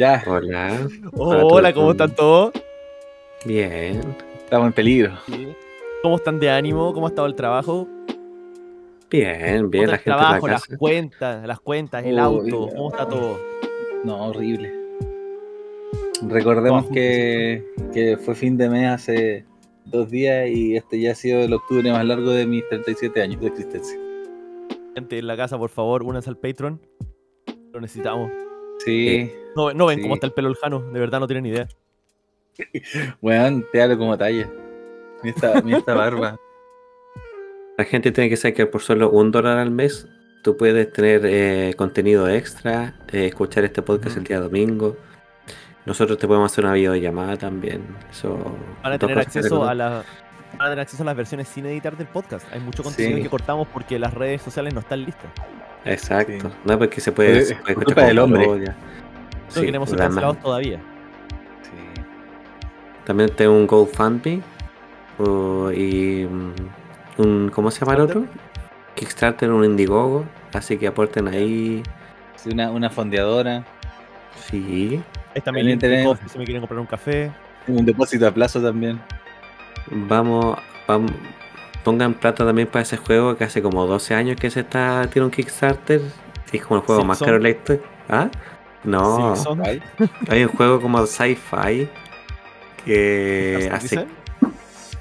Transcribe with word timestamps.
Ya, 0.00 0.24
Hola. 0.26 0.88
Hola, 1.12 1.74
¿cómo 1.74 1.90
están 1.90 2.14
todos? 2.14 2.52
Bien. 3.44 4.00
estamos 4.38 4.68
en 4.68 4.72
peligro. 4.72 5.12
¿Cómo 6.02 6.16
están 6.16 6.40
de 6.40 6.48
ánimo? 6.48 6.94
¿Cómo 6.94 7.04
ha 7.04 7.10
estado 7.10 7.26
el 7.28 7.34
trabajo? 7.34 7.86
Bien, 9.10 9.58
¿Cómo 9.58 9.68
bien. 9.68 9.84
está 9.84 9.90
La 9.90 9.96
el 9.96 9.98
gente 9.98 10.04
trabajo, 10.04 10.46
la 10.46 10.52
las 10.54 10.66
cuentas, 10.78 11.46
las 11.46 11.60
cuentas, 11.60 12.06
el 12.06 12.18
auto? 12.18 12.70
¿Cómo 12.74 12.88
está 12.88 13.06
todo? 13.06 13.38
No, 14.02 14.28
horrible. 14.28 14.72
Recordemos 16.26 16.86
que, 16.86 17.62
que 17.92 18.16
fue 18.16 18.34
fin 18.34 18.56
de 18.56 18.70
mes 18.70 18.88
hace 18.88 19.44
dos 19.84 20.08
días 20.08 20.48
y 20.48 20.76
este 20.76 20.98
ya 20.98 21.12
ha 21.12 21.14
sido 21.14 21.40
el 21.40 21.52
octubre 21.52 21.92
más 21.92 22.06
largo 22.06 22.30
de 22.30 22.46
mis 22.46 22.66
37 22.70 23.20
años 23.20 23.42
de 23.42 23.48
existencia. 23.48 24.00
Gente 24.94 25.18
en 25.18 25.26
la 25.26 25.36
casa, 25.36 25.58
por 25.58 25.68
favor, 25.68 26.04
únanse 26.04 26.30
al 26.30 26.38
Patreon. 26.38 26.80
Lo 27.74 27.82
necesitamos. 27.82 28.30
Sí, 28.84 29.32
No, 29.56 29.72
no 29.72 29.86
ven 29.86 29.98
Sí. 29.98 30.02
cómo 30.02 30.14
está 30.14 30.26
el 30.26 30.32
pelo 30.32 30.54
Jano, 30.54 30.80
de 30.80 31.00
verdad 31.00 31.20
no 31.20 31.26
tienen 31.26 31.46
idea. 31.46 31.68
weón, 33.20 33.64
te 33.72 33.82
hablo 33.82 33.98
como 33.98 34.16
talla. 34.16 34.48
Mira 35.22 35.34
esta, 35.36 35.62
mira 35.62 35.78
esta 35.78 35.94
barba. 35.94 36.36
La 37.78 37.84
gente 37.84 38.12
tiene 38.12 38.28
que 38.30 38.36
saber 38.36 38.54
que 38.54 38.66
por 38.66 38.82
solo 38.82 39.10
un 39.10 39.30
dólar 39.30 39.58
al 39.58 39.70
mes 39.70 40.06
tú 40.42 40.56
puedes 40.56 40.92
tener 40.92 41.22
eh, 41.24 41.74
contenido 41.76 42.28
extra, 42.28 42.94
eh, 43.12 43.26
escuchar 43.26 43.64
este 43.64 43.82
podcast 43.82 44.16
el 44.18 44.24
día 44.24 44.40
domingo. 44.40 44.96
Nosotros 45.86 46.18
te 46.18 46.26
podemos 46.26 46.52
hacer 46.52 46.64
una 46.64 46.74
videollamada 46.74 47.36
también. 47.38 47.82
Eso, 48.10 48.38
Van 48.82 48.92
a 48.92 48.98
tener 48.98 49.18
acceso 49.18 49.64
a 49.66 49.74
la 49.74 50.04
van 50.58 50.66
a 50.66 50.70
tener 50.70 50.80
acceso 50.80 51.02
a 51.02 51.06
las 51.06 51.16
versiones 51.16 51.48
sin 51.48 51.66
editar 51.66 51.96
del 51.96 52.06
podcast. 52.06 52.46
Hay 52.52 52.60
mucho 52.60 52.82
contenido 52.82 53.16
Sí. 53.16 53.22
que 53.22 53.28
cortamos 53.30 53.68
porque 53.72 53.98
las 53.98 54.12
redes 54.14 54.42
sociales 54.42 54.74
no 54.74 54.80
están 54.80 55.04
listas. 55.04 55.30
Exacto. 55.84 56.32
Sí. 56.50 56.56
No, 56.64 56.78
porque 56.78 57.00
se 57.00 57.12
puede, 57.12 57.38
Es- 57.38 57.48
se 57.48 57.54
puede 57.56 57.74
culpa 57.74 57.90
escuchar 57.90 58.06
del 58.08 58.18
hombre. 58.18 58.46
No 58.46 58.74
Sí, 59.48 59.60
queremos 59.62 59.88
ser 59.88 59.98
cancelados 59.98 60.36
ma- 60.36 60.42
todavía. 60.42 60.78
Sí. 61.62 62.02
También 63.04 63.30
tengo 63.34 63.52
un 63.54 63.66
GoFundMe 63.66 64.40
o- 65.18 65.70
y 65.72 66.26
mm, 66.30 66.52
un, 67.22 67.50
¿cómo 67.52 67.70
se 67.70 67.80
llama 67.80 67.94
el 67.94 68.00
otro? 68.02 68.24
Kickstarter, 68.94 69.50
un 69.50 69.64
Indiegogo. 69.64 70.24
Así 70.52 70.76
que 70.78 70.86
aporten 70.86 71.28
ahí. 71.28 71.82
Sí, 72.36 72.50
una, 72.52 72.70
una 72.70 72.90
fondeadora, 72.90 73.64
Sí. 74.48 75.00
Ahí 75.34 75.40
También 75.42 75.66
de 75.66 75.76
tenemos- 75.76 76.18
si 76.26 76.38
me 76.38 76.44
quieren 76.44 76.60
comprar 76.62 76.80
un 76.80 76.86
café. 76.86 77.30
un 77.66 77.84
depósito 77.84 78.26
a 78.26 78.30
plazo 78.32 78.60
también. 78.62 79.00
Vamos, 79.90 80.56
vamos, 80.86 81.12
pongan 81.84 82.14
plata 82.14 82.44
también 82.44 82.68
para 82.68 82.82
ese 82.82 82.96
juego 82.96 83.36
que 83.36 83.44
hace 83.44 83.62
como 83.62 83.86
12 83.86 84.14
años 84.14 84.36
que 84.38 84.50
se 84.50 84.60
está 84.60 85.08
tiene 85.12 85.26
un 85.26 85.30
Kickstarter. 85.30 86.00
y 86.52 86.56
Es 86.56 86.62
como 86.64 86.80
el 86.80 86.86
juego 86.86 87.04
más 87.04 87.18
caro 87.18 87.34
de 87.34 87.40
la 87.40 87.50
historia. 87.50 87.82
¿Ah? 88.08 88.28
No, 88.84 89.34
hay 90.28 90.42
un 90.44 90.48
juego 90.50 90.80
como 90.80 91.06
sci-fi 91.06 91.88
que 92.84 93.56
¿Star 93.58 93.74
hace 93.76 93.88
Citizen? 93.88 94.08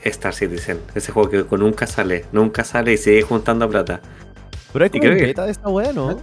Star 0.04 0.34
Citizen. 0.34 0.80
Ese 0.96 1.12
juego 1.12 1.30
que 1.30 1.58
nunca 1.58 1.88
sale, 1.88 2.26
nunca 2.32 2.64
sale 2.64 2.94
y 2.94 2.98
sigue 2.98 3.22
juntando 3.22 3.70
plata. 3.70 4.02
Pero 4.74 4.84
hay 4.84 4.90
como 4.90 5.02
creo 5.02 5.14
un 5.14 5.20
que- 5.20 5.26
beta 5.28 5.46
de 5.46 5.52
esta 5.52 5.70
wea, 5.70 5.94
¿no? 5.94 6.20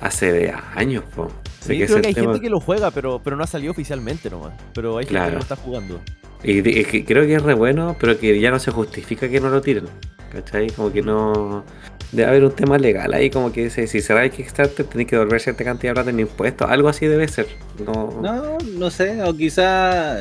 Hace 0.00 0.32
de 0.32 0.54
años, 0.74 1.04
po. 1.14 1.30
Sí, 1.60 1.78
creo 1.84 2.00
que 2.00 2.08
hay 2.08 2.14
tema- 2.14 2.26
gente 2.32 2.40
que 2.42 2.50
lo 2.50 2.60
juega, 2.60 2.90
pero, 2.90 3.20
pero 3.24 3.34
no 3.36 3.42
ha 3.42 3.46
salido 3.46 3.72
oficialmente 3.72 4.30
nomás. 4.30 4.52
Pero 4.74 4.98
hay 4.98 5.04
gente 5.04 5.14
Claro. 5.14 5.30
que 5.30 5.34
lo 5.36 5.40
está 5.40 5.56
jugando. 5.56 6.00
Y, 6.46 6.62
creo 7.04 7.26
que 7.26 7.34
es 7.34 7.42
re 7.42 7.54
bueno, 7.54 7.96
pero 7.98 8.18
que 8.18 8.38
ya 8.40 8.50
no 8.50 8.58
se 8.58 8.70
justifica 8.70 9.28
que 9.28 9.40
no 9.40 9.48
lo 9.50 9.60
tiren. 9.60 9.86
¿Cachai? 10.32 10.68
Como 10.70 10.92
que 10.92 11.02
no. 11.02 11.64
Debe 12.12 12.28
haber 12.28 12.44
un 12.44 12.52
tema 12.52 12.78
legal 12.78 13.12
ahí, 13.14 13.30
como 13.30 13.52
que 13.52 13.64
dice, 13.64 13.86
si 13.88 14.00
cerráis 14.00 14.32
Kickstarter 14.32 14.86
tenéis 14.86 15.08
que 15.08 15.16
devolver 15.16 15.40
cierta 15.40 15.64
cantidad 15.64 15.90
de 15.90 15.94
plata 15.94 16.10
en 16.10 16.20
impuestos. 16.20 16.70
Algo 16.70 16.88
así 16.88 17.06
debe 17.06 17.26
ser. 17.26 17.48
No, 17.84 18.18
No, 18.22 18.58
no 18.78 18.90
sé, 18.90 19.20
o 19.22 19.36
quizá. 19.36 20.18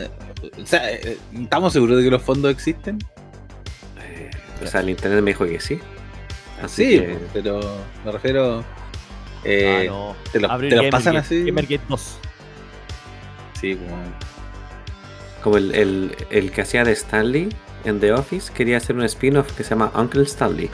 O 0.62 0.66
sea, 0.66 0.92
eh, 0.92 1.18
¿estamos 1.34 1.74
seguros 1.74 1.98
de 1.98 2.04
que 2.04 2.10
los 2.12 2.22
fondos 2.22 2.52
existen? 2.52 2.98
eh, 4.02 4.32
o 4.64 4.68
sea, 4.68 4.82
el 4.82 4.90
internet 4.90 5.22
me 5.22 5.32
dijo 5.32 5.46
que 5.46 5.60
sí. 5.60 5.80
Así 6.62 6.86
Sí, 6.86 7.00
que- 7.00 7.18
pero 7.34 7.60
me 8.04 8.12
refiero. 8.12 8.64
eh, 9.44 9.86
ah, 9.88 9.92
no. 9.92 10.16
¿Te 10.32 10.40
los, 10.40 10.50
Gamergate, 10.50 10.90
pasan 10.90 11.18
así? 11.18 11.44
Gamergate 11.46 11.82
2. 11.90 12.18
Sí, 13.60 13.76
como. 13.76 13.98
Como 15.46 15.58
el, 15.58 15.76
el, 15.76 16.16
el 16.32 16.52
que 16.52 16.62
hacía 16.62 16.84
de 16.84 16.92
Stanley 16.94 17.50
en 17.84 18.00
The 18.00 18.14
Office, 18.14 18.52
quería 18.52 18.78
hacer 18.78 18.96
un 18.96 19.04
spin-off 19.04 19.52
que 19.56 19.64
se 19.64 19.70
llama 19.70 19.92
Uncle 19.96 20.24
Stanley. 20.24 20.72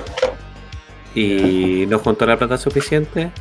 Y 1.14 1.86
no 1.90 2.00
juntó 2.00 2.26
la 2.26 2.38
plata 2.38 2.58
suficiente 2.58 3.32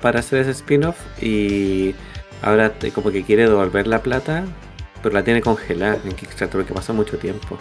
para 0.00 0.20
hacer 0.20 0.42
ese 0.42 0.52
spin-off 0.52 0.96
y 1.20 1.96
ahora 2.40 2.72
como 2.94 3.10
que 3.10 3.24
quiere 3.24 3.48
devolver 3.48 3.88
la 3.88 4.00
plata, 4.00 4.44
pero 5.02 5.12
la 5.12 5.24
tiene 5.24 5.40
congelada 5.40 5.98
en 6.04 6.12
Kickstarter 6.12 6.60
porque 6.60 6.72
pasó 6.72 6.94
mucho 6.94 7.18
tiempo. 7.18 7.58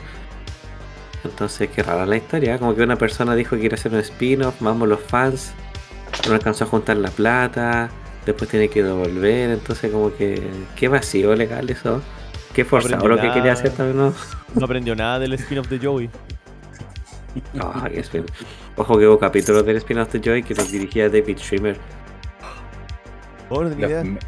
Entonces, 1.24 1.68
qué 1.76 1.82
rara 1.82 2.06
la 2.06 2.18
historia, 2.18 2.54
¿eh? 2.54 2.60
como 2.60 2.76
que 2.76 2.84
una 2.84 2.96
persona 2.96 3.34
dijo 3.34 3.56
que 3.56 3.62
quiere 3.62 3.74
hacer 3.74 3.92
un 3.92 4.02
spin-off, 4.02 4.58
vamos 4.60 4.88
los 4.88 5.00
fans, 5.00 5.54
no 6.28 6.36
alcanzó 6.36 6.66
a 6.66 6.68
juntar 6.68 6.98
la 6.98 7.10
plata, 7.10 7.90
después 8.24 8.52
tiene 8.52 8.68
que 8.68 8.84
devolver, 8.84 9.50
entonces 9.50 9.92
como 9.92 10.16
que 10.16 10.48
qué 10.76 10.90
vacío 10.90 11.36
legal 11.36 11.72
eso. 11.72 12.04
Qué 12.56 12.64
forzado 12.66 13.08
lo 13.08 13.20
que 13.20 13.30
quería 13.32 13.52
hacer 13.54 13.72
también, 13.72 13.98
¿no? 13.98 14.14
No 14.56 14.66
aprendió 14.66 14.96
nada 14.96 15.20
del 15.20 15.34
spin-off 15.34 15.68
de 15.68 15.78
Joey. 15.86 16.10
Ah, 17.60 17.90
Ojo 18.78 18.98
que 18.98 19.08
hubo 19.08 19.20
capítulos 19.20 19.66
del 19.66 19.76
spin-off 19.78 20.12
de 20.14 20.22
Joy 20.22 20.42
que 20.44 20.56
los 20.56 20.72
dirigía 20.72 21.10
David 21.10 21.38
Schwimmer. 21.38 21.78
Los- 23.50 23.72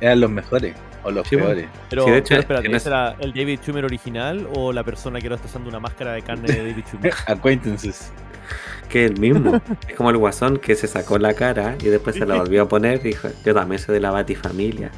eran 0.01 0.19
los 0.19 0.29
mejores 0.29 0.75
o 1.03 1.11
los 1.11 1.27
Sí, 1.27 1.37
peores. 1.37 1.67
Pero, 1.89 2.03
Sí, 2.05 2.11
de 2.11 2.17
hecho, 2.17 2.27
pero 2.29 2.39
espérate, 2.41 2.67
en 2.67 2.75
¿ese 2.75 2.89
era 2.89 3.15
el 3.19 3.33
David 3.33 3.59
Schumer 3.61 3.85
original 3.85 4.47
o 4.55 4.71
la 4.73 4.83
persona 4.83 5.19
que 5.19 5.27
ahora 5.27 5.35
está 5.35 5.47
usando 5.47 5.69
una 5.69 5.79
máscara 5.79 6.11
de 6.13 6.21
carne 6.21 6.47
de 6.51 6.57
David 6.69 6.83
Schumer? 6.85 7.13
Acquaintances. 7.27 8.11
Que 8.89 9.05
es 9.05 9.11
el 9.11 9.19
mismo. 9.19 9.59
es 9.87 9.95
como 9.95 10.09
el 10.11 10.17
guasón 10.17 10.57
que 10.57 10.75
se 10.75 10.87
sacó 10.87 11.17
la 11.17 11.33
cara 11.33 11.75
y 11.81 11.85
después 11.87 12.15
se 12.15 12.25
la 12.25 12.35
volvió 12.39 12.63
a 12.63 12.67
poner 12.69 12.99
y 13.05 13.09
dijo, 13.09 13.29
yo 13.43 13.53
también 13.53 13.79
soy 13.79 13.95
de 13.95 14.01
la 14.01 14.11
Batifamilia. 14.11 14.91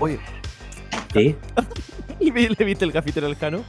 Oye, 0.00 0.18
¿Sí? 1.12 1.36
¿y 2.20 2.30
vi- 2.30 2.48
le 2.48 2.64
viste 2.64 2.84
el 2.84 2.92
gafitero 2.92 3.26
al 3.26 3.36
Jano? 3.36 3.64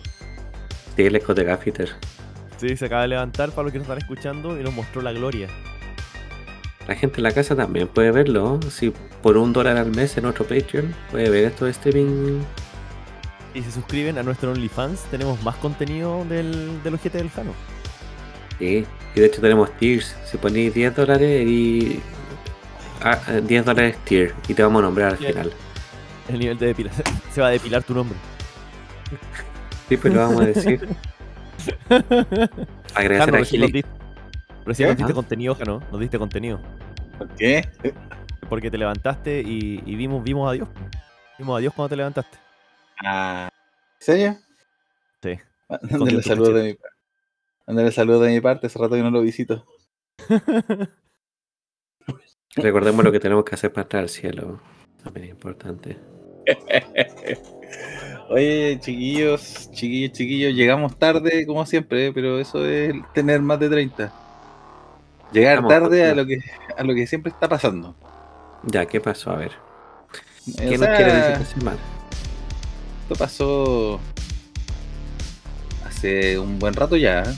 Sí, 0.96 1.04
el 1.04 1.20
Scott 1.22 1.38
de 1.38 1.44
Gaffiter. 1.46 1.90
Sí, 2.58 2.76
se 2.78 2.86
acaba 2.86 3.04
de 3.04 3.10
levantar 3.10 3.50
para 3.52 3.64
los 3.64 3.72
que 3.72 3.80
nos 3.80 3.86
están 3.88 3.98
escuchando 4.00 4.60
y 4.60 4.64
nos 4.64 4.74
mostró 4.74 5.02
la 5.02 5.12
gloria. 5.12 5.48
La 6.88 6.96
gente 6.96 7.18
en 7.18 7.24
la 7.24 7.32
casa 7.32 7.56
también 7.56 7.88
puede 7.88 8.12
verlo. 8.12 8.60
Si 8.70 8.92
por 9.22 9.38
un 9.38 9.54
dólar 9.54 9.78
al 9.78 9.92
mes 9.92 10.16
en 10.18 10.24
nuestro 10.24 10.46
Patreon 10.46 10.94
puede 11.12 11.30
ver 11.30 11.46
esto 11.46 11.66
de 11.66 11.72
streaming. 11.72 12.42
Y 13.54 13.62
se 13.64 13.72
suscriben 13.72 14.18
a 14.18 14.24
nuestro 14.24 14.52
OnlyFans, 14.52 15.02
tenemos 15.12 15.42
más 15.44 15.56
contenido 15.58 16.24
del, 16.26 16.82
del 16.84 16.94
ojete 16.94 17.18
del 17.18 17.30
Jano. 17.30 17.54
Sí. 18.60 18.86
Y 19.16 19.20
de 19.20 19.26
hecho 19.26 19.42
tenemos 19.42 19.76
tiers. 19.78 20.16
Si 20.26 20.38
ponéis 20.38 20.74
10 20.74 20.96
dólares 20.96 21.46
y... 21.48 22.00
ah, 23.02 23.20
eh, 23.30 23.42
10 23.46 23.66
dólares 23.66 23.98
tier 24.06 24.34
y 24.48 24.54
te 24.54 24.64
vamos 24.64 24.82
a 24.82 24.84
nombrar 24.86 25.12
al 25.12 25.18
final. 25.18 25.52
El 26.30 26.40
nivel 26.40 26.58
de 26.58 26.68
depilación. 26.68 27.06
Se 27.32 27.42
va 27.42 27.48
a 27.48 27.52
depilar 27.52 27.84
tu 27.84 27.94
nombre. 27.94 28.18
Sí, 29.90 29.98
pues 29.98 30.14
lo 30.14 30.20
vamos 30.22 30.42
a 30.42 30.46
decir. 30.46 30.88
Agradecer 32.96 33.20
Jano, 33.20 33.36
a 33.36 33.40
recién 33.40 33.62
nos 33.62 33.70
Gili. 33.70 33.72
diste, 33.72 33.90
recién 34.66 34.90
nos 34.90 34.96
¿Qué? 34.96 35.04
diste 35.04 35.12
Ah. 35.12 35.16
contenido, 35.16 35.56
Jano. 35.56 35.80
Nos 35.92 36.00
diste 36.00 36.18
contenido. 36.18 36.60
¿Por 37.18 37.28
qué? 37.36 37.68
Porque 38.50 38.72
te 38.72 38.78
levantaste 38.78 39.42
y, 39.42 39.82
y 39.86 39.96
vimos, 39.96 40.24
vimos 40.24 40.50
a 40.50 40.54
Dios. 40.54 40.68
Vimos 41.38 41.58
a 41.58 41.60
Dios 41.60 41.74
cuando 41.74 41.90
te 41.90 41.96
levantaste. 41.98 42.38
Ah, 43.04 43.50
¿En 44.00 44.06
serio? 44.06 44.38
Sí. 45.22 45.38
Mándale 45.90 46.22
saludos 46.24 46.54
de 46.56 46.64
mi 46.64 46.74
parte. 46.74 46.96
Mándale 47.68 47.92
saludos 47.92 48.22
de 48.24 48.30
mi 48.32 48.42
parte, 48.42 48.68
hace 48.68 48.80
rato 48.80 48.96
que 48.96 49.04
no 49.04 49.12
lo 49.12 49.22
visito. 49.22 49.66
Recordemos 52.56 53.04
lo 53.06 53.12
que 53.12 53.20
tenemos 53.20 53.46
que 53.46 53.56
hacer 53.56 53.72
para 53.72 53.84
entrar 53.84 54.04
al 54.04 54.10
cielo. 54.10 54.60
También 55.04 55.26
es 55.26 55.32
importante. 55.32 55.98
Oye, 58.30 58.80
chiquillos, 58.80 59.70
chiquillos, 59.72 60.12
chiquillos, 60.14 60.54
llegamos 60.54 60.98
tarde 60.98 61.46
como 61.46 61.66
siempre, 61.66 62.14
pero 62.14 62.40
eso 62.40 62.66
es 62.66 62.94
tener 63.14 63.42
más 63.42 63.60
de 63.60 63.70
30. 63.70 64.14
Llegar 65.34 65.56
Estamos 65.56 65.72
tarde 65.72 66.10
a 66.10 66.16
lo 66.16 66.26
que 66.26 66.40
a 66.78 66.84
lo 66.84 66.94
que 66.94 67.08
siempre 67.08 67.32
está 67.32 67.48
pasando. 67.50 67.96
Ya, 68.64 68.86
¿qué 68.86 69.00
pasó? 69.02 69.32
A 69.32 69.38
ver. 69.38 69.52
Eh, 70.48 70.54
¿Qué 70.58 70.68
o 70.68 70.72
nos 70.72 70.80
sea, 70.80 70.96
quiere 70.96 71.14
decir 71.14 71.32
esta 71.32 71.46
semana? 71.46 71.80
Esto 73.04 73.16
pasó 73.16 74.00
hace 75.86 76.40
un 76.40 76.60
buen 76.60 76.74
rato 76.74 76.96
ya. 76.96 77.24
¿eh? 77.24 77.36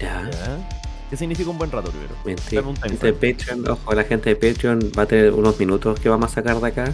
Ya. 0.00 0.30
¿Ya? 0.30 0.75
¿Qué 1.10 1.16
significa 1.16 1.50
un 1.50 1.58
buen 1.58 1.70
rato 1.70 1.90
primero? 1.90 2.14
Time 2.48 2.74
Gente 2.82 3.12
de 3.12 3.12
Patreon, 3.12 3.68
ojo, 3.68 3.94
la 3.94 4.04
gente 4.04 4.34
de 4.34 4.36
Patreon 4.36 4.92
va 4.98 5.02
a 5.04 5.06
tener 5.06 5.32
unos 5.32 5.58
minutos 5.58 6.00
que 6.00 6.08
vamos 6.08 6.32
a 6.32 6.34
sacar 6.34 6.60
de 6.60 6.66
acá. 6.66 6.92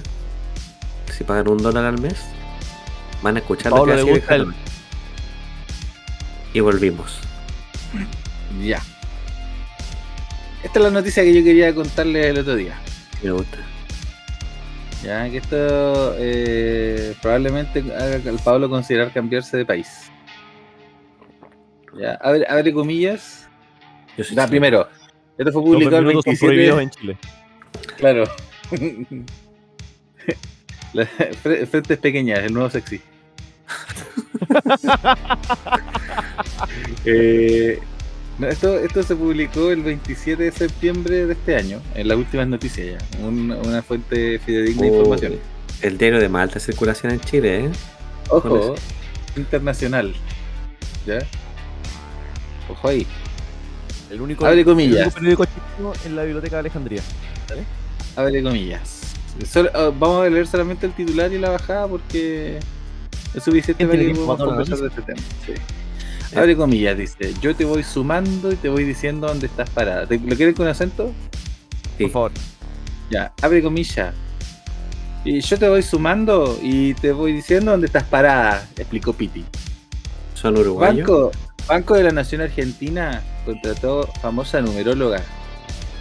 Si 1.11 1.25
pagan 1.25 1.49
un 1.49 1.59
dólar 1.59 1.87
al 1.87 2.01
mes, 2.01 2.17
van 3.23 3.37
a 3.37 3.39
escuchar 3.41 3.73
lo 3.73 3.79
Pablo 3.79 3.93
que 3.93 3.97
le 3.97 4.03
hace 4.03 4.21
gusta 4.21 4.35
el-. 4.35 4.55
Y 6.53 6.61
volvimos. 6.61 7.21
Ya. 8.63 8.83
Esta 10.63 10.79
es 10.79 10.85
la 10.85 10.91
noticia 10.91 11.23
que 11.23 11.35
yo 11.35 11.43
quería 11.43 11.75
contarles 11.75 12.27
el 12.27 12.39
otro 12.39 12.55
día. 12.55 12.79
Me 13.23 13.33
gusta. 13.33 13.59
Ya, 15.03 15.29
que 15.31 15.39
esto 15.39 16.15
eh, 16.19 17.17
probablemente 17.21 17.81
haga 17.81 18.31
al 18.31 18.39
Pablo 18.45 18.69
considerar 18.69 19.13
cambiarse 19.13 19.57
de 19.57 19.65
país. 19.65 19.89
Ya, 21.99 22.15
abre, 22.15 22.47
abre 22.49 22.73
comillas. 22.73 23.42
Yo 24.17 24.25
soy 24.25 24.37
primero, 24.49 24.89
esto 25.39 25.53
fue 25.53 25.63
publicado 25.63 25.99
el 25.99 26.05
minutos 26.07 26.25
son 26.39 26.49
prohibidos 26.49 26.77
27. 26.77 26.83
en 26.83 26.91
Chile. 26.91 27.19
Claro. 27.97 28.25
La- 30.93 31.07
fre- 31.43 31.67
Frentes 31.67 31.99
pequeñas, 31.99 32.41
el 32.41 32.53
nuevo 32.53 32.69
sexy. 32.71 33.01
Eh, 37.05 37.79
no, 38.39 38.47
esto, 38.49 38.79
esto 38.79 39.03
se 39.03 39.15
publicó 39.17 39.71
el 39.71 39.83
27 39.83 40.43
de 40.45 40.53
septiembre 40.53 41.27
de 41.27 41.33
este 41.33 41.57
año, 41.57 41.81
en 41.95 42.09
las 42.09 42.17
últimas 42.17 42.47
noticias 42.49 42.99
ya. 43.03 43.25
un- 43.27 43.51
una 43.53 43.83
fuente 43.83 44.39
fidedigna 44.39 44.83
de 44.83 44.91
Oh, 44.91 44.95
información. 44.95 45.35
El 45.83 45.99
diario 45.99 46.21
de 46.21 46.29
más 46.29 46.43
alta 46.45 46.61
circulación 46.61 47.13
en 47.13 47.21
Chile, 47.21 47.65
¿eh? 47.67 47.71
Ojo, 48.29 48.75
internacional. 49.37 50.15
¿Ya? 51.07 51.19
Ojo 52.71 52.89
ahí. 52.89 53.07
El 54.13 54.21
único, 54.21 54.45
Abre 54.47 54.61
el 54.61 54.65
comillas. 54.67 54.99
único 54.99 55.15
periódico 55.15 55.45
chileno 55.47 55.93
en 56.05 56.17
la 56.17 56.23
biblioteca 56.25 56.57
de 56.57 56.61
Alejandría. 56.61 57.03
Abre 58.17 58.43
comillas. 58.43 59.01
Solo- 59.51 59.71
ah, 59.75 59.91
vamos 59.99 60.27
a 60.27 60.29
leer 60.29 60.47
solamente 60.47 60.85
el 60.87 60.93
titular 60.93 61.33
y 61.33 61.39
la 61.39 61.49
bajada 61.51 61.89
porque 61.89 62.59
es 63.35 63.43
suficiente 63.43 63.87
para 63.87 63.99
que 63.99 64.11
podamos 64.15 64.45
conversar 64.47 64.79
de 64.79 64.89
este 64.89 65.03
tema. 65.03 65.21
Sí. 65.47 66.37
Abre 66.37 66.55
comillas, 66.57 66.97
dice, 66.99 67.35
yo 67.41 67.55
te 67.57 67.65
voy 67.65 67.83
sumando 67.83 68.53
y 68.53 68.57
te 68.57 68.69
voy 68.69 68.85
diciendo 68.85 69.27
dónde 69.29 69.47
estás 69.47 69.71
parada. 69.71 70.07
¿Te- 70.07 70.19
¿Lo 70.19 70.37
quieren 70.37 70.55
con 70.55 70.67
acento? 70.69 71.13
Sí. 71.97 72.05
Por 72.05 72.11
favor. 72.11 72.33
Ya, 73.11 73.33
abre 73.41 73.63
comillas. 73.63 74.15
Y 75.25 75.41
yo 75.41 75.59
te 75.59 75.69
voy 75.69 75.83
sumando 75.83 76.59
y 76.63 76.95
te 76.95 77.13
voy 77.13 77.33
diciendo 77.33 77.71
dónde 77.71 77.87
estás 77.87 78.05
parada, 78.05 78.69
explicó 78.77 79.13
Piti. 79.15 79.45
Son 80.35 80.57
uruguayos. 80.59 81.07
Banco, 81.07 81.31
Banco 81.67 81.95
de 81.95 82.05
la 82.05 82.11
Nación 82.11 82.41
Argentina 82.41 83.23
contrató 83.45 84.07
famosa 84.21 84.61
numeróloga 84.61 85.23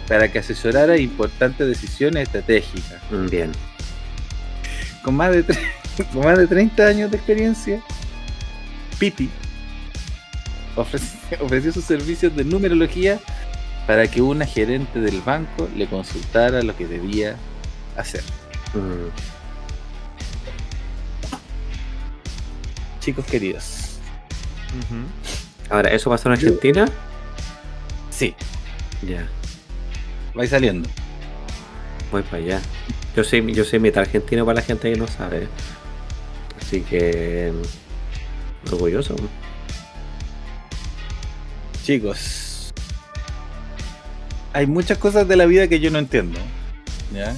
para 0.08 0.30
que 0.30 0.40
asesorara 0.40 0.96
importantes 0.98 1.66
decisiones 1.66 2.24
estratégicas. 2.24 3.00
Mm, 3.10 3.26
Bien. 3.28 3.52
Con 5.02 5.16
más 5.16 5.32
de, 5.32 5.44
con 6.12 6.24
más 6.24 6.38
de 6.38 6.46
30 6.46 6.86
años 6.86 7.10
de 7.10 7.16
experiencia, 7.16 7.82
Piti 8.98 9.30
ofreció 10.76 11.72
sus 11.72 11.84
servicios 11.84 12.34
de 12.34 12.44
numerología 12.44 13.18
para 13.86 14.06
que 14.06 14.22
una 14.22 14.46
gerente 14.46 15.00
del 15.00 15.20
banco 15.20 15.68
le 15.76 15.86
consultara 15.86 16.62
lo 16.62 16.76
que 16.76 16.86
debía 16.86 17.36
hacer. 17.96 18.22
Mm, 18.74 19.10
Chicos 23.00 23.26
queridos. 23.26 23.98
Ahora, 25.72 25.88
¿eso 25.90 26.10
pasó 26.10 26.28
en 26.28 26.34
Argentina? 26.34 26.84
sí, 28.10 28.34
Ya, 29.00 29.26
vais 30.34 30.50
saliendo. 30.50 30.86
voy 32.10 32.20
para 32.22 32.36
allá. 32.36 32.60
Yo 33.16 33.24
soy, 33.24 33.54
yo 33.54 33.64
soy 33.64 33.80
mitad 33.80 34.02
argentino 34.02 34.44
para 34.44 34.56
la 34.56 34.62
gente 34.62 34.92
que 34.92 34.98
no 34.98 35.06
sabe. 35.08 35.48
Así 36.60 36.82
que. 36.82 37.52
Orgulloso. 38.70 39.16
Chicos, 41.84 42.72
hay 44.52 44.66
muchas 44.66 44.98
cosas 44.98 45.26
de 45.26 45.36
la 45.36 45.46
vida 45.46 45.66
que 45.68 45.80
yo 45.80 45.90
no 45.90 45.98
entiendo. 45.98 46.38
¿ya? 47.14 47.34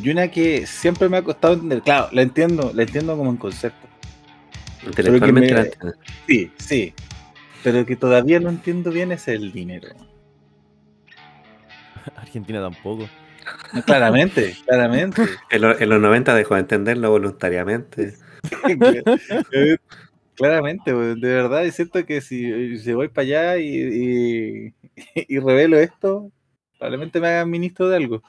Y 0.00 0.10
una 0.10 0.28
que 0.28 0.66
siempre 0.66 1.08
me 1.08 1.16
ha 1.16 1.22
costado 1.22 1.54
entender. 1.54 1.80
Claro, 1.82 2.08
la 2.12 2.20
entiendo, 2.22 2.70
la 2.74 2.82
entiendo 2.82 3.16
como 3.16 3.30
en 3.30 3.36
concepto. 3.38 3.88
Intelectualmente 4.86 5.48
me- 5.54 5.60
la 5.60 5.66
entiendo. 5.66 5.94
Sí, 6.28 6.52
sí. 6.58 6.94
Pero 7.64 7.84
que 7.86 7.96
todavía 7.96 8.38
no 8.38 8.50
entiendo 8.50 8.92
bien 8.92 9.10
es 9.10 9.26
el 9.26 9.50
dinero. 9.50 9.88
Argentina 12.14 12.60
tampoco. 12.60 13.08
No, 13.72 13.82
claramente, 13.82 14.54
claramente. 14.64 15.22
En, 15.50 15.62
lo- 15.62 15.78
en 15.78 15.88
los 15.88 16.00
90 16.00 16.34
dejó 16.34 16.54
de 16.54 16.60
entenderlo 16.60 17.10
voluntariamente. 17.10 18.14
Eh, 19.52 19.76
claramente, 20.34 20.92
de 20.92 21.14
verdad, 21.34 21.64
y 21.64 21.70
siento 21.70 22.04
que 22.04 22.20
si, 22.20 22.78
si 22.78 22.92
voy 22.92 23.08
para 23.08 23.22
allá 23.24 23.56
y, 23.58 23.68
y, 23.68 24.74
y 25.14 25.38
revelo 25.38 25.78
esto, 25.78 26.30
probablemente 26.78 27.20
me 27.20 27.28
hagan 27.28 27.50
ministro 27.50 27.88
de 27.88 27.96
algo. 27.96 28.22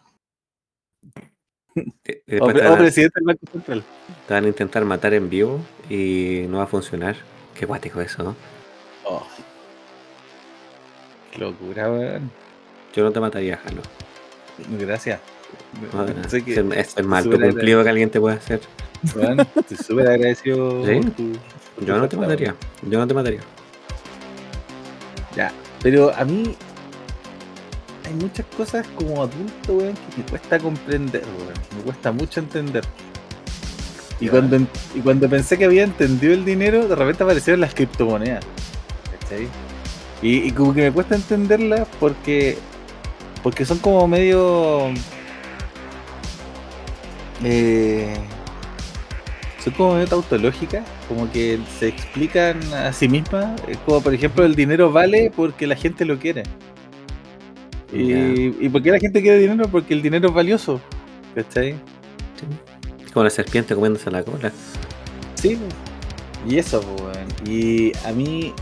Y- 1.76 2.36
y 2.36 2.40
O, 2.40 2.50
a- 2.50 2.78
presidente 2.78 3.20
del 3.20 3.26
Banco 3.26 3.46
Central. 3.52 3.84
te 4.28 4.34
van 4.34 4.46
a 4.46 4.48
intentar 4.48 4.86
matar 4.86 5.14
en 5.14 5.30
vivo 5.30 5.60
y 5.90 6.46
no 6.48 6.58
va 6.58 6.64
a 6.64 6.68
funcionar. 6.68 7.16
Qué 7.54 7.66
guático 7.66 8.02
eso, 8.02 8.24
¿no? 8.24 8.36
Oh. 9.06 9.26
Qué 11.32 11.40
locura, 11.40 11.92
weón. 11.92 12.32
Yo 12.96 13.04
no 13.04 13.12
te 13.12 13.20
mataría, 13.20 13.58
Jalo. 13.58 13.82
Gracias. 14.80 15.20
No, 15.94 16.06
que, 16.06 16.80
es, 16.80 16.98
el- 16.98 17.04
mal 17.06 17.30
cumplido 17.30 17.84
que 17.84 17.90
alguien 17.90 18.10
te 18.10 18.20
puede 18.20 18.38
hacer. 18.38 18.62
weón, 19.16 19.40
estoy 19.56 19.78
súper 19.78 20.08
agradecido. 20.08 20.86
¿Sí? 20.86 20.96
por 21.02 21.12
tu- 21.12 21.32
por 21.34 21.80
tu 21.80 21.86
Yo 21.86 21.98
no 21.98 22.08
te 22.10 22.18
mataría. 22.18 22.56
Yo 22.84 23.00
no 23.00 23.08
te 23.08 23.14
mataría. 23.14 23.42
Ya, 25.36 25.52
pero 25.84 26.14
a 26.16 26.24
mí 26.24 26.56
hay 28.06 28.14
muchas 28.14 28.46
cosas 28.58 28.88
como 28.96 29.22
adulto, 29.24 29.74
weón, 29.74 29.94
que 29.94 30.18
me 30.18 30.30
cuesta 30.30 30.58
comprender, 30.60 31.24
weón. 31.38 31.54
Me 31.78 31.84
cuesta 31.84 32.12
mucho 32.12 32.40
entender. 32.40 32.84
Y 34.22 34.30
cuando, 34.30 34.58
y 34.96 35.00
cuando 35.04 35.28
pensé 35.30 35.58
que 35.58 35.66
había 35.66 35.84
entendido 35.84 36.34
el 36.34 36.46
dinero, 36.46 36.88
de 36.88 36.96
repente 36.96 37.24
aparecieron 37.24 37.60
las 37.60 37.74
criptomonedas. 37.76 38.46
¿Cachai? 39.26 39.48
Y, 40.22 40.38
y 40.48 40.52
como 40.52 40.74
que 40.74 40.82
me 40.82 40.92
cuesta 40.92 41.16
entenderlas 41.16 41.88
porque, 42.00 42.58
porque 43.44 43.66
son 43.66 43.80
como 43.80 44.08
medio... 44.08 44.90
eh, 47.44 48.16
son 49.64 49.74
como 49.74 49.94
medio 49.96 50.08
tautológicas, 50.08 50.86
como 51.10 51.32
que 51.32 51.60
se 51.80 51.90
explican 51.90 52.62
a 52.74 52.94
sí 52.94 53.08
mismas, 53.10 53.60
eh, 53.68 53.76
como 53.86 54.02
por 54.02 54.14
ejemplo 54.14 54.46
el 54.46 54.56
dinero 54.56 54.92
vale 54.92 55.32
porque 55.36 55.68
la 55.68 55.76
gente 55.76 56.06
lo 56.06 56.18
quiere. 56.18 56.44
Y, 57.92 58.08
Ya. 58.08 58.18
¿y 58.66 58.70
por 58.70 58.82
qué 58.82 58.92
la 58.92 59.00
gente 59.00 59.22
quiere 59.22 59.40
dinero? 59.40 59.68
Porque 59.70 59.94
el 59.94 60.02
dinero 60.02 60.30
es 60.30 60.34
valioso. 60.34 60.80
¿Cachai? 61.36 61.74
Sí. 61.74 63.06
Como 63.14 63.24
la 63.24 63.30
serpiente 63.30 63.76
comiéndose 63.76 64.10
la 64.12 64.24
cola. 64.24 64.52
Sí. 65.36 65.58
Y 66.48 66.58
eso, 66.58 66.82
weón. 67.00 67.28
Y 67.50 67.92
a 68.06 68.12
mí 68.12 68.54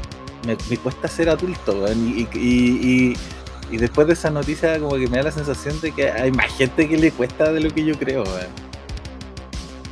me, 0.46 0.56
cuesta 0.78 1.08
ser 1.08 1.30
adulto, 1.30 1.74
weón. 1.74 2.08
Y, 2.08 2.28
y, 2.34 2.40
y- 2.40 3.18
y 3.72 3.78
después 3.78 4.06
de 4.06 4.14
esa 4.14 4.30
noticia 4.30 4.78
como 4.80 4.96
que 4.98 5.08
me 5.08 5.18
da 5.18 5.24
la 5.24 5.32
sensación 5.32 5.80
de 5.82 5.92
que 5.92 6.12
hay 6.12 6.32
más 6.32 6.56
gente 6.56 6.88
que 6.88 6.96
le 6.98 7.12
cuesta 7.12 7.52
de 7.52 7.60
lo 7.62 7.72
que 7.74 7.84
yo 7.84 7.98
creo, 7.98 8.24
weón. 8.24 8.73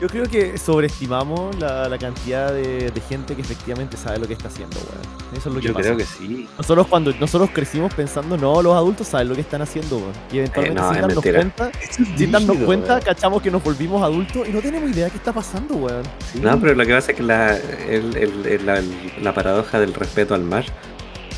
Yo 0.01 0.07
creo 0.07 0.25
que 0.25 0.57
sobreestimamos 0.57 1.55
la, 1.59 1.87
la 1.87 1.97
cantidad 1.99 2.51
de, 2.51 2.89
de 2.89 3.01
gente 3.07 3.35
que 3.35 3.41
efectivamente 3.43 3.97
sabe 3.97 4.17
lo 4.17 4.27
que 4.27 4.33
está 4.33 4.47
haciendo, 4.47 4.75
weón. 4.77 5.21
Eso 5.37 5.49
es 5.49 5.55
lo 5.55 5.61
que 5.61 5.67
Yo 5.67 5.73
pasa. 5.73 5.85
creo 5.85 5.97
que 5.97 6.05
sí. 6.05 6.49
Nosotros 6.57 6.87
cuando 6.87 7.13
nosotros 7.19 7.51
crecimos 7.53 7.93
pensando, 7.93 8.35
no, 8.35 8.63
los 8.63 8.73
adultos 8.75 9.07
saben 9.07 9.29
lo 9.29 9.35
que 9.35 9.41
están 9.41 9.61
haciendo, 9.61 9.97
weón. 9.97 10.11
Y 10.31 10.39
eventualmente 10.39 10.81
Eh, 10.81 10.83
no, 10.83 10.91
sin 10.91 11.01
darnos 11.01 11.23
cuenta, 11.23 11.71
sin 12.17 12.31
darnos 12.31 12.57
cuenta, 12.65 12.87
weón. 12.93 13.01
cachamos 13.03 13.41
que 13.43 13.51
nos 13.51 13.63
volvimos 13.63 14.01
adultos 14.01 14.47
y 14.49 14.51
no 14.51 14.59
tenemos 14.59 14.89
idea 14.89 15.05
de 15.05 15.11
qué 15.11 15.17
está 15.17 15.33
pasando, 15.33 15.75
weón. 15.75 16.03
Sí. 16.33 16.39
No, 16.39 16.59
pero 16.59 16.73
lo 16.73 16.83
que 16.83 16.93
pasa 16.93 17.11
es 17.11 17.17
que 17.17 17.23
la, 17.23 17.55
el- 17.55 18.17
el- 18.17 18.45
el- 18.47 18.65
la, 18.65 18.81
la 19.21 19.33
paradoja 19.35 19.79
del 19.79 19.93
respeto 19.93 20.33
al 20.33 20.41
mar, 20.41 20.65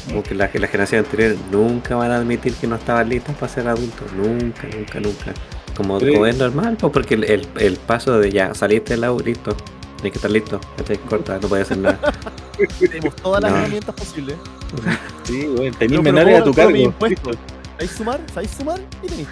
como 0.07 0.23
que 0.23 0.35
la, 0.35 0.49
las 0.53 0.69
generaciones 0.71 1.05
anteriores 1.05 1.37
nunca 1.51 1.95
van 1.97 2.11
a 2.11 2.15
admitir 2.17 2.53
que 2.53 2.67
no 2.67 2.75
estaban 2.77 3.09
listas 3.09 3.35
para 3.35 3.51
ser 3.53 3.67
adultos. 3.67 4.11
Nunca, 4.13 4.67
nunca, 4.73 4.99
nunca. 5.01 5.33
Como, 5.75 5.99
como 5.99 6.25
es 6.27 6.37
normal, 6.37 6.77
pues 6.79 6.93
porque 6.93 7.15
el, 7.15 7.23
el- 7.23 7.47
el 7.57 7.77
paso 7.77 8.19
de 8.19 8.31
ya 8.31 8.53
saliste 8.53 8.93
del 8.93 9.03
agua, 9.05 9.21
listo. 9.23 9.55
Tienes 9.95 10.11
que 10.11 10.17
estar 10.17 10.31
listo. 10.31 10.59
¿cachai? 10.77 10.97
Corta, 10.97 11.39
no 11.41 11.47
puedes 11.47 11.65
hacer 11.65 11.77
nada. 11.79 11.99
Tenemos 12.79 13.15
todas 13.15 13.41
las 13.41 13.51
No. 13.51 13.57
herramientas 13.59 13.95
posibles. 13.95 14.35
Sí, 15.23 15.47
Tenís 15.57 15.73
pero 15.79 16.03
menores 16.03 16.41
a 16.41 16.43
tu 16.43 16.53
cargo. 16.53 16.93
¿Sabéis 16.99 17.91
sumar? 17.97 18.19
¿Sabéis 18.33 18.51
sumar? 18.51 18.79
Y 19.01 19.07
tenéis. 19.07 19.27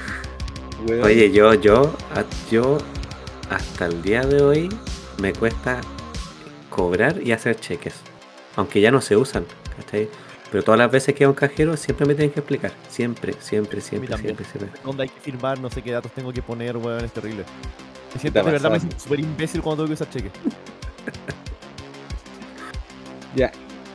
Oye, 1.04 1.32
yo, 1.32 1.54
yo, 1.56 1.94
a- 2.16 2.24
yo, 2.52 2.78
hasta 3.50 3.86
el 3.86 4.02
día 4.02 4.22
de 4.22 4.42
hoy, 4.42 4.70
me 5.22 5.34
cuesta 5.34 5.80
cobrar 6.70 7.22
y 7.22 7.34
hacer 7.34 7.60
cheques. 7.60 7.94
Aunque 8.56 8.82
ya 8.82 8.90
no 8.92 9.02
se 9.02 9.16
usan, 9.18 9.46
¿cachai? 9.78 10.10
Pero 10.52 10.64
todas 10.64 10.78
las 10.78 10.92
veces 10.92 11.16
que 11.16 11.24
hago 11.24 11.32
un 11.32 11.38
cajero, 11.38 11.78
siempre 11.78 12.06
me 12.06 12.14
tienen 12.14 12.32
que 12.34 12.42
explicar. 12.42 12.72
Siempre, 12.90 13.34
siempre, 13.40 13.80
siempre, 13.80 14.18
siempre, 14.18 14.46
siempre. 14.46 14.82
Dónde 14.84 15.04
hay 15.04 15.10
que 15.10 15.20
firmar, 15.22 15.60
no 15.60 15.70
sé 15.70 15.82
qué 15.82 15.92
datos 15.92 16.12
tengo 16.12 16.34
que 16.34 16.42
poner, 16.42 16.76
weón, 16.78 17.04
es 17.06 17.12
terrible. 17.14 17.46
Me 18.14 18.20
siento, 18.20 18.44
de 18.44 18.52
verdad, 18.52 18.70
me 18.72 18.80
siento 18.80 19.00
súper 19.00 19.22
imbécil 19.22 19.62
cuando 19.62 19.84
tengo 19.86 19.96
que 19.96 20.04
usar 20.04 20.10
cheques. 20.14 20.32
Ya. 23.36 23.50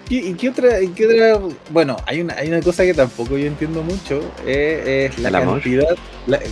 ¿Y, 0.08 0.18
y 0.30 0.34
qué 0.34 0.48
otra, 0.48 0.80
y 0.80 0.88
qué 0.88 1.06
otra? 1.06 1.56
Bueno, 1.70 1.96
hay 2.06 2.22
una, 2.22 2.34
hay 2.34 2.48
una 2.48 2.62
cosa 2.62 2.84
que 2.84 2.94
tampoco 2.94 3.36
yo 3.36 3.46
entiendo 3.46 3.82
mucho. 3.82 4.22
eh, 4.46 5.10
es 5.12 5.18
la 5.18 5.30
cantidad. 5.30 5.94
la- 6.26 6.38
no, 6.38 6.44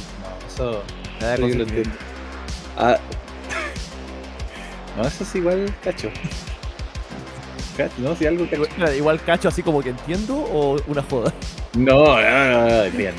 eso. 0.53 0.83
Nada 1.21 1.37
lo 1.39 1.47
entiendo. 1.47 1.91
Ah. 2.77 2.99
No, 4.97 5.03
eso 5.09 5.25
es 5.25 5.35
igual 5.35 5.75
cacho. 5.83 6.09
Cacho, 7.77 7.95
No, 7.99 8.15
si 8.15 8.27
algo 8.27 8.47
cacho. 8.49 8.93
Igual, 8.95 9.21
cacho 9.23 9.49
así 9.49 9.63
como 9.63 9.83
que 9.83 9.91
entiendo 9.91 10.37
o 10.37 10.77
una 10.87 11.03
joda. 11.03 11.33
No, 11.77 12.21
no, 12.21 12.69
no, 12.69 12.85
no, 12.85 12.91
bien. 12.97 13.15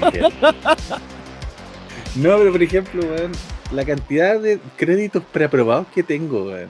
No, 2.16 2.38
pero 2.38 2.52
por 2.52 2.64
ejemplo, 2.64 3.02
weón, 3.04 3.32
la 3.74 3.84
cantidad 3.84 4.40
de 4.40 4.60
créditos 4.78 5.22
preaprobados 5.32 5.88
que 5.94 6.04
tengo, 6.04 6.46
weón. 6.46 6.70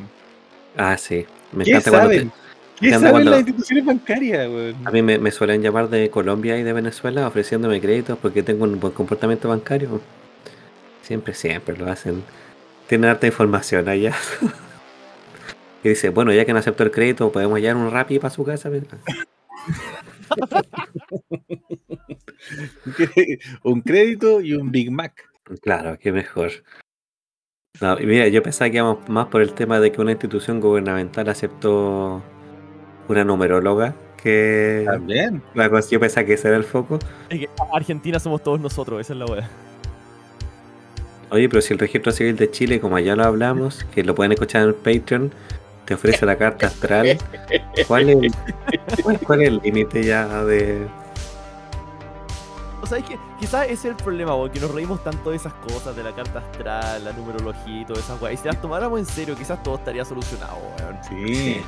Ah, 0.75 0.98
sí. 0.98 1.25
Me 1.51 1.63
¿Qué 1.63 1.72
encanta 1.72 1.92
cuando 1.92 2.10
saben? 2.10 2.30
te- 2.32 2.36
¿Qué 2.80 2.89
saben 2.92 3.12
cuando- 3.12 3.32
las 3.32 3.39
instituciones 3.42 3.86
bancarias, 3.86 4.48
weón? 4.50 4.75
a 4.84 4.92
mí 4.92 5.01
me, 5.01 5.18
me 5.20 5.32
suelen 5.32 5.62
llamar 5.62 5.89
de 5.89 6.10
Colombia 6.10 6.58
y 6.58 6.63
de 6.63 6.74
Venezuela 6.74 7.27
ofreciéndome 7.27 7.80
créditos 7.80 8.18
porque 8.20 8.42
tengo 8.44 8.63
un 8.65 8.80
buen 8.80 8.94
comportamiento 8.94 9.48
bancario. 9.50 10.01
Siempre, 11.04 11.36
siempre 11.36 11.77
lo 11.77 11.89
hacen. 11.92 12.24
Tienen 12.88 13.12
harta 13.12 13.27
información 13.27 13.88
allá. 13.88 14.15
y 15.89 15.94
dice, 15.94 16.10
bueno, 16.10 16.32
ya 16.34 16.46
que 16.46 16.54
no 16.54 16.60
aceptó 16.60 16.84
el 16.84 16.92
crédito, 16.92 17.32
podemos 17.32 17.60
llevar 17.60 17.77
un 17.77 17.92
Rappi 17.92 18.20
para 18.20 18.34
su 18.34 18.44
casa. 18.44 18.70
un 23.63 23.82
crédito 23.82 24.42
y 24.42 24.54
un 24.54 24.72
Big 24.72 24.92
Mac. 24.92 25.30
Claro, 25.62 25.98
qué 26.00 26.12
mejor. 26.12 26.51
No, 27.82 27.98
mira, 27.98 28.27
yo 28.30 28.42
pensaba 28.42 28.70
que 28.70 28.77
íbamos 28.77 29.08
más 29.10 29.27
por 29.27 29.42
el 29.42 29.54
tema 29.54 29.80
de 29.80 29.92
que 29.92 30.01
una 30.01 30.12
institución 30.12 30.60
gubernamental 30.62 31.27
aceptó 31.30 32.24
una 33.08 33.24
numeróloga 33.24 33.94
que 34.22 34.84
También. 34.86 35.44
la 35.54 35.70
cosa- 35.70 35.89
yo 35.89 36.00
pensaba 36.00 36.25
que 36.25 36.34
ese 36.34 36.48
era 36.48 36.58
el 36.58 36.63
foco. 36.63 36.98
Es 37.30 37.39
que 37.39 37.50
Argentina 37.74 38.20
somos 38.20 38.42
todos 38.42 38.60
nosotros, 38.60 39.01
esa 39.01 39.13
es 39.13 39.20
la 39.20 39.25
wea. 39.25 39.50
Oye, 41.32 41.50
pero 41.50 41.62
si 41.62 41.74
el 41.74 41.80
registro 41.80 42.12
civil 42.12 42.36
de 42.38 42.50
Chile, 42.50 42.80
como 42.80 42.98
ya 43.00 43.15
lo 43.15 43.25
hablamos, 43.25 43.84
que 43.94 44.04
lo 44.04 44.15
pueden 44.15 44.32
escuchar 44.32 44.62
en 44.62 44.70
el 44.70 44.75
Patreon, 44.75 45.32
te 45.86 45.94
ofrece 45.94 46.25
la 46.25 46.36
carta 46.38 46.68
astral. 46.68 47.18
¿Cuál 47.88 48.10
es 48.10 48.18
el, 48.24 48.34
cuál, 49.04 49.20
cuál 49.20 49.42
es 49.42 49.48
el 49.50 49.62
límite 49.63 50.04
ya 50.04 50.44
de. 50.44 50.88
O 52.82 52.88
sea, 52.88 53.00
es 53.00 53.06
que 53.06 53.18
quizás 53.39 53.63
ese 53.65 53.74
es 53.74 53.86
el 53.86 53.96
problema, 53.96 54.36
weón, 54.36 54.51
que 54.51 54.60
nos 54.60 54.72
reímos 54.72 55.04
tanto 55.04 55.32
de 55.32 55.38
esas 55.38 55.54
cosas, 55.54 55.96
de 55.96 56.04
la 56.04 56.12
carta 56.13 56.39
astral, 56.39 57.04
la 57.04 57.13
numerología 57.13 57.82
y 57.82 57.86
todas 57.86 58.04
esas 58.04 58.22
weas. 58.22 58.36
Y 58.36 58.38
si 58.38 58.48
las 58.48 58.62
tomáramos 58.62 59.00
en 59.00 59.06
serio, 59.08 59.36
quizás 59.36 59.62
todo 59.63 59.75
estaría 59.75 60.06
solucionado, 60.06 60.58
weón. 60.80 60.98
Sí. 61.10 61.62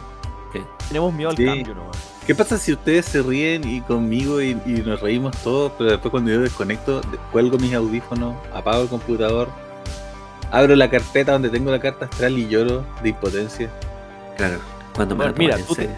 Tenemos 0.87 1.13
miedo 1.13 1.29
al 1.29 1.35
cambio, 1.35 1.75
¿no? 1.75 1.83
¿Qué 2.25 2.33
pasa 2.33 2.57
si 2.57 2.73
ustedes 2.73 3.05
se 3.05 3.21
ríen 3.21 3.67
y 3.67 3.81
conmigo 3.81 4.41
y, 4.41 4.51
y 4.65 4.81
nos 4.85 5.01
reímos 5.01 5.35
todos, 5.43 5.71
pero 5.77 5.91
después 5.91 6.09
cuando 6.09 6.31
yo 6.31 6.41
desconecto, 6.41 7.01
de- 7.01 7.17
cuelgo 7.31 7.57
mis 7.57 7.73
audífonos, 7.73 8.35
apago 8.53 8.83
el 8.83 8.89
computador, 8.89 9.49
abro 10.51 10.75
la 10.75 10.89
carpeta 10.89 11.33
donde 11.33 11.49
tengo 11.49 11.69
la 11.69 11.79
carta 11.79 12.05
astral 12.05 12.37
y 12.39 12.47
lloro 12.47 12.83
de 13.03 13.09
impotencia? 13.09 13.69
Claro, 14.37 14.59
cuando 14.95 15.15
me 15.15 15.31
Mira, 15.33 15.57
lo 15.57 15.65
tú 15.65 15.75
te-. 15.75 15.89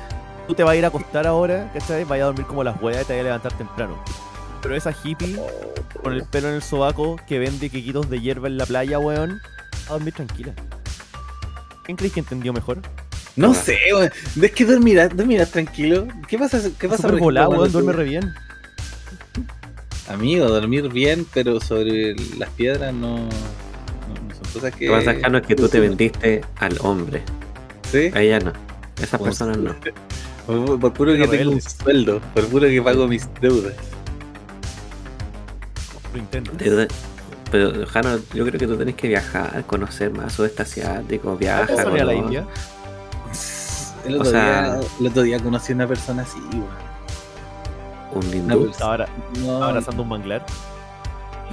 Tú 0.47 0.55
te 0.55 0.63
vas 0.63 0.73
a 0.73 0.75
ir 0.77 0.83
a 0.83 0.87
acostar 0.87 1.27
ahora, 1.27 1.69
¿cachai? 1.73 2.05
Vaya 2.05 2.23
a 2.23 2.25
dormir 2.27 2.47
como 2.47 2.63
las 2.63 2.81
weas 2.81 3.03
y 3.03 3.05
te 3.05 3.13
vas 3.13 3.19
a 3.19 3.23
levantar 3.23 3.53
temprano. 3.53 4.03
Pero 4.63 4.75
esa 4.75 4.95
hippie 5.03 5.39
con 6.01 6.13
el 6.13 6.23
pelo 6.23 6.49
en 6.49 6.55
el 6.55 6.63
sobaco 6.63 7.17
que 7.27 7.37
vende 7.37 7.69
quequitos 7.69 8.09
de 8.09 8.19
hierba 8.19 8.47
en 8.47 8.57
la 8.57 8.65
playa, 8.65 8.97
weón, 8.97 9.39
va 9.85 9.89
a 9.89 9.93
dormir 9.93 10.13
tranquila. 10.13 10.53
¿Quién 11.83 11.97
crees 11.97 12.13
que 12.13 12.21
entendió 12.21 12.51
mejor? 12.51 12.79
No 13.35 13.53
sé, 13.53 13.77
weón. 13.93 14.09
Es 14.41 14.51
que 14.51 14.65
dormirás, 14.65 15.15
dormirás 15.15 15.51
tranquilo. 15.51 16.07
¿Qué 16.27 16.39
pasa? 16.39 16.59
¿Qué 16.79 16.89
pasa 16.89 17.07
ejemplo, 17.07 17.25
volado, 17.25 17.51
weón, 17.51 17.71
duerme 17.71 17.93
re 17.93 18.03
bien. 18.05 18.33
Amigo, 20.07 20.47
dormir 20.47 20.89
bien, 20.89 21.27
pero 21.31 21.59
sobre 21.59 22.15
las 22.37 22.49
piedras 22.49 22.91
no, 22.91 23.17
no, 23.17 23.27
no 23.27 24.35
son 24.35 24.51
cosas 24.51 24.73
que... 24.73 24.87
Lo 24.87 24.93
más 24.93 25.03
cercano 25.03 25.37
es 25.37 25.45
que 25.45 25.55
tú 25.55 25.69
te 25.69 25.79
vendiste 25.79 26.41
al 26.57 26.75
hombre. 26.81 27.21
¿Sí? 27.91 28.11
A 28.13 28.21
ella 28.21 28.39
no. 28.39 28.53
Esas 28.97 29.19
Pues, 29.19 29.21
personas 29.37 29.57
no. 29.57 29.73
Por, 30.47 30.79
por 30.79 30.93
puro 30.93 31.11
que 31.11 31.19
Pero 31.19 31.29
tengo 31.31 31.43
un 31.43 31.47
rebeldes. 31.59 31.77
sueldo, 31.83 32.21
por 32.33 32.45
puro 32.47 32.67
que 32.67 32.81
pago 32.81 33.07
mis 33.07 33.27
deudas. 33.39 33.73
Lo 36.11 36.19
intento. 36.19 36.51
Deuda- 36.53 36.87
Pero, 37.51 37.85
Jano, 37.87 38.17
yo 38.33 38.45
creo 38.45 38.59
que 38.59 38.65
tú 38.67 38.75
tenés 38.75 38.95
que 38.95 39.07
viajar, 39.09 39.63
conocer 39.67 40.11
más 40.11 40.33
sudeste 40.33 40.63
asiático, 40.63 41.35
viaja. 41.37 41.65
¿Puedo 41.67 41.83
salir 41.83 42.01
a 42.01 42.05
la. 42.05 42.13
India? 42.15 42.45
El 44.05 44.15
O 44.15 44.19
otro, 44.19 44.31
sea- 44.31 44.77
día, 44.77 44.87
el 45.01 45.07
otro 45.07 45.21
día 45.23 45.39
conocí 45.39 45.71
a 45.73 45.75
una 45.75 45.87
persona 45.87 46.23
así. 46.23 46.39
Un 48.13 48.33
hindú. 48.33 48.65
persona- 48.65 48.85
Ahora, 48.85 49.07
No, 49.39 49.63
abrazando 49.63 50.01
un 50.03 50.09
manglar. 50.09 50.45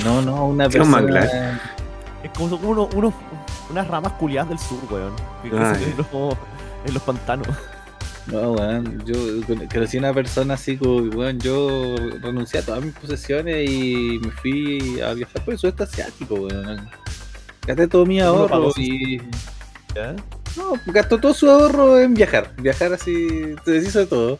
no, 0.04 0.22
no, 0.22 0.46
una 0.46 0.68
¿Qué 0.70 0.78
es 0.78 0.84
un 0.86 0.90
persona... 0.92 1.02
manglar? 1.20 1.60
Es 2.22 2.30
como 2.30 2.48
son 2.48 2.64
unos, 2.64 2.94
unos, 2.94 3.12
unas 3.70 3.86
ramas 3.88 4.12
culiadas 4.14 4.48
del 4.50 4.58
sur, 4.58 4.78
weón. 4.90 5.12
Que 5.42 5.50
crecen 5.50 5.90
en 5.90 5.96
los, 5.96 6.06
en 6.86 6.94
los 6.94 7.02
pantanos. 7.02 7.48
No, 8.26 8.52
weón, 8.52 9.04
yo 9.06 9.14
con- 9.46 9.66
conocí 9.68 9.96
a 9.98 10.00
una 10.00 10.12
persona 10.12 10.54
así 10.54 10.76
como, 10.76 10.96
weón, 11.16 11.38
yo 11.38 11.94
renuncié 12.20 12.60
a 12.60 12.62
todas 12.64 12.84
mis 12.84 12.94
posesiones 12.94 13.70
y 13.70 14.18
me 14.22 14.30
fui 14.32 15.00
a 15.00 15.14
viajar 15.14 15.44
por 15.44 15.54
el 15.54 15.58
sudeste 15.60 15.84
asiático, 15.84 16.34
weón. 16.34 16.88
Gasté 17.66 17.86
todo 17.88 18.04
mi 18.06 18.20
¿Cómo 18.20 18.46
lo 18.48 18.54
ahorro 18.54 18.72
y... 18.76 19.18
¿Ya? 19.94 20.14
No, 20.56 20.72
gastó 20.86 21.18
todo 21.18 21.34
su 21.34 21.50
ahorro 21.50 21.98
en 21.98 22.14
viajar. 22.14 22.52
Viajar 22.58 22.92
así, 22.92 23.54
se 23.64 23.70
deshizo 23.70 24.00
de 24.00 24.06
todo. 24.06 24.38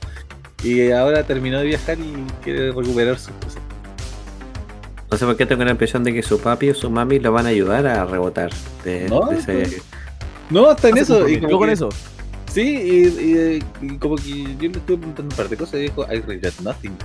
Y 0.63 0.91
ahora 0.91 1.23
terminó 1.25 1.59
de 1.59 1.67
viajar 1.67 1.99
y 1.99 2.13
quiere 2.43 2.73
recuperar 2.73 3.19
sus 3.19 3.35
cosas. 3.35 3.63
No 5.11 5.17
sé 5.17 5.25
por 5.25 5.37
qué 5.37 5.47
tengo 5.47 5.65
la 5.65 5.71
impresión 5.71 6.03
de 6.05 6.13
que 6.13 6.23
su 6.23 6.41
papi 6.41 6.71
o 6.71 6.75
su 6.75 6.91
mami 6.91 7.19
lo 7.21 7.33
van 7.33 7.47
a 7.47 7.51
ayudar 7.51 7.87
a 7.87 8.05
rebotar 8.07 8.51
de, 8.85 9.09
No, 9.09 9.27
de 9.27 9.39
ese. 9.39 9.53
pues, 9.53 9.83
No, 10.51 10.71
está 10.73 10.89
en 10.89 10.99
eso. 10.99 11.29
Y 11.29 11.41
como 11.41 11.59
con 11.59 11.71
eso. 11.71 11.89
Sí, 12.53 12.63
y, 12.63 13.07
y- 13.21 13.65
y 13.83 13.99
como 13.99 14.17
que 14.17 14.23
yo 14.57 14.69
le 14.71 14.79
estuve 14.79 14.97
preguntando 14.99 15.23
un 15.33 15.37
par 15.37 15.49
de 15.49 15.57
cosas 15.57 15.75
y 15.75 15.79
dijo, 15.85 16.05
I 16.13 16.21
regret 16.21 16.55
nothing. 16.61 16.97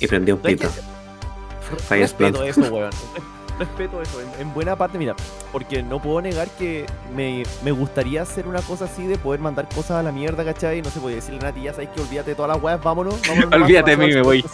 Y 0.00 0.06
prendió 0.06 0.34
un 0.36 0.42
¿Sabes 0.42 2.12
pito. 2.12 2.38
Fire 2.38 2.72
weón. 2.72 2.90
Respeto 3.58 4.00
eso. 4.00 4.20
En, 4.20 4.40
en 4.48 4.54
buena 4.54 4.76
parte, 4.76 4.98
mira, 4.98 5.14
porque 5.52 5.82
no 5.82 6.00
puedo 6.00 6.20
negar 6.20 6.48
que 6.58 6.86
me, 7.14 7.42
me 7.64 7.72
gustaría 7.72 8.22
hacer 8.22 8.46
una 8.46 8.60
cosa 8.62 8.84
así 8.84 9.06
de 9.06 9.18
poder 9.18 9.40
mandar 9.40 9.68
cosas 9.68 9.92
a 9.92 10.02
la 10.02 10.12
mierda, 10.12 10.44
¿cachai? 10.44 10.80
No 10.82 10.90
se 10.90 11.00
puede 11.00 11.16
decirle 11.16 11.40
a 11.40 11.50
Nati, 11.50 11.62
ya 11.62 11.72
sabes 11.72 11.88
que 11.88 12.00
olvídate 12.00 12.30
de 12.30 12.36
todas 12.36 12.50
las 12.54 12.62
weas, 12.62 12.82
vámonos. 12.82 13.20
vámonos 13.26 13.52
Olvídate 13.62 13.90
de 13.90 13.96
mí, 13.96 14.12
me 14.14 14.22
voy. 14.22 14.44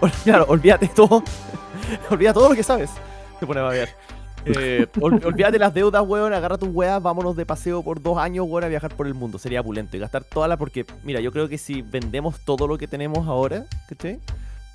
Ol- 0.00 0.12
Claro, 0.24 0.46
olvídate 0.48 0.88
todo. 0.88 1.22
Olvida 2.10 2.32
todo 2.32 2.48
lo 2.48 2.54
que 2.54 2.62
sabes. 2.62 2.90
Se 3.38 3.46
pone 3.46 3.60
a 3.60 3.64
babear. 3.64 3.88
Eh, 4.46 4.86
ol- 5.00 5.22
olvídate 5.24 5.58
las 5.58 5.72
deudas, 5.72 6.02
weón. 6.06 6.34
Agarra 6.34 6.58
tus 6.58 6.68
weas, 6.70 7.02
vámonos 7.02 7.34
de 7.34 7.46
paseo 7.46 7.82
por 7.82 8.02
dos 8.02 8.18
años, 8.18 8.44
weón, 8.46 8.64
a 8.64 8.68
viajar 8.68 8.94
por 8.94 9.06
el 9.06 9.14
mundo. 9.14 9.38
Sería 9.38 9.62
opulento. 9.62 9.96
Y 9.96 10.00
gastar 10.00 10.22
toda 10.22 10.46
la. 10.48 10.58
Porque, 10.58 10.84
mira, 11.02 11.18
yo 11.20 11.32
creo 11.32 11.48
que 11.48 11.56
si 11.56 11.80
vendemos 11.80 12.40
todo 12.44 12.66
lo 12.66 12.76
que 12.76 12.86
tenemos 12.86 13.26
ahora, 13.26 13.64
¿cachai? 13.88 14.18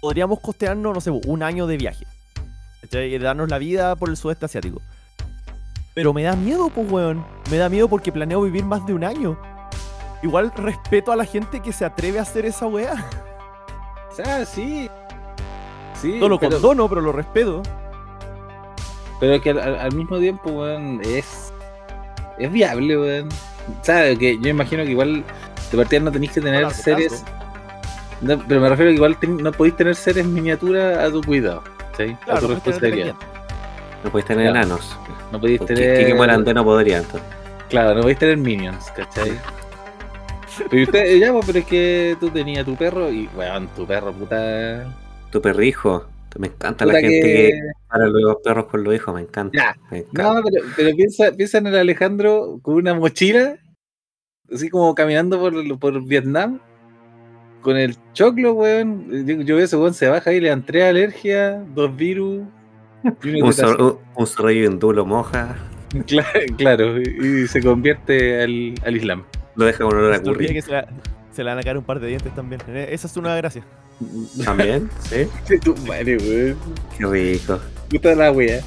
Podríamos 0.01 0.39
costearnos, 0.39 0.91
no 0.95 0.99
sé, 1.01 1.11
un 1.11 1.43
año 1.43 1.67
de 1.67 1.77
viaje. 1.77 2.07
¿Cachai? 2.89 3.13
Y 3.13 3.17
darnos 3.19 3.49
la 3.49 3.57
vida 3.57 3.95
por 3.95 4.09
el 4.09 4.17
sudeste 4.17 4.45
asiático. 4.45 4.81
Pero 5.93 6.13
me 6.13 6.23
da 6.23 6.35
miedo, 6.35 6.69
pues, 6.69 6.89
weón. 6.91 7.25
Me 7.51 7.57
da 7.57 7.69
miedo 7.69 7.87
porque 7.87 8.11
planeo 8.11 8.41
vivir 8.41 8.63
más 8.65 8.85
de 8.85 8.93
un 8.93 9.03
año. 9.03 9.37
Igual 10.23 10.51
respeto 10.55 11.11
a 11.11 11.15
la 11.15 11.25
gente 11.25 11.61
que 11.61 11.71
se 11.71 11.85
atreve 11.85 12.19
a 12.19 12.23
hacer 12.23 12.45
esa 12.45 12.65
wea. 12.67 12.93
O 14.11 14.15
sea, 14.15 14.45
sí. 14.45 14.89
Sí, 16.01 16.17
No 16.19 16.27
lo 16.29 16.39
pero, 16.39 16.53
condono, 16.53 16.87
pero 16.89 17.01
lo 17.01 17.11
respeto. 17.11 17.61
pero 19.19 19.41
que 19.41 19.49
al, 19.51 19.93
mismo 19.93 20.17
tiempo, 20.19 20.49
weón, 20.49 21.01
es. 21.03 21.51
Es 22.37 22.51
viable, 22.51 22.97
weón. 22.97 23.29
¿Sabes? 23.83 24.17
Que 24.17 24.37
yo 24.39 24.49
imagino 24.49 24.83
que 24.83 24.91
igual 24.91 25.23
de 25.71 25.77
partida 25.77 25.99
no 25.99 26.11
tenéis 26.11 26.31
que 26.31 26.41
tener 26.41 26.69
seres. 26.71 27.23
No, 28.21 28.37
pero 28.47 28.59
me 28.61 28.69
refiero 28.69 28.89
que 28.91 28.95
igual 28.95 29.17
ten- 29.17 29.37
no 29.37 29.51
podéis 29.51 29.75
tener 29.77 29.95
seres 29.95 30.25
miniatura 30.25 31.05
a 31.05 31.11
tu 31.11 31.21
cuidado. 31.21 31.63
Responsabilidad. 32.07 33.15
No 34.03 34.11
podéis 34.11 34.25
tener 34.27 34.51
Claro. 34.51 34.57
enanos. 34.65 34.97
No 35.31 35.39
podéis 35.39 35.65
tener. 35.65 35.99
Kiki 35.99 36.13
Morandé 36.13 36.53
no 36.53 36.63
podría 36.63 36.97
entonces. 36.99 37.27
Claro, 37.69 37.93
no 37.95 38.01
podéis 38.01 38.19
tener 38.19 38.37
minions, 38.37 38.89
¿cachai? 38.91 39.31
Pero 40.69 40.83
usted, 40.83 41.17
ya, 41.19 41.31
pues, 41.31 41.45
pero 41.45 41.59
es 41.59 41.65
que 41.65 42.17
tú 42.19 42.29
tenías 42.29 42.65
tu 42.65 42.75
perro 42.75 43.09
y, 43.09 43.29
weón, 43.35 43.67
tu 43.75 43.85
perro, 43.87 44.11
puta. 44.11 44.93
Tu 45.31 45.41
perrijo. 45.41 46.05
Me 46.37 46.47
encanta 46.47 46.83
puta 46.85 46.93
la 46.93 46.99
gente 46.99 47.21
que- 47.21 47.49
que 47.51 47.59
para 47.87 48.07
los 48.07 48.35
perros 48.43 48.65
con 48.65 48.83
los 48.83 48.93
hijos, 48.93 49.15
me 49.15 49.21
encanta. 49.21 49.57
Ya. 49.57 49.75
me 49.89 49.99
encanta. 49.99 50.33
No, 50.33 50.41
pero, 50.43 50.65
pero 50.75 50.95
piensa, 50.95 51.31
piensa 51.31 51.59
en 51.59 51.67
el 51.67 51.75
Alejandro 51.77 52.59
con 52.61 52.75
una 52.75 52.93
mochila, 52.93 53.57
así 54.53 54.69
como 54.69 54.93
caminando 54.95 55.39
por, 55.39 55.79
por 55.79 56.03
Vietnam, 56.05 56.59
con 57.61 57.77
el 57.77 57.95
choclo, 58.13 58.53
weón. 58.53 59.25
Yo, 59.25 59.35
yo 59.41 59.55
veo 59.55 59.65
ese 59.65 59.77
weón 59.77 59.93
se 59.93 60.07
baja 60.07 60.31
y 60.33 60.39
le 60.39 60.49
dan 60.49 60.65
tres 60.65 60.83
alergias, 60.85 61.61
dos 61.75 61.95
virus. 61.95 62.41
un, 63.03 63.53
zor- 63.53 63.81
un, 63.81 63.97
un 64.15 64.27
zorrillo 64.27 64.65
hindú 64.69 64.91
lo 64.93 65.05
moja, 65.05 65.55
Claro, 66.05 66.39
claro, 66.57 67.01
y, 67.01 67.43
y 67.43 67.47
se 67.47 67.63
convierte 67.63 68.43
al, 68.43 68.75
al 68.85 68.95
Islam. 68.95 69.23
lo 69.55 69.65
deja 69.65 69.83
con 69.83 69.95
olor 69.97 70.13
a 70.13 70.21
curry. 70.21 70.47
que 70.53 70.61
se, 70.61 70.71
la- 70.71 70.87
se 71.31 71.43
le 71.43 71.49
van 71.49 71.57
a 71.59 71.63
caer 71.63 71.77
un 71.77 71.83
par 71.83 71.99
de 71.99 72.07
dientes 72.07 72.33
también. 72.35 72.61
Eh, 72.67 72.89
Esa 72.91 73.07
es 73.07 73.17
una 73.17 73.35
gracia. 73.35 73.63
También, 74.45 74.89
sí. 74.99 75.27
Tu 75.59 75.75
madre, 75.87 76.17
weón. 76.17 76.57
Qué 76.97 77.05
rico. 77.05 77.59
Puta 77.89 78.13
la 78.15 78.31
wea. 78.31 78.59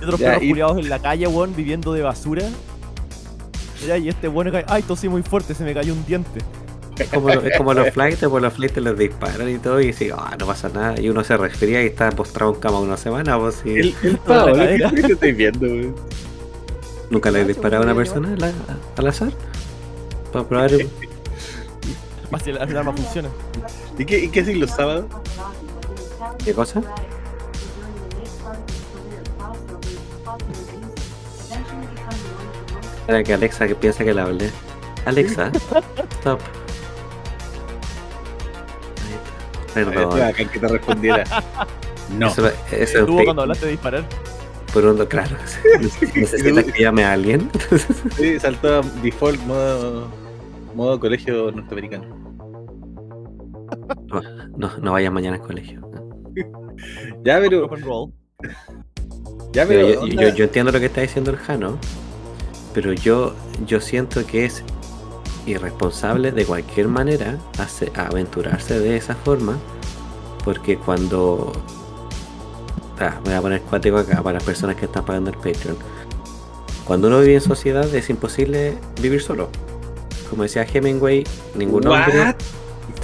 Y 0.00 0.04
otros 0.04 0.20
Ya, 0.20 0.28
perros 0.28 0.42
y- 0.44 0.48
culiados 0.50 0.78
en 0.78 0.88
la 0.88 0.98
calle, 1.00 1.26
weón, 1.26 1.56
viviendo 1.56 1.92
de 1.92 2.02
basura. 2.02 2.44
Ya, 3.86 3.96
y 3.96 4.08
este 4.08 4.28
bueno 4.28 4.52
cae. 4.52 4.64
Ay, 4.68 4.82
tosí 4.82 5.08
muy 5.08 5.22
fuerte, 5.22 5.54
se 5.54 5.64
me 5.64 5.72
cayó 5.74 5.92
un 5.92 6.04
diente. 6.06 6.40
Es 6.98 7.08
como, 7.10 7.30
es 7.30 7.56
como 7.56 7.74
los 7.74 7.90
flights, 7.90 8.24
pues 8.28 8.42
los 8.42 8.52
flights 8.52 8.76
les 8.78 8.98
disparan 8.98 9.48
y 9.48 9.58
todo, 9.58 9.80
y 9.80 9.86
dice, 9.88 10.10
ah, 10.16 10.36
no 10.38 10.46
pasa 10.46 10.68
nada. 10.68 11.00
Y 11.00 11.08
uno 11.08 11.22
se 11.22 11.36
resfría 11.36 11.82
y 11.82 11.86
está 11.86 12.10
postrado 12.10 12.54
en 12.54 12.60
cama 12.60 12.80
una 12.80 12.96
semana, 12.96 13.38
pues 13.38 13.56
sí. 13.62 13.70
El, 13.70 13.94
el 14.02 14.20
la 14.26 14.44
cadera. 14.44 14.90
¿qué 14.90 15.02
te 15.02 15.12
estoy 15.12 15.32
viendo, 15.32 15.66
weón? 15.66 15.94
¿Nunca 17.10 17.30
le 17.30 17.40
he 17.40 17.42
Ah, 17.42 17.46
disparado 17.46 17.82
a 17.82 17.86
una 17.86 17.94
persona 17.94 18.28
al, 18.34 18.54
al 18.96 19.06
azar? 19.06 19.30
Para 20.32 20.46
probar. 20.46 20.70
Más 22.30 22.42
si 22.42 22.50
el, 22.50 22.56
el 22.60 22.76
arma 22.76 22.92
funciona. 22.92 23.28
¿Y 23.98 24.04
qué, 24.04 24.18
y 24.24 24.28
qué 24.28 24.40
hacen 24.40 24.60
los 24.60 24.70
sábados? 24.70 25.06
¿Qué 26.44 26.52
cosa? 26.52 26.82
Era 33.06 33.22
que 33.22 33.32
Alexa 33.32 33.66
que 33.66 33.74
piensa 33.74 34.04
que 34.04 34.12
la 34.12 34.24
hablé. 34.24 34.50
Alexa, 35.06 35.50
stop. 36.20 36.40
Perdón. 39.86 40.22
Acá 40.22 40.44
que 40.44 40.58
te 40.58 40.68
respondiera. 40.68 41.24
No. 42.18 42.28
Eso, 42.28 42.50
eso 42.72 43.04
Tuvo 43.04 43.22
cuando 43.22 43.42
hablaste 43.42 43.66
de 43.66 43.72
disparar. 43.72 44.02
por 44.72 44.82
un 44.86 45.04
claro. 45.04 45.36
Necesitas 46.14 46.64
que 46.64 46.82
llame 46.82 47.04
a 47.04 47.12
alguien. 47.12 47.50
Sí, 48.16 48.40
saltó 48.40 48.76
a 48.78 48.80
default 49.02 49.38
modo, 49.44 50.08
modo 50.74 50.98
colegio 50.98 51.52
norteamericano. 51.52 52.06
No, 54.56 54.70
no 54.78 54.92
vayas 54.92 55.12
mañana 55.12 55.36
al 55.36 55.42
colegio. 55.42 55.82
Ya, 57.24 57.38
pero. 57.40 57.68
Ya, 59.52 59.66
pero. 59.66 59.88
yo, 59.90 60.00
onda- 60.00 60.22
yo- 60.30 60.34
yo 60.34 60.44
entiendo 60.44 60.72
lo 60.72 60.80
que 60.80 60.86
está 60.86 61.02
diciendo 61.02 61.30
el 61.30 61.36
Jano, 61.36 61.78
pero 62.72 62.94
yo, 62.94 63.34
yo 63.66 63.80
siento 63.82 64.26
que 64.26 64.46
es 64.46 64.64
irresponsable 65.48 66.32
de 66.32 66.44
cualquier 66.44 66.88
manera 66.88 67.38
hace- 67.58 67.92
aventurarse 67.94 68.78
de 68.78 68.96
esa 68.96 69.14
forma, 69.14 69.56
porque 70.44 70.76
cuando... 70.76 71.52
Ah, 73.00 73.20
voy 73.24 73.34
a 73.34 73.40
poner 73.40 73.60
cuático 73.62 73.96
acá 73.98 74.22
para 74.22 74.34
las 74.34 74.44
personas 74.44 74.76
que 74.76 74.86
están 74.86 75.04
pagando 75.04 75.30
el 75.30 75.36
Patreon. 75.36 75.76
Cuando 76.84 77.08
uno 77.08 77.20
vive 77.20 77.34
en 77.34 77.40
sociedad 77.40 77.92
es 77.94 78.10
imposible 78.10 78.74
vivir 79.00 79.22
solo. 79.22 79.50
Como 80.30 80.42
decía 80.42 80.66
Hemingway, 80.70 81.24
ningún 81.54 81.86
hombre... 81.86 82.34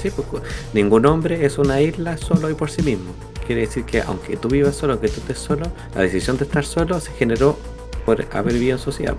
Sí, 0.02 0.10
pues, 0.10 0.42
ningún 0.72 1.06
hombre 1.06 1.46
es 1.46 1.58
una 1.58 1.80
isla 1.80 2.16
solo 2.16 2.50
y 2.50 2.54
por 2.54 2.70
sí 2.70 2.82
mismo. 2.82 3.12
Quiere 3.46 3.62
decir 3.62 3.84
que 3.84 4.00
aunque 4.02 4.36
tú 4.36 4.48
vivas 4.48 4.74
solo, 4.74 4.94
aunque 4.94 5.08
tú 5.08 5.20
estés 5.20 5.38
solo, 5.38 5.66
la 5.94 6.02
decisión 6.02 6.36
de 6.38 6.44
estar 6.44 6.64
solo 6.64 6.98
se 7.00 7.12
generó 7.12 7.56
por 8.04 8.26
haber 8.32 8.54
vivido 8.54 8.76
en 8.76 8.82
sociedad. 8.82 9.14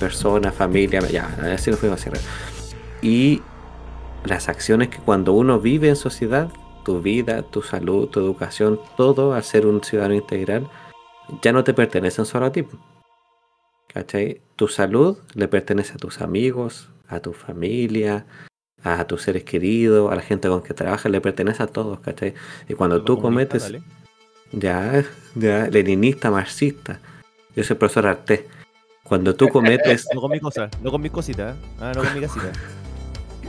Persona, 0.00 0.50
familia, 0.52 1.00
ya, 1.08 1.36
así 1.54 1.70
lo 1.70 1.76
fuimos 1.76 2.00
a 2.00 2.04
cerrar. 2.04 2.20
Y 3.06 3.40
las 4.24 4.48
acciones 4.48 4.88
que 4.88 4.98
cuando 4.98 5.32
uno 5.32 5.60
vive 5.60 5.88
en 5.88 5.94
sociedad, 5.94 6.50
tu 6.84 7.00
vida, 7.00 7.42
tu 7.42 7.62
salud, 7.62 8.08
tu 8.08 8.18
educación, 8.18 8.80
todo 8.96 9.32
al 9.32 9.44
ser 9.44 9.64
un 9.64 9.80
ciudadano 9.84 10.14
integral, 10.16 10.68
ya 11.40 11.52
no 11.52 11.62
te 11.62 11.72
pertenecen 11.72 12.26
solo 12.26 12.46
a 12.46 12.50
ti. 12.50 12.66
¿Cachai? 13.86 14.40
Tu 14.56 14.66
salud 14.66 15.18
le 15.34 15.46
pertenece 15.46 15.92
a 15.92 15.98
tus 15.98 16.20
amigos, 16.20 16.88
a 17.06 17.20
tu 17.20 17.32
familia, 17.32 18.26
a 18.82 19.04
tus 19.04 19.22
seres 19.22 19.44
queridos, 19.44 20.10
a 20.10 20.16
la 20.16 20.22
gente 20.22 20.48
con 20.48 20.62
que 20.62 20.74
trabajas, 20.74 21.12
le 21.12 21.20
pertenece 21.20 21.62
a 21.62 21.68
todos, 21.68 22.00
¿cachai? 22.00 22.34
Y 22.68 22.74
cuando 22.74 23.04
tú 23.04 23.20
cometes, 23.20 23.62
dale. 23.62 23.82
ya, 24.50 25.04
ya, 25.36 25.68
leninista, 25.68 26.32
marxista, 26.32 26.98
yo 27.54 27.62
soy 27.62 27.76
profesor 27.76 28.08
Arte, 28.08 28.48
cuando 29.04 29.36
tú 29.36 29.48
cometes, 29.48 30.08
No 30.14 30.20
con 30.20 30.32
mis 30.32 30.40
cosas, 30.40 30.70
no 30.82 30.90
con 30.90 31.00
mis 31.00 31.12
cositas. 31.12 31.54
¿eh? 31.54 31.58
Ah, 31.80 31.92
no 31.94 32.02
con 32.02 32.12
mi 32.14 32.20
casita. 32.20 32.50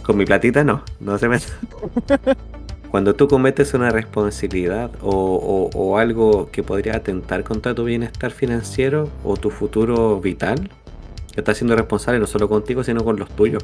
Con 0.07 0.17
mi 0.17 0.25
platita 0.25 0.63
no, 0.63 0.81
no 0.99 1.17
se 1.19 1.27
me... 1.27 1.37
Cuando 2.91 3.13
tú 3.13 3.27
cometes 3.27 3.73
una 3.73 3.89
responsabilidad 3.89 4.89
o, 5.01 5.11
o- 5.11 5.69
o 5.77 5.97
algo 5.97 6.49
que 6.49 6.63
podría 6.63 6.95
atentar 6.95 7.43
contra 7.43 7.75
tu 7.75 7.83
bienestar 7.83 8.31
financiero 8.31 9.09
o 9.25 9.35
tu 9.35 9.49
futuro 9.49 10.21
vital, 10.21 10.69
que 11.33 11.41
estás 11.41 11.57
siendo 11.57 11.75
responsable 11.75 12.17
no 12.19 12.27
solo 12.27 12.47
contigo, 12.47 12.85
sino 12.85 13.03
con 13.03 13.19
los 13.19 13.29
tuyos. 13.29 13.61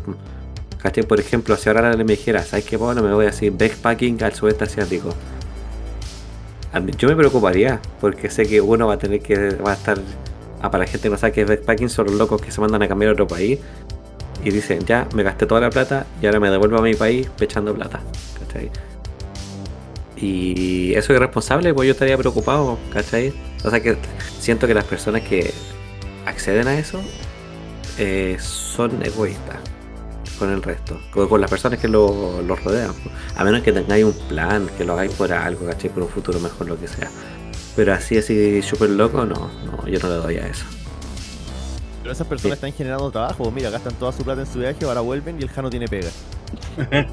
¿Cachai? 0.81 1.05
Por 1.05 1.21
ejemplo, 1.21 1.55
si 1.55 1.69
ahora 1.69 1.95
me 1.95 2.03
dijera, 2.03 2.43
¿sabes 2.43 2.65
qué, 2.65 2.77
Pablo? 2.77 3.01
Me 3.01 3.13
voy 3.13 3.25
así, 3.25 3.49
backpacking 3.49 4.21
al 4.21 4.33
sudeste 4.33 4.65
asiático. 4.65 5.09
A 6.73 6.81
Yo 6.81 7.07
me 7.07 7.15
preocuparía, 7.15 7.79
porque 8.01 8.29
sé 8.29 8.45
que 8.45 8.59
uno 8.59 8.87
va 8.87 8.95
a 8.95 8.97
tener 8.97 9.21
que, 9.21 9.51
va 9.55 9.71
a 9.71 9.75
estar, 9.75 9.97
ah, 10.61 10.69
para 10.69 10.83
la 10.83 10.89
gente 10.91 11.03
que 11.03 11.09
no 11.11 11.17
sabe 11.17 11.31
qué 11.31 11.41
es 11.43 11.47
backpacking, 11.47 11.87
son 11.89 12.07
los 12.07 12.15
locos 12.15 12.41
que 12.41 12.51
se 12.51 12.59
mandan 12.59 12.83
a 12.83 12.89
cambiar 12.89 13.11
a 13.11 13.13
otro 13.13 13.27
país 13.27 13.59
y 14.43 14.51
dicen, 14.51 14.85
ya, 14.85 15.07
me 15.15 15.23
gasté 15.23 15.45
toda 15.45 15.61
la 15.61 15.69
plata 15.69 16.05
y 16.21 16.25
ahora 16.25 16.39
me 16.39 16.49
devuelvo 16.49 16.77
a 16.77 16.81
mi 16.81 16.95
país 16.95 17.29
pechando 17.37 17.73
plata. 17.73 18.01
¿Cachai? 18.39 18.69
Y 20.17 20.93
eso 20.93 21.11
es 21.11 21.17
irresponsable, 21.17 21.73
pues 21.73 21.87
yo 21.87 21.93
estaría 21.93 22.17
preocupado, 22.17 22.77
¿cachai? 22.91 23.33
O 23.63 23.69
sea 23.69 23.81
que 23.81 23.97
siento 24.39 24.67
que 24.67 24.73
las 24.73 24.85
personas 24.85 25.21
que 25.21 25.53
acceden 26.25 26.67
a 26.67 26.77
eso 26.77 27.01
eh, 27.97 28.37
son 28.39 29.03
egoístas 29.03 29.57
con 30.39 30.51
el 30.51 30.63
resto, 30.63 30.99
con, 31.11 31.27
con 31.27 31.41
las 31.41 31.49
personas 31.49 31.79
que 31.79 31.87
lo, 31.87 32.41
lo 32.41 32.55
rodean. 32.55 32.93
pues. 32.93 33.13
A 33.35 33.43
menos 33.43 33.61
que 33.61 33.71
tengáis 33.71 34.05
un 34.05 34.13
plan, 34.29 34.69
que 34.77 34.83
lo 34.85 34.93
hagáis 34.93 35.11
por 35.13 35.31
algo, 35.31 35.65
¿cachai? 35.65 35.89
Por 35.89 36.03
un 36.03 36.09
futuro 36.09 36.39
mejor, 36.39 36.67
lo 36.67 36.79
que 36.79 36.87
sea. 36.87 37.09
Pero 37.75 37.93
así, 37.93 38.17
así, 38.17 38.61
súper 38.61 38.91
loco, 38.91 39.25
no, 39.25 39.51
no, 39.65 39.87
yo 39.87 39.99
no 39.99 40.09
le 40.09 40.15
doy 40.15 40.37
a 40.37 40.47
eso. 40.47 40.65
Pero 42.03 42.11
esas 42.13 42.27
personas 42.27 42.57
están 42.57 42.73
generando 42.73 43.09
trabajo. 43.09 43.49
Mira, 43.49 43.69
gastan 43.71 43.93
toda 43.95 44.11
su 44.11 44.23
plata 44.23 44.41
en 44.41 44.47
su 44.47 44.59
viaje, 44.59 44.85
ahora 44.85 45.01
vuelven 45.01 45.39
y 45.39 45.43
el 45.43 45.49
Jano 45.49 45.69
tiene 45.69 45.87
pega. 45.87 46.09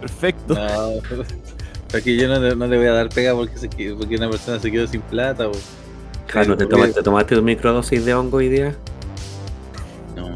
Perfecto. 0.00 0.54
No, 0.54 0.92
porque 1.90 2.16
yo 2.16 2.28
no, 2.28 2.38
le- 2.40 2.56
no 2.56 2.66
le 2.66 2.76
voy 2.76 2.86
a 2.86 2.92
dar 2.92 3.08
pega 3.08 3.34
porque, 3.34 3.56
se, 3.58 3.68
que- 3.68 3.94
porque 3.94 4.16
una 4.16 4.28
persona 4.28 4.58
se 4.58 4.70
quedó 4.70 4.86
sin 4.86 5.00
plata. 5.02 5.48
o- 5.48 5.52
Jano, 6.28 6.56
¿te 6.56 6.66
tomaste, 6.66 7.02
tomaste 7.02 7.38
un 7.38 7.44
microdosis 7.44 8.04
de 8.04 8.14
hongo 8.14 8.38
hoy 8.38 8.48
día? 8.48 8.74
No, 10.16 10.34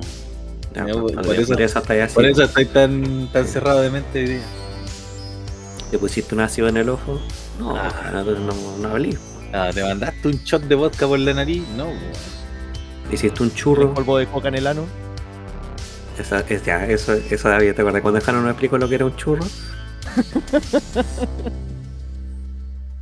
Ya, 0.75 0.85
No, 0.85 1.01
por 1.03 1.15
por, 1.15 1.35
eso- 1.35 1.59
eso 1.59 1.79
estáis 1.81 2.03
así. 2.05 2.15
por 2.15 2.25
eso 2.25 2.45
estoy 2.45 2.67
tan, 2.67 3.29
tan 3.33 3.47
cerrado 3.47 3.81
de 3.83 3.91
mente 3.91 4.21
hoy 4.21 4.27
día. 4.27 4.43
¿Te 5.91 5.99
pusiste 5.99 6.35
un 6.37 6.43
ácido 6.43 6.69
en 6.69 6.77
el 6.77 6.89
ojo? 6.89 7.21
No, 7.59 7.77
Ah. 7.77 7.93
No, 8.13 8.23
no, 8.25 8.53
no 8.81 8.89
hablé. 8.89 9.19
Ah, 9.53 9.71
¿Te 9.75 9.83
mandaste 9.83 10.29
un 10.29 10.35
shot 10.45 10.63
de 10.63 10.77
vodka 10.77 11.09
por 11.09 11.19
la 11.19 11.35
nariz? 11.35 11.65
No, 11.77 11.87
weón. 11.87 11.99
Hiciste 13.13 13.43
un 13.43 13.53
churro. 13.53 13.93
polvo 13.95 14.19
de 14.19 14.27
coca 14.27 14.49
en 14.49 14.57
el 14.57 14.67
ano. 14.67 14.85
Esa, 16.19 16.41
es, 16.49 16.65
ya, 16.65 16.87
eso, 16.87 17.15
eso 17.15 17.49
David, 17.49 17.75
¿te 17.75 17.81
acuerdas 17.81 18.03
cuando 18.03 18.21
Jano 18.21 18.43
nos 18.43 18.51
explicó 18.51 18.77
lo 18.79 18.89
que 18.89 18.97
era 18.97 19.07
un 19.07 19.17
churro? 19.17 19.45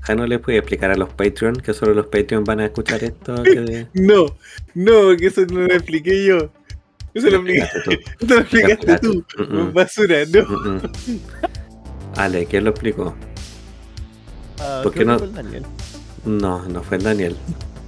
Jano 0.00 0.26
le 0.26 0.38
puede 0.38 0.58
explicar 0.58 0.90
a 0.90 0.96
los 0.96 1.10
Patreon, 1.10 1.56
que 1.56 1.74
solo 1.74 1.92
los 1.92 2.06
Patreon 2.06 2.44
van 2.44 2.60
a 2.60 2.66
escuchar 2.66 3.02
esto. 3.04 3.42
Que 3.42 3.88
no, 3.94 4.26
no, 4.74 5.16
que 5.16 5.26
eso 5.26 5.44
no 5.46 5.60
lo 5.60 5.74
expliqué 5.74 6.24
yo. 6.24 6.50
Eso 7.12 7.28
lo 7.30 7.36
explicaste, 7.36 7.78
explicaste 7.78 8.18
tú. 8.18 8.18
eso 8.20 8.34
lo 8.34 8.40
explicaste 8.40 8.98
tú. 8.98 9.24
Mm, 9.36 9.58
mm. 9.58 9.72
Basura, 9.74 10.16
no. 10.32 10.46
Mm. 10.46 10.80
Ale, 12.16 12.46
¿quién 12.46 12.64
lo 12.64 12.70
explicó? 12.70 13.14
Ah, 14.60 14.80
¿Por 14.82 14.94
qué 14.94 15.04
no? 15.04 15.18
fue 15.18 15.28
el 15.28 15.34
Daniel. 15.34 15.66
No, 16.24 16.64
no 16.66 16.82
fue 16.82 16.96
el 16.96 17.02
Daniel. 17.02 17.36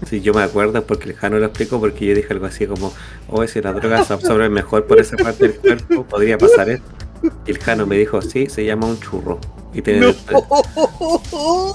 Sí, 0.08 0.20
yo 0.22 0.32
me 0.32 0.42
acuerdo 0.42 0.84
porque 0.86 1.10
el 1.10 1.14
Jano 1.16 1.38
lo 1.38 1.46
explicó 1.46 1.78
porque 1.78 2.06
yo 2.06 2.14
dije 2.14 2.32
algo 2.32 2.46
así 2.46 2.66
como, 2.66 2.92
oh, 3.28 3.46
si 3.46 3.60
las 3.60 3.74
drogas 3.76 4.06
se 4.06 4.14
absorben 4.14 4.52
mejor 4.52 4.86
por 4.86 4.98
esa 4.98 5.16
parte 5.16 5.48
del 5.48 5.56
cuerpo, 5.58 6.04
podría 6.04 6.38
pasar 6.38 6.70
esto. 6.70 6.86
Y 7.46 7.50
el 7.50 7.58
Jano 7.58 7.86
me 7.86 7.98
dijo, 7.98 8.22
sí, 8.22 8.46
se 8.48 8.64
llama 8.64 8.86
un 8.86 8.98
churro. 8.98 9.38
Y 9.74 9.82
tiene 9.82 10.00
No. 10.00 10.14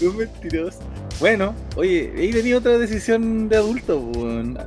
No 0.00 0.12
mentiroso. 0.14 0.78
Bueno, 1.20 1.54
oye, 1.76 2.12
ahí 2.16 2.32
tenía 2.32 2.56
otra 2.58 2.76
decisión 2.78 3.48
de 3.48 3.56
adulto. 3.56 3.98
weón. 3.98 4.58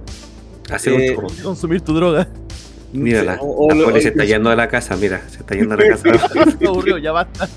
hacer 0.71 0.93
un 0.93 1.01
Eh, 1.01 1.13
churro. 1.15 1.27
Consumir 1.43 1.81
tu 1.81 1.93
droga. 1.93 2.27
Mírala, 2.93 3.37
O- 3.41 3.67
o 3.67 3.73
la 3.75 3.83
poli 3.85 4.01
se 4.01 4.07
o- 4.07 4.11
está 4.11 4.23
yendo 4.23 4.49
de 4.49 4.55
la 4.55 4.69
casa, 4.69 4.95
mira, 4.95 5.21
se 5.29 5.37
está 5.39 5.55
yendo 5.55 5.75
de 5.75 5.89
la 5.89 5.97
casa. 5.97 6.29
Me 6.61 6.67
aburrió, 6.67 6.97
ya 6.97 7.11
basta. 7.11 7.49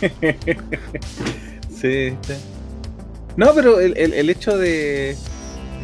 Sí, 1.80 2.10
sí. 2.22 2.34
No, 3.36 3.54
pero 3.54 3.80
el, 3.80 3.96
el, 3.96 4.12
el 4.14 4.30
hecho 4.30 4.56
de. 4.58 5.16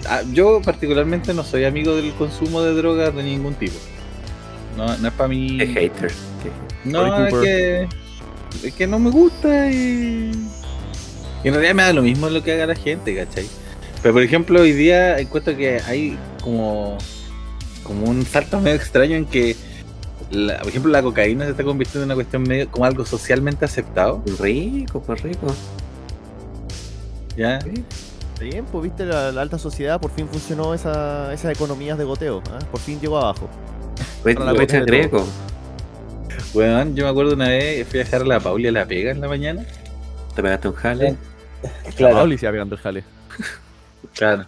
ah, 0.07 0.23
yo, 0.33 0.61
particularmente, 0.63 1.33
no 1.35 1.45
soy 1.45 1.65
amigo 1.65 1.95
del 1.97 2.13
consumo 2.15 2.63
de 2.63 2.75
drogas 2.75 3.15
de 3.15 3.23
ningún 3.23 3.55
tipo. 3.55 3.77
No, 4.77 4.97
no 4.99 5.09
es 5.09 5.15
para 5.15 5.29
mí. 5.29 5.59
Es 5.61 5.71
hater. 5.75 6.13
No, 6.85 7.27
es 7.27 7.35
que. 7.35 7.89
Es 8.65 8.75
que 8.75 8.87
no 8.87 8.99
me 8.99 9.11
gusta 9.11 9.71
y. 9.71 10.31
y 11.45 11.49
en 11.49 11.55
realidad 11.55 11.75
me 11.75 11.83
da 11.83 11.93
lo 11.93 12.03
mismo 12.03 12.29
lo 12.31 12.43
que 12.43 12.53
haga 12.53 12.67
la 12.67 12.75
gente, 12.75 13.15
¿cachai? 13.17 13.47
Pero 14.03 14.15
por 14.15 14.23
ejemplo, 14.23 14.61
hoy 14.61 14.73
día 14.73 15.19
encuentro 15.19 15.57
que 15.57 15.81
hay 15.87 16.17
como. 16.43 16.99
como 17.83 18.07
un 18.11 18.25
salto 18.25 18.61
medio 18.61 18.77
extraño 18.77 19.17
en 19.17 19.25
que. 19.27 19.57
la- 20.31 20.59
por 20.59 20.69
ejemplo, 20.69 20.93
la 20.93 21.03
cocaína 21.03 21.45
se 21.47 21.51
está 21.53 21.65
convirtiendo 21.65 22.03
en 22.03 22.09
una 22.09 22.15
cuestión 22.15 22.43
medio 22.43 22.71
como 22.71 22.85
algo 22.85 23.05
socialmente 23.05 23.65
aceptado. 23.65 24.23
Rico, 24.39 25.03
pues 25.05 25.23
rico. 25.23 25.47
¿Ya? 27.39 27.59
Está 27.59 28.43
bien, 28.43 28.65
pues 28.65 28.83
viste, 28.85 29.07
la, 29.07 29.31
la 29.31 29.43
alta 29.43 29.59
sociedad 29.59 30.01
por 30.01 30.11
fin 30.11 30.29
funcionó 30.29 30.75
esa, 30.75 31.33
esas 31.33 31.53
economías 31.55 31.97
de 31.97 32.03
goteo. 32.05 32.43
¿ah? 32.51 32.59
Por 32.71 32.81
fin 32.81 33.01
llegó 33.01 33.19
abajo. 33.19 33.49
Para 34.25 34.41
la 34.47 34.53
lo 34.53 34.59
cocha 34.59 34.79
echa 34.79 34.85
de 34.85 34.87
greco. 34.99 35.25
Weón, 36.53 36.97
yo 36.97 37.05
me 37.05 37.11
acuerdo 37.11 37.35
una 37.35 37.49
vez 37.49 37.87
fui 37.87 38.01
a 38.01 38.05
dejar 38.05 38.23
a 38.23 38.25
la 38.25 38.41
Pauli 38.41 38.67
a 38.67 38.73
la 38.73 38.87
pega 38.87 39.13
en 39.13 39.21
la 39.21 39.29
mañana. 39.29 39.65
Te 40.35 40.43
pegaste 40.43 40.69
un 40.69 40.75
jale. 40.75 41.17
La 41.99 42.11
Pauli 42.11 42.37
se 42.39 42.47
iba 42.47 42.53
pegando 42.53 42.75
el 42.75 42.81
jale. 42.81 43.05
Claro. 44.15 44.47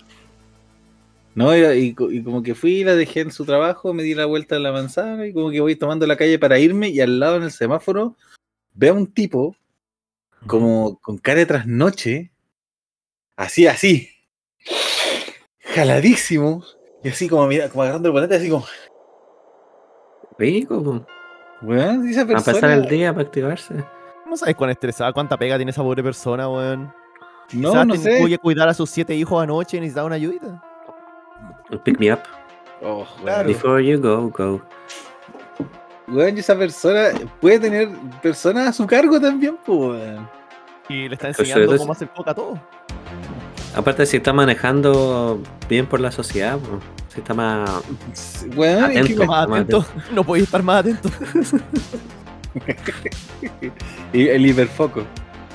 No, 1.34 1.56
y, 1.56 1.60
y 1.78 1.94
co- 1.94 2.10
y 2.10 2.22
como 2.24 2.42
que 2.42 2.56
fui, 2.56 2.82
la 2.82 2.94
dejé 2.96 3.20
en 3.20 3.30
su 3.30 3.44
trabajo, 3.44 3.94
me 3.94 4.02
di 4.02 4.14
la 4.14 4.24
vuelta 4.26 4.56
a 4.56 4.58
la 4.58 4.72
manzana 4.72 5.26
y 5.26 5.32
como 5.32 5.50
que 5.50 5.60
voy 5.60 5.76
tomando 5.76 6.06
la 6.08 6.16
calle 6.16 6.38
para 6.40 6.58
irme 6.58 6.88
y 6.88 7.00
al 7.00 7.20
lado 7.20 7.36
en 7.36 7.44
el 7.44 7.52
semáforo 7.52 8.16
veo 8.74 8.94
a 8.94 8.96
un 8.96 9.06
tipo 9.06 9.54
como 10.46 10.98
con 11.00 11.18
cara 11.18 11.38
de 11.40 11.46
trasnoche, 11.46 12.29
así, 13.40 13.66
así, 13.66 14.10
jaladísimo, 15.74 16.62
y 17.02 17.08
así 17.08 17.28
como, 17.28 17.46
mira, 17.46 17.68
como 17.68 17.82
agarrando 17.82 18.08
el 18.08 18.12
volante, 18.12 18.36
así 18.36 18.50
como, 18.50 18.66
Rico, 20.38 21.04
weón, 21.62 22.08
esa 22.08 22.22
a 22.22 22.26
persona... 22.26 22.54
pasar 22.54 22.70
el 22.70 22.88
día 22.88 23.12
para 23.12 23.26
activarse. 23.26 23.74
No 24.26 24.36
sabes 24.36 24.54
cuán 24.54 24.70
estresada, 24.70 25.12
cuánta 25.12 25.36
pega 25.36 25.56
tiene 25.56 25.70
esa 25.70 25.82
pobre 25.82 26.02
persona, 26.02 26.48
weón. 26.48 26.92
No, 27.52 27.70
Quizás 27.72 27.86
no 27.86 27.96
sé. 27.96 28.38
Cuidar 28.38 28.68
a 28.68 28.74
sus 28.74 28.88
siete 28.88 29.14
hijos 29.14 29.42
anoche 29.42 29.76
y 29.76 29.80
necesitaba 29.80 30.06
una 30.06 30.16
ayudita. 30.16 30.62
Pick 31.84 31.98
me 31.98 32.12
up. 32.12 32.20
Oh. 32.80 33.04
Claro. 33.22 33.48
Before 33.48 33.84
you 33.84 34.00
go, 34.00 34.28
go. 34.30 34.62
Weón, 36.06 36.38
esa 36.38 36.56
persona 36.56 37.10
puede 37.40 37.58
tener 37.58 37.88
personas 38.22 38.68
a 38.68 38.72
su 38.72 38.86
cargo 38.86 39.20
también, 39.20 39.58
pues, 39.64 39.78
weón. 39.78 40.30
Y 40.88 41.08
le 41.08 41.14
está 41.14 41.28
enseñando 41.28 41.76
cómo 41.76 41.92
hacer 41.92 42.08
coca 42.10 42.30
a 42.30 42.34
todo. 42.34 42.60
Aparte, 43.74 44.04
si 44.06 44.16
está 44.16 44.32
manejando 44.32 45.40
bien 45.68 45.86
por 45.86 46.00
la 46.00 46.10
sociedad, 46.10 46.58
si 47.08 47.20
está 47.20 47.34
más. 47.34 47.70
Es 48.10 48.46
que 48.54 48.64
Atento. 49.00 49.26
Más 49.26 49.48
más 49.48 49.60
atento. 49.60 49.86
No 50.12 50.24
podéis 50.24 50.44
estar 50.46 50.62
más 50.62 50.80
atento. 50.80 51.08
Y 54.12 54.26
el 54.28 54.44
hiperfoco. 54.46 55.04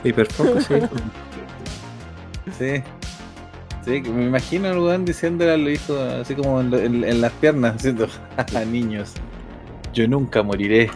Hiperfoco, 0.04 0.62
sí. 0.62 0.76
Sí. 2.60 2.84
Sí, 3.84 4.02
me 4.10 4.26
imagino 4.26 4.70
al 4.70 4.78
weón 4.80 5.04
diciéndole 5.04 5.52
a 5.54 5.58
los 5.58 5.70
hijos, 5.74 6.00
así 6.00 6.36
como 6.36 6.62
en, 6.62 6.70
lo- 6.72 6.78
en- 6.80 7.04
en 7.04 7.22
las 7.22 7.32
piernas, 7.34 7.74
diciendo, 7.76 8.08
a 8.38 8.66
niños, 8.66 9.14
yo 9.94 10.08
nunca 10.08 10.42
moriré. 10.42 10.90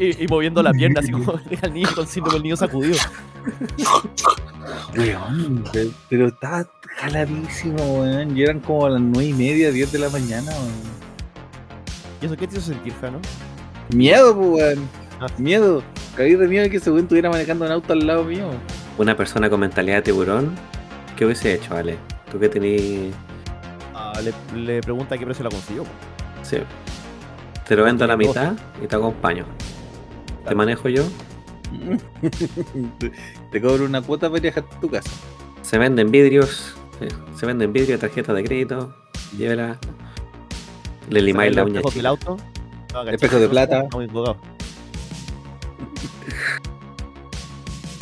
y, 0.00 0.24
y 0.24 0.28
moviendo 0.28 0.62
la 0.62 0.72
pierna 0.72 1.00
así 1.00 1.10
como 1.10 1.32
deja 1.50 1.66
al 1.66 1.74
niño 1.74 1.88
con 1.94 2.06
síndrome 2.06 2.34
del 2.36 2.42
niño 2.44 2.56
sacudido. 2.56 2.96
Weón, 4.96 5.64
pe- 5.72 5.90
pero 6.08 6.28
estaba 6.28 6.66
jaladísimo, 6.96 8.00
weón. 8.00 8.36
Y 8.36 8.42
eran 8.42 8.60
como 8.60 8.86
a 8.86 8.90
las 8.90 9.00
nueve 9.00 9.28
y 9.30 9.32
media, 9.32 9.70
10 9.70 9.92
de 9.92 9.98
la 9.98 10.08
mañana, 10.10 10.50
weón. 10.50 10.98
¿Y 12.20 12.26
eso 12.26 12.36
qué 12.36 12.46
te 12.46 12.56
hizo 12.56 12.66
sentir, 12.66 12.92
Jano? 13.00 13.20
Miedo, 13.94 14.34
pues, 14.36 14.48
weón. 14.76 14.88
Ah. 15.20 15.26
Miedo. 15.38 15.82
Caí 16.16 16.34
de 16.34 16.48
miedo 16.48 16.64
de 16.64 16.70
que 16.70 16.76
ese 16.78 16.90
weón 16.90 17.04
estuviera 17.04 17.30
manejando 17.30 17.64
un 17.66 17.72
auto 17.72 17.92
al 17.92 18.06
lado 18.06 18.24
mío. 18.24 18.48
Una 18.98 19.16
persona 19.16 19.48
con 19.48 19.60
mentalidad 19.60 19.96
de 19.96 20.02
tiburón, 20.02 20.54
¿qué 21.16 21.24
hubiese 21.24 21.54
hecho, 21.54 21.74
Ale? 21.76 21.96
Tú 22.30 22.38
que 22.40 22.48
tenías. 22.48 23.14
Ah, 23.94 24.12
le, 24.20 24.32
le 24.60 24.80
pregunta 24.80 25.14
a 25.14 25.18
qué 25.18 25.24
precio 25.24 25.44
la 25.44 25.50
consiguió. 25.50 25.84
po. 25.84 25.90
Sí. 26.42 26.58
Te 27.66 27.76
lo 27.76 27.84
vendo 27.84 28.04
a 28.04 28.08
la 28.08 28.16
mitad 28.16 28.54
y 28.82 28.86
te 28.86 28.96
acompaño. 28.96 29.44
Te 29.44 30.42
Claro. 30.42 30.56
manejo 30.56 30.88
yo. 30.88 31.04
te, 33.50 33.60
cobro 33.60 33.84
una 33.84 34.00
cuota 34.02 34.28
para 34.28 34.40
viajar 34.40 34.64
a 34.70 34.80
tu 34.80 34.90
casa. 34.90 35.10
Se 35.62 35.78
venden 35.78 36.10
vidrios. 36.10 36.76
sí, 36.98 37.08
Se 37.36 37.46
venden 37.46 37.72
vidrios, 37.72 38.00
tarjetas 38.00 38.34
de 38.36 38.44
crédito. 38.44 38.94
Llévela. 39.36 39.78
Le 41.10 41.22
limáis 41.22 41.54
la 41.54 41.64
uña. 41.64 41.82
chica. 41.82 42.08
auto. 42.08 42.36
No, 42.92 43.08
Espejos 43.08 43.40
de 43.40 43.48
plata. 43.48 43.86
muy. 43.92 44.08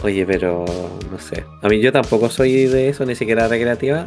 Oye, 0.02 0.26
pero 0.26 0.64
no 1.10 1.18
sé. 1.18 1.44
A 1.62 1.68
mí 1.68 1.80
yo 1.80 1.90
tampoco 1.92 2.30
soy 2.30 2.66
de 2.66 2.88
eso, 2.88 3.04
ni 3.04 3.14
siquiera 3.14 3.48
recreativa. 3.48 4.06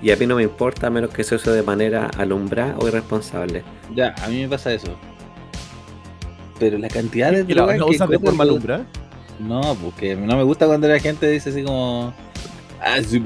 Y 0.00 0.10
a 0.10 0.16
mí 0.16 0.26
no 0.26 0.36
me 0.36 0.42
importa 0.44 0.86
a 0.88 0.90
menos 0.90 1.10
que 1.10 1.24
se 1.24 1.34
use 1.34 1.50
de 1.50 1.62
manera 1.62 2.06
alumbrada 2.16 2.76
o 2.78 2.86
irresponsable. 2.88 3.64
Ya, 3.94 4.14
a 4.22 4.28
mí 4.28 4.42
me 4.42 4.48
pasa 4.48 4.72
eso. 4.72 4.96
Pero 6.58 6.78
la 6.78 6.88
cantidad 6.88 7.30
de 7.32 7.44
Y 7.46 7.54
la, 7.54 7.62
drogas 7.62 7.78
la 7.78 7.84
que 7.86 7.90
usas 7.90 8.08
de 8.08 8.18
forma 8.18 8.44
alumbra. 8.44 8.84
No, 9.38 9.76
porque 9.82 10.16
no 10.16 10.36
me 10.36 10.42
gusta 10.42 10.66
cuando 10.66 10.88
la 10.88 10.98
gente 10.98 11.28
dice 11.28 11.50
así 11.50 11.62
como. 11.62 12.12
Ah, 12.80 12.98
su 13.02 13.20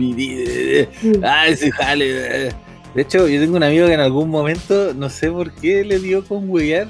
ah, 1.22 1.46
ese 1.46 1.70
jale. 1.72 2.46
eh". 2.48 2.52
De 2.94 3.02
hecho, 3.02 3.26
yo 3.26 3.40
tengo 3.40 3.56
un 3.56 3.62
amigo 3.62 3.86
que 3.86 3.94
en 3.94 4.00
algún 4.00 4.28
momento, 4.28 4.92
no 4.94 5.08
sé 5.08 5.30
por 5.30 5.50
qué, 5.52 5.84
le 5.84 5.98
dio 5.98 6.24
con 6.24 6.48
huear. 6.50 6.88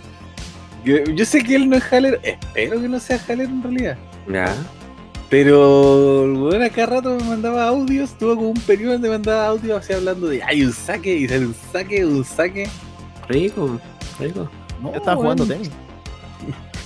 Yo, 0.85 0.97
yo 1.05 1.25
sé 1.25 1.45
que 1.45 1.55
él 1.55 1.69
no 1.69 1.77
es 1.77 1.85
jalero, 1.85 2.19
espero 2.23 2.81
que 2.81 2.89
no 2.89 2.99
sea 2.99 3.19
jalero 3.21 3.51
en 3.51 3.63
realidad. 3.63 3.97
Ya. 4.29 4.53
Pero 5.31 6.25
el 6.25 6.33
weón 6.33 6.63
acá 6.63 6.87
rato 6.87 7.17
me 7.17 7.25
mandaba 7.25 7.69
audios, 7.69 8.19
tuvo 8.19 8.35
como 8.35 8.51
un 8.51 8.61
periodo 8.61 8.95
donde 8.95 9.09
mandaba 9.09 9.47
audios 9.47 9.79
así 9.79 9.93
hablando 9.93 10.27
de 10.27 10.43
hay 10.43 10.63
un 10.65 10.73
saque, 10.73 11.15
y 11.15 11.29
sale 11.29 11.47
un 11.47 11.55
saque, 11.73 12.05
un 12.05 12.25
saque. 12.25 12.69
Rico, 13.29 13.79
rico. 14.19 14.51
No, 14.83 14.91
Yo 14.91 14.97
estaba 14.99 15.17
jugando 15.17 15.47
tenis. 15.47 15.71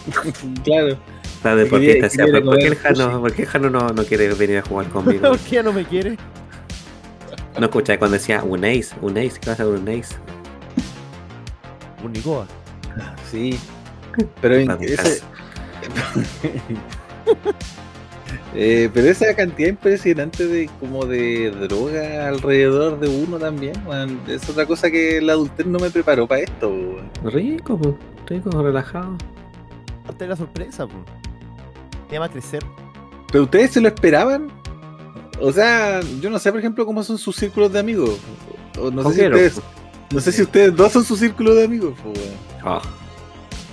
Claro. 0.64 0.96
La 1.44 1.50
Quería- 1.50 1.64
deportista 1.64 2.02
decía, 2.06 2.24
quería 2.24 2.40
¿pero 2.40 2.46
¿por 2.46 2.58
qué 2.58 2.66
el 2.66 2.76
Jano, 2.76 3.20
por 3.20 3.32
qué 3.32 3.42
el 3.42 3.48
Jano 3.48 3.70
no, 3.70 3.88
no 3.90 4.04
quiere 4.04 4.32
venir 4.34 4.58
a 4.58 4.62
jugar 4.62 4.86
conmigo? 4.88 5.20
¿Por 5.28 5.38
qué 5.38 5.62
no 5.62 5.72
me 5.72 5.84
quiere? 5.84 6.16
No 7.58 7.66
escuché 7.66 7.98
cuando 7.98 8.16
decía 8.16 8.42
un 8.42 8.64
ace, 8.64 8.88
un 9.00 9.16
ace, 9.16 9.38
¿qué 9.40 9.50
vas 9.50 9.60
a 9.60 9.62
hacer 9.62 9.66
un 9.66 9.88
ace? 9.88 10.14
Un 12.04 12.12
Nicoa. 12.12 12.46
Sí. 13.30 13.58
Pero 14.40 14.56
en- 14.56 14.70
ese, 14.80 15.20
Eh, 18.54 18.88
pero 18.94 19.08
esa 19.08 19.34
cantidad 19.34 19.68
impresionante 19.68 20.46
de 20.46 20.70
como 20.80 21.04
de 21.04 21.50
droga 21.50 22.28
alrededor 22.28 22.98
de 22.98 23.08
uno 23.08 23.38
también, 23.38 23.74
es 24.28 24.48
otra 24.48 24.64
cosa 24.64 24.90
que 24.90 25.20
la 25.20 25.34
adultez 25.34 25.66
no 25.66 25.78
me 25.78 25.90
preparó 25.90 26.26
para 26.26 26.40
esto, 26.40 26.68
weón. 26.70 27.10
Rico, 27.24 27.78
rico, 28.26 28.62
relajado. 28.62 29.18
Parte 30.06 30.24
de 30.24 30.28
la 30.30 30.36
sorpresa, 30.36 30.86
po. 30.86 30.94
Se 32.08 32.14
llama 32.14 32.28
crecer. 32.28 32.62
Pero 33.32 33.44
ustedes 33.44 33.72
se 33.72 33.80
lo 33.80 33.88
esperaban. 33.88 34.48
O 35.40 35.52
sea, 35.52 36.00
yo 36.20 36.30
no 36.30 36.38
sé, 36.38 36.50
por 36.50 36.60
ejemplo, 36.60 36.86
cómo 36.86 37.02
son 37.02 37.18
sus 37.18 37.36
círculos 37.36 37.72
de 37.72 37.78
amigos. 37.80 38.18
O 38.80 38.90
no 38.90 39.10
sé 39.10 39.16
si 39.16 39.26
ustedes, 39.26 39.60
no 40.12 40.20
sé 40.20 40.32
si 40.32 40.42
ustedes 40.42 40.74
dos 40.76 40.92
son 40.92 41.04
su 41.04 41.16
círculo 41.16 41.54
de 41.54 41.64
amigos. 41.64 41.94
Oh. 42.64 42.80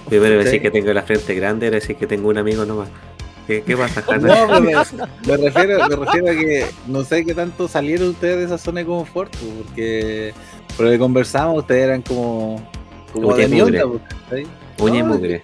Primero 0.10 0.40
Sí. 0.40 0.46
decir 0.46 0.62
que 0.62 0.72
tengo 0.72 0.92
la 0.94 1.04
frente 1.04 1.34
grande, 1.36 1.68
ahora 1.68 1.80
decir 1.80 1.96
que 1.96 2.08
tengo 2.08 2.28
un 2.30 2.38
amigo 2.38 2.66
nomás. 2.66 2.90
¿Qué, 3.48 3.62
qué 3.62 3.76
pasa? 3.78 4.02
No, 4.20 4.48
pero 4.48 4.62
me, 4.62 4.72
me 5.28 5.38
refiero, 5.38 5.88
me 5.90 5.96
refiero 5.96 6.30
a 6.32 6.34
que 6.36 6.66
no 6.88 7.04
sé 7.04 7.26
qué 7.26 7.34
tanto 7.34 7.68
salieron 7.68 8.10
ustedes 8.10 8.38
de 8.40 8.46
esa 8.46 8.58
zona 8.58 8.82
de 8.82 8.86
confort, 8.86 9.34
po, 9.36 9.46
porque 9.64 10.34
por 10.76 10.86
lo 10.86 10.92
que 10.92 11.00
conversamos, 11.00 11.58
ustedes 11.60 11.84
eran 11.86 12.02
como, 12.02 12.62
como 13.14 13.34
de 13.36 13.48
mi 13.48 13.62
mugre. 13.62 13.84
onda, 13.84 14.08
¿cachai? 14.30 14.48
Uña 14.80 15.00
y 15.00 15.04
mugre. 15.04 15.44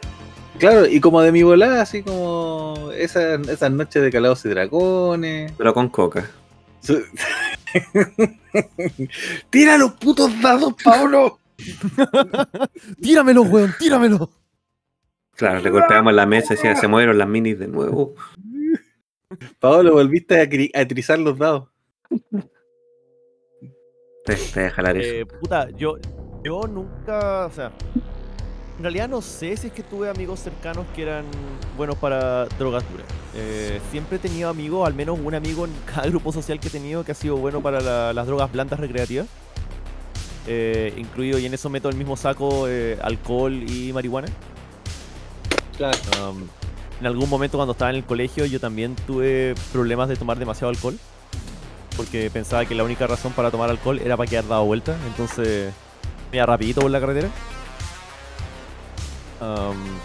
Claro, 0.60 0.86
y 0.88 1.00
como 1.00 1.22
de 1.22 1.32
mi 1.32 1.42
volada, 1.44 1.82
así 1.82 2.04
como 2.04 2.92
esas, 2.96 3.48
esas 3.48 3.72
noches 3.72 4.02
de 4.04 4.12
calados 4.12 4.44
y 4.46 4.50
dragones. 4.50 5.54
Pero 5.58 5.74
con 5.74 5.90
coca. 5.90 6.30
Su- 6.82 7.04
¡Tira 9.50 9.78
los 9.78 9.94
putos 9.94 10.30
dados, 10.42 10.74
Pablo! 10.84 11.40
¡Tíramelo, 13.02 13.44
weón! 13.44 13.74
¡Tíramelo! 13.80 14.30
Claro, 15.36 15.60
le 15.62 15.70
golpeamos 15.70 16.14
la 16.14 16.26
mesa 16.26 16.54
y 16.54 16.58
decía, 16.58 16.76
se 16.76 16.88
movieron 16.88 17.18
las 17.18 17.28
minis 17.28 17.58
de 17.60 17.68
nuevo. 17.68 18.16
Pablo, 19.60 19.94
volviste 19.94 20.42
a, 20.42 20.82
a 20.82 20.86
trizar 20.88 21.20
los 21.20 21.38
dados. 21.38 21.70
Te, 24.26 24.36
te 24.36 24.60
deja 24.62 24.76
jalar 24.76 24.98
eso. 24.98 25.14
Eh, 25.14 25.26
puta, 25.26 25.70
yo, 25.72 25.98
yo 26.44 26.68
nunca, 26.68 27.46
o 27.46 27.52
sea, 27.52 27.72
en 28.80 28.84
realidad 28.84 29.10
no 29.10 29.22
sé 29.22 29.58
si 29.58 29.68
es 29.68 29.74
que 29.74 29.84
tuve 29.84 30.10
amigos 30.10 30.40
cercanos 30.40 30.86
que 30.96 31.02
eran 31.02 31.26
buenos 31.76 31.98
para 31.98 32.46
drogas 32.46 32.82
duras. 32.90 33.06
Eh, 33.36 33.82
siempre 33.92 34.16
he 34.16 34.20
tenido 34.20 34.48
amigos, 34.48 34.88
al 34.88 34.94
menos 34.94 35.20
un 35.22 35.36
amigo 35.36 35.66
en 35.66 35.74
cada 35.86 36.08
grupo 36.08 36.32
social 36.32 36.62
que 36.62 36.70
he 36.70 36.72
tenido 36.72 37.04
que 37.04 37.12
ha 37.12 37.16
sido 37.16 37.36
bueno 37.36 37.60
para 37.62 37.82
la- 37.82 38.14
las 38.14 38.26
drogas 38.26 38.50
blandas 38.50 38.80
recreativas. 38.80 39.28
Eh, 40.48 40.94
incluido, 40.96 41.38
y 41.40 41.46
en 41.46 41.54
eso 41.54 41.70
meto 41.70 41.90
el 41.90 41.96
mismo 41.98 42.16
saco 42.16 42.70
eh, 42.70 42.98
alcohol 43.02 43.52
y 43.70 43.92
marihuana. 43.92 44.30
Claro. 45.76 45.98
Um, 46.30 46.48
en 47.02 47.06
algún 47.06 47.30
momento 47.30 47.58
cuando 47.58 47.74
estaba 47.74 47.92
en 47.92 47.98
el 47.98 48.06
colegio 48.06 48.46
yo 48.46 48.62
también 48.62 48.96
tuve 49.06 49.56
problemas 49.74 50.08
de 50.08 50.16
tomar 50.16 50.40
demasiado 50.40 50.70
alcohol. 50.70 50.98
Porque 51.98 52.30
pensaba 52.32 52.64
que 52.64 52.76
la 52.76 52.86
única 52.86 53.08
razón 53.08 53.34
para 53.34 53.52
tomar 53.52 53.70
alcohol 53.70 54.00
era 54.00 54.16
para 54.16 54.30
quedar 54.30 54.48
dado 54.48 54.64
vuelta. 54.64 54.96
Entonces 55.06 55.74
me 56.32 56.38
iba 56.38 56.46
rapidito 56.46 56.80
por 56.80 56.92
la 56.92 57.02
carretera. 57.02 57.28
Um, 59.42 59.98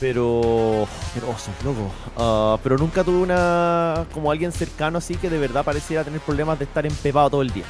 Pero. 0.00 0.88
Pero 1.14 1.26
loco. 1.64 1.90
Ah, 2.16 2.58
pero 2.62 2.78
nunca 2.78 3.04
tuve 3.04 3.18
una. 3.18 4.06
como 4.12 4.30
alguien 4.30 4.50
cercano 4.50 4.98
así 4.98 5.16
que 5.16 5.28
de 5.28 5.38
verdad 5.38 5.64
pareciera 5.64 6.04
tener 6.04 6.20
problemas 6.20 6.58
de 6.58 6.64
estar 6.64 6.86
empepado 6.86 7.30
todo 7.30 7.42
el 7.42 7.50
día. 7.50 7.64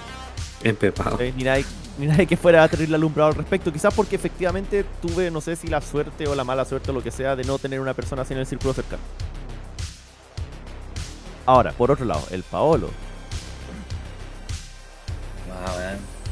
Empepado. 0.62 1.12
¿cachai? 1.12 1.33
Ni 1.33 1.42
nadie, 1.42 1.64
ni 1.98 2.06
nadie 2.06 2.26
que 2.26 2.37
fuera 2.37 2.62
a 2.62 2.68
tenerle 2.68 2.94
alumbrado 2.94 3.30
al 3.30 3.37
respecto. 3.37 3.72
Quizás 3.72 3.92
porque 3.92 4.14
efectivamente 4.16 4.85
tuve, 5.02 5.30
no 5.30 5.40
sé 5.40 5.56
si 5.56 5.66
la 5.66 5.80
suerte 5.80 6.28
o 6.28 6.35
la 6.35 6.44
mala 6.44 6.64
suerte 6.64 6.90
o 6.90 6.94
lo 6.94 7.02
que 7.02 7.11
sea, 7.11 7.35
de 7.35 7.44
no 7.44 7.59
tener 7.59 7.80
una 7.80 7.94
persona 7.94 8.22
así 8.22 8.35
en 8.35 8.40
el 8.40 8.46
círculo 8.46 8.74
cercano. 8.74 9.02
Ahora, 11.46 11.72
por 11.72 11.90
otro 11.90 12.04
lado, 12.04 12.22
el 12.30 12.44
Paolo. 12.44 12.90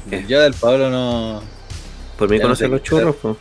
¿Qué? 0.09 0.24
Yo 0.29 0.40
del 0.40 0.55
Pablo 0.55 0.90
no. 0.90 1.42
Por 2.16 2.29
mí 2.31 2.37
Ya 2.37 2.42
conocer 2.42 2.70
los 2.70 2.83
churros, 2.83 3.16
po. 3.16 3.37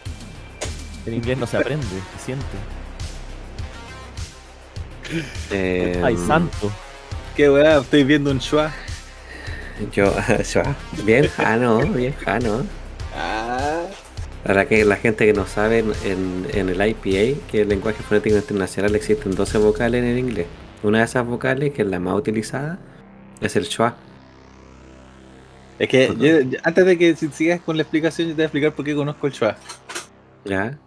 En 1.08 1.14
inglés 1.14 1.38
no 1.38 1.48
se 1.48 1.58
aprende, 1.58 1.86
se 2.18 2.26
siente. 2.26 2.46
Eh, 5.52 6.02
Ay, 6.04 6.18
santo. 6.18 6.72
Qué 7.36 7.50
weá, 7.50 7.78
estoy 7.80 8.04
viendo 8.04 8.30
un 8.32 8.40
schwa. 8.42 8.72
Yo, 9.94 10.14
bien 11.06 11.28
jano, 11.30 11.80
bien 11.88 12.14
jano. 12.14 12.66
Ah. 13.16 13.84
Para 14.44 14.68
que 14.68 14.84
la 14.86 14.96
gente 14.98 15.26
que 15.26 15.34
no 15.34 15.46
sabe, 15.46 15.80
en, 16.04 16.48
en 16.54 16.70
el 16.70 16.82
IPA, 16.90 17.02
que 17.50 17.58
es 17.58 17.62
el 17.62 17.70
lenguaje 17.70 18.02
fonético 18.04 18.36
internacional, 18.36 18.96
existen 18.96 19.36
12 19.36 19.58
vocales 19.60 20.04
en 20.04 20.10
el 20.10 20.18
inglés. 20.20 20.48
Una 20.84 21.00
de 21.00 21.06
esas 21.06 21.26
vocales, 21.26 21.74
que 21.74 21.82
es 21.84 21.88
la 21.88 22.00
más 22.00 22.16
utilizada, 22.16 22.80
es 23.42 23.56
el 23.56 23.66
schwa. 23.66 23.96
Es 25.80 25.90
que 25.90 26.14
yo- 26.18 26.58
antes 26.64 26.86
de 26.86 26.98
que 26.98 27.16
si- 27.16 27.30
sigas 27.30 27.62
con 27.62 27.78
la 27.78 27.84
explicación, 27.84 28.30
yo 28.30 28.34
te 28.34 28.38
voy 28.38 28.44
a 28.44 28.46
explicar 28.48 28.74
por 28.74 28.84
qué 28.86 28.96
conozco 28.96 29.28
el 29.28 29.34
schwa. 29.34 29.56
¿Ya? 30.46 30.78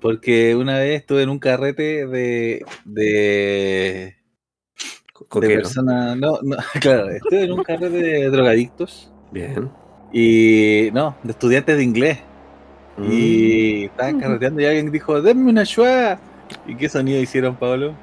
Porque 0.00 0.54
una 0.56 0.78
vez 0.78 1.00
estuve 1.00 1.22
en 1.22 1.28
un 1.28 1.38
carrete 1.38 2.06
de. 2.06 2.64
de. 2.84 4.16
de 5.34 5.48
personas. 5.48 6.16
No, 6.16 6.38
no, 6.42 6.56
claro, 6.80 7.10
estuve 7.10 7.44
en 7.44 7.52
un 7.52 7.62
carrete 7.62 7.96
de 7.96 8.30
drogadictos. 8.30 9.12
Bien. 9.30 9.70
Y. 10.12 10.90
no, 10.92 11.16
de 11.22 11.32
estudiantes 11.32 11.76
de 11.76 11.84
inglés. 11.84 12.18
Mm. 12.96 13.08
Y 13.12 13.84
estaban 13.84 14.20
carreteando 14.20 14.60
y 14.60 14.66
alguien 14.66 14.90
dijo, 14.90 15.20
denme 15.22 15.50
una 15.50 15.64
schwa. 15.64 16.18
¿Y 16.66 16.74
qué 16.74 16.88
sonido 16.88 17.20
hicieron, 17.20 17.56
Pablo? 17.56 17.94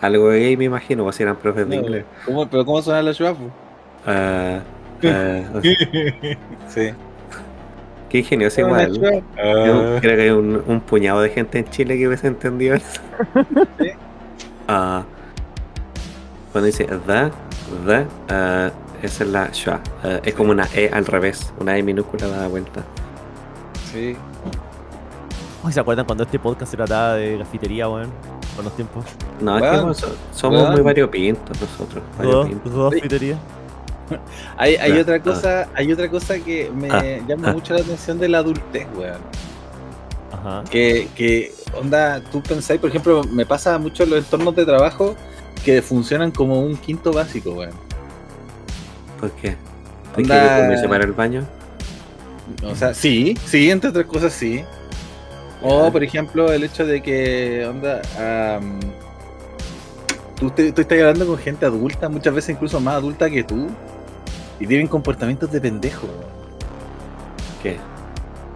Algo 0.00 0.28
gay, 0.28 0.56
me 0.56 0.64
imagino, 0.64 1.04
pues 1.04 1.16
si 1.16 1.22
eran 1.22 1.36
profes 1.36 1.68
de 1.68 1.76
No, 1.76 1.82
inglés. 1.82 2.04
¿cómo- 2.26 2.48
¿Pero 2.50 2.64
cómo 2.64 2.82
suena 2.82 3.00
la 3.02 3.12
po? 3.12 3.50
Ah, 4.04 4.60
ah, 5.04 5.60
sí. 6.68 6.90
Qué 8.14 8.18
ingenioso 8.20 8.60
igual. 8.60 8.92
Yo 9.00 9.08
Ah. 9.36 9.98
creo 10.00 10.16
que 10.16 10.22
hay 10.22 10.30
un, 10.30 10.62
un 10.68 10.80
puñado 10.80 11.20
de 11.20 11.30
gente 11.30 11.58
en 11.58 11.64
Chile 11.70 11.98
que 11.98 12.06
hubiese 12.06 12.28
entendido 12.28 12.76
eso. 12.76 13.00
Sí. 13.80 13.88
Ah, 14.68 15.02
cuando 16.52 16.66
dice 16.66 16.84
the, 16.86 17.30
the, 17.86 18.06
ah, 18.30 18.70
esa 19.02 19.24
es 19.24 19.30
la 19.30 19.52
schwa. 19.52 19.80
Ah, 20.04 20.20
es 20.24 20.32
como 20.32 20.52
una 20.52 20.66
E 20.74 20.88
al 20.92 21.04
revés, 21.04 21.52
una 21.60 21.76
E 21.76 21.82
minúscula 21.82 22.28
dada 22.28 22.46
vuelta. 22.48 22.82
Sí. 23.92 24.16
Ay, 25.64 25.72
¿Se 25.72 25.80
acuerdan 25.80 26.06
cuando 26.06 26.22
este 26.24 26.38
podcast 26.38 26.70
se 26.70 26.76
trataba 26.78 27.14
de 27.14 27.36
grafitería, 27.36 27.88
weón? 27.88 28.10
Con 28.56 28.64
los 28.64 28.74
tiempos. 28.76 29.04
No, 29.40 29.58
es 29.58 29.62
que 29.64 29.94
so- 30.00 30.14
somos 30.32 30.60
weón. 30.62 30.72
muy 30.72 30.80
variopintos 30.82 31.60
nosotros. 31.60 32.02
variopintos. 32.16 32.72
Grafitería. 32.92 33.36
Hay, 34.56 34.76
hay 34.76 34.92
otra 34.98 35.16
ah. 35.16 35.20
cosa, 35.22 35.68
hay 35.74 35.92
otra 35.92 36.08
cosa 36.10 36.38
que 36.38 36.70
me 36.74 36.90
Ah, 36.90 37.02
llama 37.26 37.48
ah. 37.50 37.52
mucho 37.52 37.74
la 37.74 37.80
atención 37.80 38.18
de 38.18 38.28
la 38.28 38.38
adultez, 38.38 38.86
weón. 38.96 39.18
Ajá. 40.32 40.64
Que, 40.70 41.08
que, 41.14 41.52
onda, 41.80 42.20
tú 42.30 42.42
pensáis, 42.42 42.80
por 42.80 42.90
ejemplo, 42.90 43.22
me 43.24 43.46
pasa 43.46 43.78
mucho 43.78 44.02
en 44.02 44.10
los 44.10 44.18
entornos 44.20 44.54
de 44.56 44.64
trabajo 44.66 45.14
que 45.64 45.80
funcionan 45.80 46.30
como 46.30 46.60
un 46.60 46.76
quinto 46.76 47.12
básico, 47.12 47.52
weón. 47.52 47.72
¿Por 49.20 49.30
qué? 49.32 49.56
¿Te 50.16 50.22
permiso 50.24 50.88
para 50.88 51.04
el 51.04 51.12
baño? 51.12 51.46
O 52.62 52.74
sea, 52.74 52.92
sí, 52.94 53.36
sí, 53.46 53.70
entre 53.70 53.90
otras 53.90 54.04
cosas 54.06 54.32
sí. 54.32 54.62
O, 55.62 55.90
por 55.90 56.04
ejemplo, 56.04 56.52
el 56.52 56.62
hecho 56.62 56.84
de 56.84 57.00
que, 57.02 57.64
onda, 57.66 58.02
am, 58.56 58.78
tú, 60.38 60.50
te- 60.50 60.72
tú 60.72 60.82
estás 60.82 60.98
hablando 60.98 61.26
con 61.26 61.38
gente 61.38 61.64
adulta, 61.64 62.08
muchas 62.10 62.34
veces 62.34 62.50
incluso 62.50 62.78
más 62.80 62.94
adulta 62.96 63.30
que 63.30 63.42
tú, 63.44 63.68
y 64.64 64.66
tienen 64.66 64.88
comportamientos 64.88 65.52
de 65.52 65.60
pendejo. 65.60 66.08
¿Qué? 67.62 67.76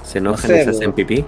¿Se 0.02 0.18
enojan 0.18 0.50
sé, 0.50 0.60
y 0.62 0.64
se 0.64 0.70
hacen 0.70 0.92
pipí? 0.94 1.22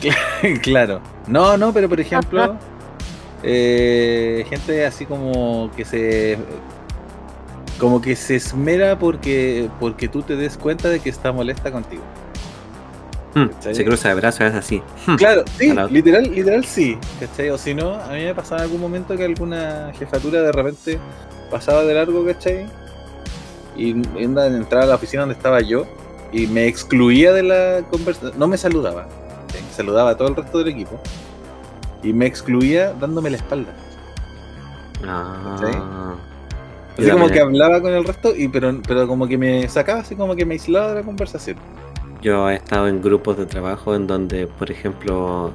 claro. 0.62 1.00
No, 1.28 1.56
no, 1.56 1.72
pero 1.72 1.88
por 1.88 2.00
ejemplo, 2.00 2.56
eh, 3.44 4.44
gente 4.50 4.84
así 4.84 5.06
como 5.06 5.70
que 5.76 5.84
se. 5.84 6.36
Como 7.78 8.02
que 8.02 8.16
se 8.16 8.36
esmera 8.36 8.98
porque, 8.98 9.70
porque 9.78 10.08
tú 10.08 10.22
te 10.22 10.34
des 10.34 10.56
cuenta 10.56 10.88
de 10.88 10.98
que 10.98 11.08
está 11.08 11.30
molesta 11.30 11.70
contigo. 11.70 12.02
Hmm. 13.34 13.50
Se 13.60 13.84
cruza 13.84 14.08
de 14.08 14.14
brazos, 14.16 14.40
es 14.42 14.54
así. 14.54 14.82
Claro, 15.16 15.44
sí, 15.58 15.72
literal, 15.90 16.34
literal 16.34 16.64
sí. 16.64 16.98
¿Cachai? 17.20 17.50
O 17.50 17.58
si 17.58 17.72
no, 17.72 17.94
a 17.94 18.08
mí 18.08 18.24
me 18.24 18.34
pasaba 18.34 18.62
en 18.62 18.64
algún 18.64 18.80
momento 18.80 19.16
que 19.16 19.24
alguna 19.24 19.92
jefatura 19.96 20.42
de 20.42 20.52
repente 20.52 20.98
pasaba 21.50 21.84
de 21.84 21.94
largo, 21.94 22.24
¿cachai? 22.26 22.66
Y 23.76 23.92
anda 24.22 24.46
en 24.46 24.54
entrar 24.54 24.82
a 24.82 24.86
la 24.86 24.94
oficina 24.96 25.22
donde 25.22 25.34
estaba 25.34 25.60
yo 25.60 25.86
y 26.32 26.46
me 26.46 26.66
excluía 26.66 27.32
de 27.32 27.42
la 27.42 27.82
conversación. 27.90 28.32
No 28.38 28.48
me 28.48 28.56
saludaba, 28.56 29.06
saludaba 29.74 30.10
a 30.10 30.16
todo 30.16 30.28
el 30.28 30.36
resto 30.36 30.58
del 30.58 30.68
equipo 30.68 31.00
y 32.02 32.12
me 32.12 32.26
excluía 32.26 32.92
dándome 32.92 33.30
la 33.30 33.36
espalda. 33.36 33.74
Ah. 35.06 36.14
Así 36.98 37.10
como 37.10 37.28
que 37.28 37.40
hablaba 37.40 37.80
con 37.80 37.92
el 37.92 38.04
resto, 38.04 38.34
y 38.36 38.48
pero, 38.48 38.80
pero 38.86 39.08
como 39.08 39.26
que 39.26 39.38
me 39.38 39.66
sacaba, 39.68 40.00
así 40.00 40.14
como 40.14 40.36
que 40.36 40.44
me 40.44 40.54
aislaba 40.54 40.88
de 40.88 40.94
la 40.96 41.02
conversación. 41.02 41.56
Yo 42.20 42.50
he 42.50 42.56
estado 42.56 42.86
en 42.86 43.00
grupos 43.00 43.38
de 43.38 43.46
trabajo 43.46 43.94
en 43.94 44.06
donde, 44.06 44.46
por 44.46 44.70
ejemplo, 44.70 45.52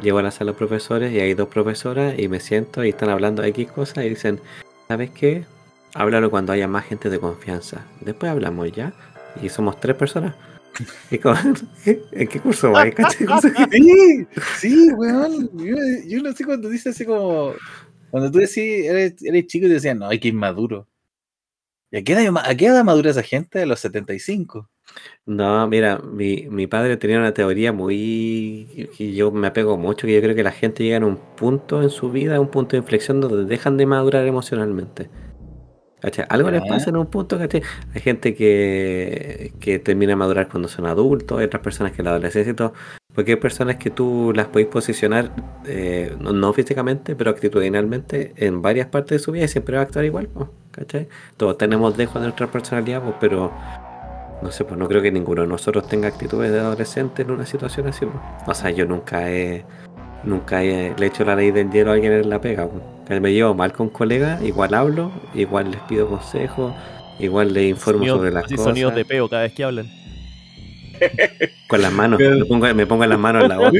llego 0.00 0.18
a 0.18 0.22
la 0.22 0.30
sala 0.30 0.52
de 0.52 0.58
profesores 0.58 1.12
y 1.12 1.20
hay 1.20 1.34
dos 1.34 1.48
profesoras 1.48 2.18
y 2.18 2.28
me 2.28 2.40
siento 2.40 2.84
y 2.84 2.90
están 2.90 3.10
hablando 3.10 3.42
X 3.42 3.70
cosas 3.72 4.04
y 4.04 4.10
dicen, 4.10 4.40
¿sabes 4.88 5.10
qué? 5.10 5.44
Háblalo 5.96 6.30
cuando 6.30 6.52
haya 6.52 6.68
más 6.68 6.84
gente 6.84 7.08
de 7.10 7.18
confianza. 7.18 7.84
Después 8.00 8.30
hablamos 8.30 8.70
ya. 8.72 8.92
Y 9.42 9.48
somos 9.48 9.80
tres 9.80 9.96
personas. 9.96 10.34
¿En 11.10 12.28
qué 12.28 12.40
curso 12.40 12.72
que- 12.94 13.02
Sí, 13.72 14.26
sí, 14.58 14.90
weón. 14.92 15.50
Yo, 15.56 15.76
yo 16.06 16.22
no 16.22 16.32
sé 16.32 16.44
cuando 16.44 16.68
dice 16.68 16.90
así 16.90 17.04
como. 17.04 17.54
Cuando 18.10 18.30
tú 18.30 18.38
decís, 18.38 18.86
eres, 18.86 19.14
eres 19.22 19.46
chico 19.46 19.66
y 19.66 19.68
te 19.68 19.74
decían, 19.74 19.98
no, 19.98 20.08
hay 20.08 20.18
que 20.20 20.28
ir 20.28 20.34
maduro. 20.34 20.86
¿Y 21.90 21.98
a 21.98 22.04
qué, 22.04 22.12
edad, 22.12 22.34
a 22.44 22.54
qué 22.54 22.66
edad 22.66 22.84
madura 22.84 23.10
esa 23.10 23.22
gente? 23.22 23.62
A 23.62 23.66
los 23.66 23.80
75. 23.80 24.68
No, 25.26 25.66
mira, 25.68 25.98
mi, 25.98 26.46
mi 26.48 26.66
padre 26.66 26.96
tenía 26.96 27.18
una 27.18 27.34
teoría 27.34 27.72
muy... 27.72 28.88
que 28.96 29.12
yo 29.12 29.30
me 29.32 29.48
apego 29.48 29.76
mucho, 29.76 30.06
que 30.06 30.14
yo 30.14 30.20
creo 30.20 30.34
que 30.34 30.42
la 30.42 30.52
gente 30.52 30.84
llega 30.84 30.98
a 30.98 31.06
un 31.06 31.16
punto 31.36 31.82
en 31.82 31.90
su 31.90 32.10
vida, 32.10 32.40
un 32.40 32.50
punto 32.50 32.72
de 32.76 32.78
inflexión 32.78 33.20
donde 33.20 33.44
dejan 33.44 33.76
de 33.76 33.86
madurar 33.86 34.26
emocionalmente. 34.26 35.08
¿Cachai? 36.00 36.26
Algo 36.28 36.50
les 36.50 36.62
pasa 36.62 36.90
en 36.90 36.96
un 36.96 37.06
punto, 37.06 37.38
¿cachai? 37.38 37.62
Hay 37.94 38.00
gente 38.00 38.34
que, 38.34 39.52
que 39.60 39.78
termina 39.78 40.10
de 40.12 40.16
madurar 40.16 40.48
cuando 40.48 40.68
son 40.68 40.86
adultos, 40.86 41.38
hay 41.38 41.46
otras 41.46 41.62
personas 41.62 41.92
que 41.92 42.02
la 42.02 42.10
adolescencia 42.10 42.52
y 42.52 42.54
todo, 42.54 42.74
porque 43.14 43.32
hay 43.32 43.36
personas 43.38 43.76
que 43.76 43.90
tú 43.90 44.32
las 44.34 44.46
podéis 44.48 44.68
posicionar, 44.68 45.32
eh, 45.66 46.14
no, 46.20 46.32
no 46.32 46.52
físicamente, 46.52 47.16
pero 47.16 47.30
actitudinalmente 47.30 48.34
en 48.36 48.60
varias 48.60 48.88
partes 48.88 49.18
de 49.20 49.24
su 49.24 49.32
vida 49.32 49.44
y 49.44 49.48
siempre 49.48 49.76
va 49.76 49.82
a 49.82 49.84
actuar 49.84 50.04
igual, 50.04 50.28
pues, 50.28 50.48
¿cachai? 50.70 51.08
Todos 51.38 51.56
tenemos 51.56 51.96
dejos 51.96 52.16
de 52.16 52.28
nuestra 52.28 52.46
personalidad, 52.48 53.02
pues, 53.02 53.14
pero 53.18 53.50
no 54.42 54.50
sé, 54.50 54.64
pues 54.64 54.78
no 54.78 54.86
creo 54.88 55.00
que 55.00 55.10
ninguno 55.10 55.42
de 55.42 55.48
nosotros 55.48 55.88
tenga 55.88 56.08
actitudes 56.08 56.52
de 56.52 56.60
adolescente 56.60 57.22
en 57.22 57.30
una 57.30 57.46
situación 57.46 57.86
así. 57.88 58.04
pues. 58.04 58.18
O 58.46 58.54
sea, 58.54 58.70
yo 58.70 58.84
nunca 58.84 59.30
he, 59.30 59.64
nunca 60.24 60.62
he, 60.62 60.94
le 60.98 61.06
he 61.06 61.08
hecho 61.08 61.24
la 61.24 61.36
ley 61.36 61.52
del 61.52 61.70
hielo 61.70 61.90
a 61.90 61.94
alguien 61.94 62.12
en 62.12 62.28
la 62.28 62.40
pega. 62.40 62.68
pues. 62.68 62.95
Que 63.06 63.20
me 63.20 63.32
llevo 63.32 63.54
mal 63.54 63.72
con 63.72 63.88
colegas, 63.88 64.42
igual 64.42 64.74
hablo, 64.74 65.12
igual 65.34 65.70
les 65.70 65.80
pido 65.82 66.08
consejos, 66.08 66.74
igual 67.18 67.52
les 67.52 67.70
informo 67.70 68.04
sobre 68.06 68.32
las 68.32 68.44
así 68.44 68.56
cosas. 68.56 68.70
sonidos 68.70 68.94
de 68.94 69.04
peo 69.04 69.28
cada 69.28 69.42
vez 69.42 69.52
que 69.54 69.64
hablan. 69.64 69.88
Con 71.68 71.82
las 71.82 71.92
manos, 71.92 72.18
me 72.18 72.44
pongo, 72.44 72.74
me 72.74 72.86
pongo 72.86 73.06
las 73.06 73.18
manos 73.18 73.44
en 73.44 73.48
la 73.48 73.58
boca 73.58 73.78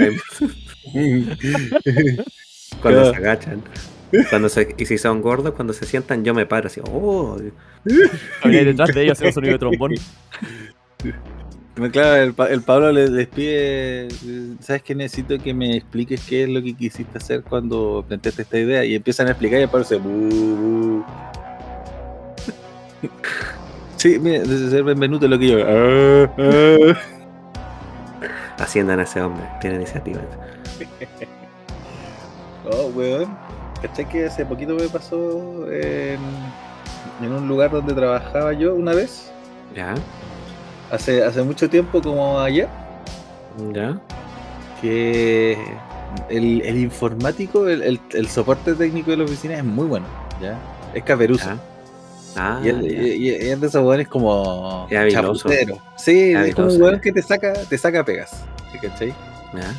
cuando 2.82 3.10
se 3.10 3.16
agachan. 3.16 3.62
Cuando 4.30 4.48
se, 4.48 4.74
y 4.78 4.86
si 4.86 4.98
son 4.98 5.20
gordos, 5.20 5.54
cuando 5.54 5.72
se 5.72 5.84
sientan, 5.86 6.24
yo 6.24 6.32
me 6.32 6.46
paro 6.46 6.68
así, 6.68 6.80
oh, 6.84 7.36
Había 8.42 8.64
detrás 8.64 8.94
de 8.94 9.02
ellos 9.02 9.12
haciendo 9.18 9.34
sonido 9.34 9.52
de 9.54 9.58
trombón. 9.58 9.94
Claro, 11.92 12.16
el, 12.22 12.34
el 12.50 12.62
Pablo 12.62 12.90
le- 12.90 13.10
les 13.10 13.26
pide, 13.28 14.08
¿sabes 14.60 14.82
qué? 14.82 14.94
Necesito 14.94 15.38
que 15.38 15.52
me 15.52 15.76
expliques 15.76 16.22
qué 16.26 16.44
es 16.44 16.48
lo 16.48 16.62
que 16.62 16.74
quisiste 16.74 17.18
hacer 17.18 17.42
cuando 17.42 18.02
planteaste 18.08 18.42
esta 18.42 18.58
idea. 18.58 18.82
Y 18.84 18.94
empiezan 18.94 19.26
a 19.26 19.32
explicar 19.32 19.58
y 19.60 19.62
el 19.64 19.68
Pablo 19.68 19.84
se... 19.84 20.00
Sí, 23.98 24.18
mira, 24.18 24.40
desde 24.42 24.70
ser 24.70 24.84
Benvenuto 24.84 25.26
lo 25.28 25.38
que 25.38 25.48
yo... 25.48 25.58
"Ah, 25.66 26.30
ah". 26.38 26.94
asciendan 28.58 29.00
a 29.00 29.02
ese 29.02 29.20
hombre, 29.20 29.44
tiene 29.60 29.76
iniciativa. 29.76 30.20
Oh, 32.68 32.88
weón. 32.96 33.28
¿Cachai 33.80 34.08
que 34.08 34.26
hace 34.26 34.44
poquito 34.44 34.74
me 34.74 34.88
pasó 34.88 35.70
en, 35.70 36.18
en 37.22 37.32
un 37.32 37.46
lugar 37.46 37.70
donde 37.70 37.94
trabajaba 37.94 38.52
yo 38.54 38.74
una 38.74 38.92
vez? 38.92 39.30
Ya, 39.72 39.94
Hace, 40.90 41.24
hace 41.24 41.42
mucho 41.42 41.68
tiempo, 41.68 42.00
como 42.00 42.38
ayer, 42.40 42.68
ya. 43.72 43.98
que 44.80 45.58
el, 46.28 46.60
el 46.62 46.78
informático, 46.78 47.68
el, 47.68 47.82
el- 47.82 48.00
el 48.12 48.28
soporte 48.28 48.74
técnico 48.74 49.10
de 49.10 49.16
la 49.18 49.24
oficina 49.24 49.54
es 49.56 49.64
muy 49.64 49.86
bueno, 49.86 50.06
¿ya? 50.40 50.58
Es 50.94 51.02
caperuzo. 51.02 51.44
ya. 51.46 51.58
Ah, 52.38 52.60
Y, 52.62 52.68
es 53.30 53.60
de 53.60 53.66
esos 53.66 53.82
weones 53.82 54.08
como 54.08 54.86
Es 54.90 55.12
chaputero. 55.12 55.78
Sí, 55.96 56.32
es 56.34 56.54
como 56.54 56.68
un 56.68 56.78
ya. 56.92 57.00
que 57.00 57.10
te 57.12 57.22
saca, 57.22 57.52
te 57.54 57.78
saca 57.78 58.04
pegas. 58.04 58.44
¿sí, 58.72 58.78
¿Cachai? 58.78 59.14
ya. 59.54 59.74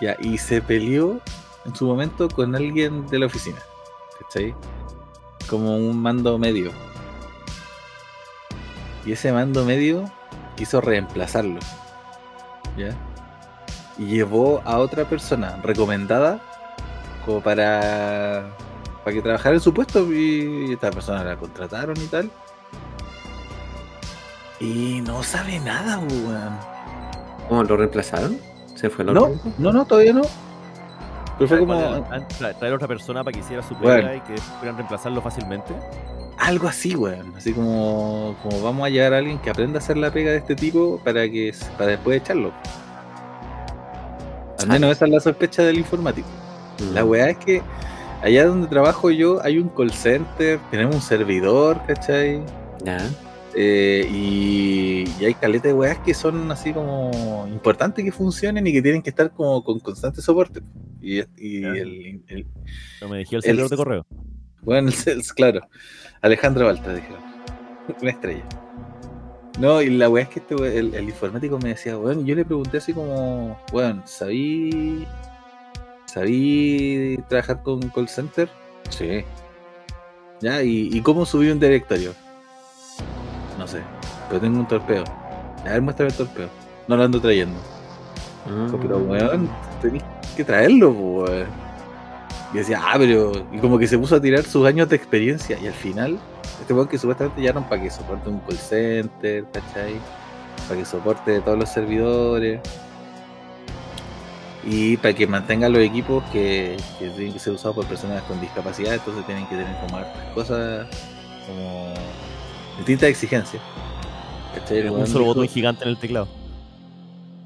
Ya, 0.00 0.16
y 0.20 0.36
se 0.38 0.60
peleó 0.60 1.20
en 1.64 1.74
su 1.74 1.86
momento 1.86 2.28
con 2.28 2.54
alguien 2.56 3.06
de 3.06 3.20
la 3.20 3.26
oficina. 3.26 3.58
¿Cachai? 4.20 4.52
Como 5.48 5.76
un 5.76 6.02
mando 6.02 6.36
medio. 6.36 6.72
Y 9.06 9.12
ese 9.12 9.32
mando 9.32 9.64
medio 9.64 10.10
quiso 10.56 10.80
reemplazarlo. 10.80 11.60
¿Ya? 12.76 12.94
Y 13.98 14.06
llevó 14.06 14.60
a 14.64 14.78
otra 14.78 15.04
persona 15.04 15.58
recomendada 15.62 16.40
como 17.24 17.40
para, 17.40 18.44
para 19.04 19.14
que 19.14 19.22
trabajara 19.22 19.54
en 19.54 19.60
su 19.60 19.72
puesto 19.72 20.12
y 20.12 20.72
esta 20.72 20.90
persona 20.90 21.22
la 21.24 21.36
contrataron 21.36 21.96
y 21.96 22.06
tal. 22.06 22.30
Y 24.60 25.00
no 25.02 25.22
sabe 25.22 25.58
nada, 25.60 25.98
weón. 25.98 26.58
¿Cómo 27.48 27.62
lo 27.64 27.76
reemplazaron? 27.76 28.38
¿Se 28.74 28.88
fue 28.90 29.04
el 29.04 29.12
No, 29.14 29.24
otro? 29.24 29.40
no, 29.58 29.72
no, 29.72 29.84
todavía 29.84 30.12
no. 30.12 30.22
Pero 31.38 31.48
fue 31.48 31.58
como 31.58 31.74
Tra- 31.74 32.54
Traer 32.58 32.72
a 32.72 32.76
otra 32.76 32.88
persona 32.88 33.24
para 33.24 33.32
que 33.34 33.40
hiciera 33.40 33.62
su 33.62 33.74
Bueno. 33.76 34.08
pega 34.08 34.16
y 34.16 34.20
que 34.20 34.34
pudieran 34.56 34.76
reemplazarlo 34.76 35.20
fácilmente. 35.20 35.72
algo 36.38 36.66
así, 36.68 36.94
weón. 36.96 37.32
Así 37.36 37.52
como, 37.52 38.34
como 38.42 38.60
vamos 38.62 38.86
a 38.86 38.90
llevar 38.90 39.14
a 39.14 39.18
alguien 39.18 39.38
que 39.38 39.50
aprenda 39.50 39.78
a 39.78 39.82
hacer 39.82 39.96
la 39.96 40.10
pega 40.10 40.30
de 40.32 40.38
este 40.38 40.54
tipo 40.56 41.00
para 41.04 41.28
que 41.28 41.54
para 41.78 41.90
después 41.92 42.20
echarlo. 42.20 42.52
Al 44.60 44.68
menos 44.68 44.92
esa 44.92 45.04
es 45.06 45.10
la 45.10 45.20
sospecha 45.20 45.62
del 45.62 45.78
informático. 45.78 46.28
Mm. 46.80 46.94
La 46.94 47.04
weá 47.04 47.30
es 47.30 47.38
que 47.38 47.62
allá 48.22 48.46
donde 48.46 48.66
trabajo 48.68 49.10
yo 49.10 49.40
hay 49.42 49.58
un 49.58 49.68
call 49.68 49.92
center, 49.92 50.58
tenemos 50.70 50.94
un 50.96 51.02
servidor, 51.02 51.80
¿cachai? 51.86 52.42
Ya. 52.84 52.98
Eh, 53.56 54.08
y, 54.12 55.04
y 55.20 55.24
hay 55.24 55.34
caletas 55.34 55.64
de 55.68 55.74
weas 55.74 55.98
que 55.98 56.12
son 56.12 56.50
así 56.50 56.72
como 56.72 57.46
importantes 57.48 58.04
que 58.04 58.10
funcionen 58.12 58.66
y 58.66 58.72
que 58.72 58.82
tienen 58.82 59.00
que 59.02 59.10
estar 59.10 59.30
como 59.32 59.62
con 59.62 59.78
constante 59.80 60.20
soporte. 60.20 60.60
Y, 61.00 61.18
el, 61.18 62.22
el- 62.28 62.46
No 63.00 63.08
me 63.08 63.18
dejé 63.18 63.36
el 63.36 63.42
servidor 63.42 63.68
de 63.70 63.76
correo. 63.76 64.06
bueno, 64.62 64.90
el 65.06 65.22
claro. 65.36 65.60
Alejandro 66.22 66.66
Balta, 66.66 66.94
dijeron. 66.94 67.20
Una 68.00 68.10
estrella. 68.10 68.44
No, 69.60 69.80
y 69.82 69.90
la 69.90 70.08
weá 70.08 70.24
es 70.24 70.30
que 70.30 70.40
este 70.40 70.54
el, 70.78 70.94
el 70.94 71.04
informático 71.04 71.58
me 71.60 71.68
decía, 71.70 71.92
y 71.92 72.24
yo 72.24 72.34
le 72.34 72.44
pregunté 72.44 72.78
así 72.78 72.92
como, 72.92 73.56
weón, 73.72 74.02
¿sabí. 74.04 75.06
¿Sabí 76.06 77.18
trabajar 77.28 77.62
con 77.62 77.80
call 77.90 78.08
center? 78.08 78.48
Sí. 78.90 79.24
Ya, 80.40 80.62
¿y, 80.62 80.88
y 80.92 81.00
cómo 81.02 81.24
subí 81.24 81.50
un 81.50 81.60
directorio? 81.60 82.14
No 83.58 83.66
sé, 83.66 83.80
pero 84.28 84.40
tengo 84.40 84.58
un 84.58 84.66
torpeo. 84.68 85.04
A 85.64 85.70
ver, 85.70 85.82
muéstrame 85.82 86.10
el 86.10 86.16
torpeo. 86.16 86.48
No 86.88 86.96
lo 86.96 87.04
ando 87.04 87.20
trayendo. 87.20 87.58
Pero 88.80 88.98
Mm. 88.98 89.10
weón, 89.10 89.50
tenés 89.80 90.02
que 90.36 90.44
traerlo, 90.44 90.90
weón. 90.90 91.46
Y 92.52 92.58
decía, 92.58 92.80
ah, 92.84 92.94
pero. 92.98 93.32
Y 93.52 93.58
como 93.58 93.78
que 93.78 93.86
se 93.86 93.98
puso 93.98 94.16
a 94.16 94.20
tirar 94.20 94.42
sus 94.44 94.66
años 94.66 94.88
de 94.88 94.96
experiencia. 94.96 95.58
Y 95.60 95.66
al 95.66 95.72
final, 95.72 96.18
este 96.60 96.74
weón 96.74 96.88
que 96.88 96.98
supuestamente 96.98 97.40
llegaron 97.40 97.64
para 97.64 97.82
que 97.82 97.90
soporte 97.90 98.28
un 98.28 98.40
call 98.40 98.58
center, 98.58 99.44
¿cachai? 99.52 99.94
Para 100.68 100.80
que 100.80 100.84
soporte 100.86 101.40
todos 101.40 101.58
los 101.58 101.68
servidores. 101.68 102.60
Y 104.66 104.96
para 104.96 105.12
que 105.14 105.26
mantenga 105.26 105.68
los 105.68 105.80
equipos 105.82 106.24
que, 106.32 106.76
que 106.98 107.08
tienen 107.10 107.32
que 107.34 107.38
ser 107.38 107.52
usados 107.52 107.76
por 107.76 107.86
personas 107.86 108.22
con 108.22 108.40
discapacidad, 108.40 108.94
entonces 108.94 109.24
tienen 109.26 109.46
que 109.46 109.56
tener 109.56 109.76
como 109.80 109.98
hartas 109.98 110.24
cosas 110.34 110.86
como 111.46 111.92
distintas 112.78 113.08
exigencias. 113.08 113.62
Un 114.90 115.06
solo 115.06 115.26
botón 115.26 115.48
gigante 115.48 115.84
en 115.84 115.90
el 115.90 115.98
teclado. 115.98 116.28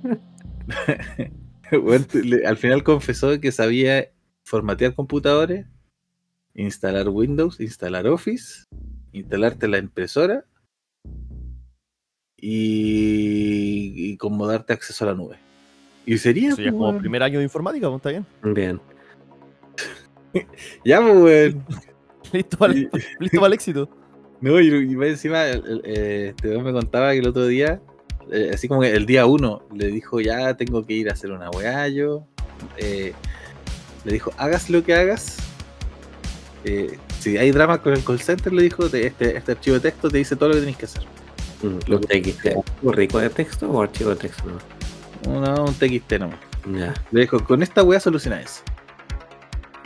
Al 2.47 2.57
final 2.57 2.83
confesó 2.83 3.41
que 3.41 3.53
sabía 3.53 4.11
formatear 4.45 4.95
computadores, 4.95 5.67
instalar 6.55 7.09
Windows, 7.09 7.61
instalar 7.61 8.07
Office, 8.07 8.65
instalarte 9.13 9.69
la 9.69 9.79
impresora 9.79 10.45
y, 12.37 14.13
y 14.13 14.17
como 14.17 14.47
darte 14.47 14.73
acceso 14.73 15.05
a 15.05 15.09
la 15.09 15.15
nube. 15.15 15.37
Y 16.07 16.17
sería, 16.19 16.49
Eso 16.49 16.63
ya 16.63 16.69
es 16.69 16.73
pues, 16.73 16.81
como 16.81 16.99
primer 16.99 17.23
año 17.23 17.39
de 17.39 17.45
informática, 17.45 17.89
pues, 17.89 17.99
¿está 17.99 18.11
bien? 18.11 18.27
Bien. 18.55 18.81
Ya, 20.85 21.01
pues, 21.01 21.17
weón. 21.17 21.65
Listo 22.33 22.59
para, 22.59 22.75
listo 22.75 23.37
para 23.37 23.47
el 23.47 23.53
éxito. 23.55 23.89
No, 24.41 24.61
y, 24.61 24.69
y 24.69 24.97
más 24.97 25.09
encima, 25.09 25.47
eh, 25.47 26.29
este 26.37 26.59
me 26.59 26.73
contaba 26.73 27.13
que 27.13 27.19
el 27.19 27.29
otro 27.29 27.47
día, 27.47 27.81
eh, 28.31 28.51
así 28.55 28.69
como 28.69 28.83
que 28.83 28.93
el 28.95 29.05
día 29.07 29.27
uno, 29.27 29.63
le 29.75 29.89
dijo, 29.89 30.21
ya 30.21 30.55
tengo 30.57 30.87
que 30.87 30.93
ir 30.95 31.09
a 31.11 31.13
hacer 31.15 31.33
una 31.33 31.51
weá 31.51 31.89
yo. 31.89 32.25
eh, 32.77 33.13
le 34.05 34.13
dijo, 34.13 34.33
hagas 34.37 34.71
lo 34.71 34.83
que 34.85 34.95
hagas. 34.95 35.37
eh, 36.65 36.99
si 37.21 37.37
hay 37.37 37.51
drama 37.51 37.83
con 37.83 37.93
el 37.95 38.05
call 38.05 38.21
center, 38.21 38.53
le 38.53 38.63
dijo, 38.63 38.89
te- 38.89 39.07
este, 39.07 39.37
este 39.37 39.53
archivo 39.53 39.75
de 39.75 39.81
texto 39.81 40.09
te 40.09 40.19
dice 40.19 40.37
todo 40.37 40.51
lo 40.51 40.55
que 40.55 40.61
tenés 40.61 40.77
que 40.77 40.85
hacer. 40.85 41.03
Mm, 41.63 41.93
¿Un 41.93 42.01
TXT 42.03 42.47
archivo 42.47 42.93
rico 42.93 43.19
de 43.19 43.31
texto 43.31 43.69
o 43.71 43.83
archivo 43.83 44.11
de 44.11 44.17
texto? 44.17 44.45
No? 45.27 45.41
No, 45.41 45.65
un 45.65 45.75
TXT 45.75 46.13
nomás. 46.21 46.39
Le 47.11 47.21
dijo, 47.23 47.43
con 47.45 47.63
esta 47.63 47.83
weá 47.83 47.99
soluciona 47.99 48.41
eso. 48.41 48.63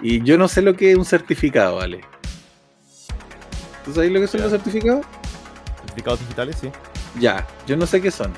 Y 0.03 0.23
yo 0.25 0.37
no 0.37 0.47
sé 0.49 0.61
lo 0.61 0.75
que 0.77 0.91
es 0.93 0.99
un 0.99 1.05
certificado, 1.07 1.77
¿vale? 1.77 2.01
¿Tú 3.85 3.93
sabes 3.93 4.11
lo 4.13 4.21
que 4.21 4.27
son 4.27 4.39
Ya. 4.41 4.45
los 4.47 4.53
certificados? 4.53 5.05
Certificados 5.81 6.21
digitales, 6.21 6.57
sí. 6.61 6.71
Ya, 7.21 7.47
yo 7.67 7.77
no 7.77 7.87
sé 7.87 8.01
qué 8.01 8.11
son. 8.11 8.33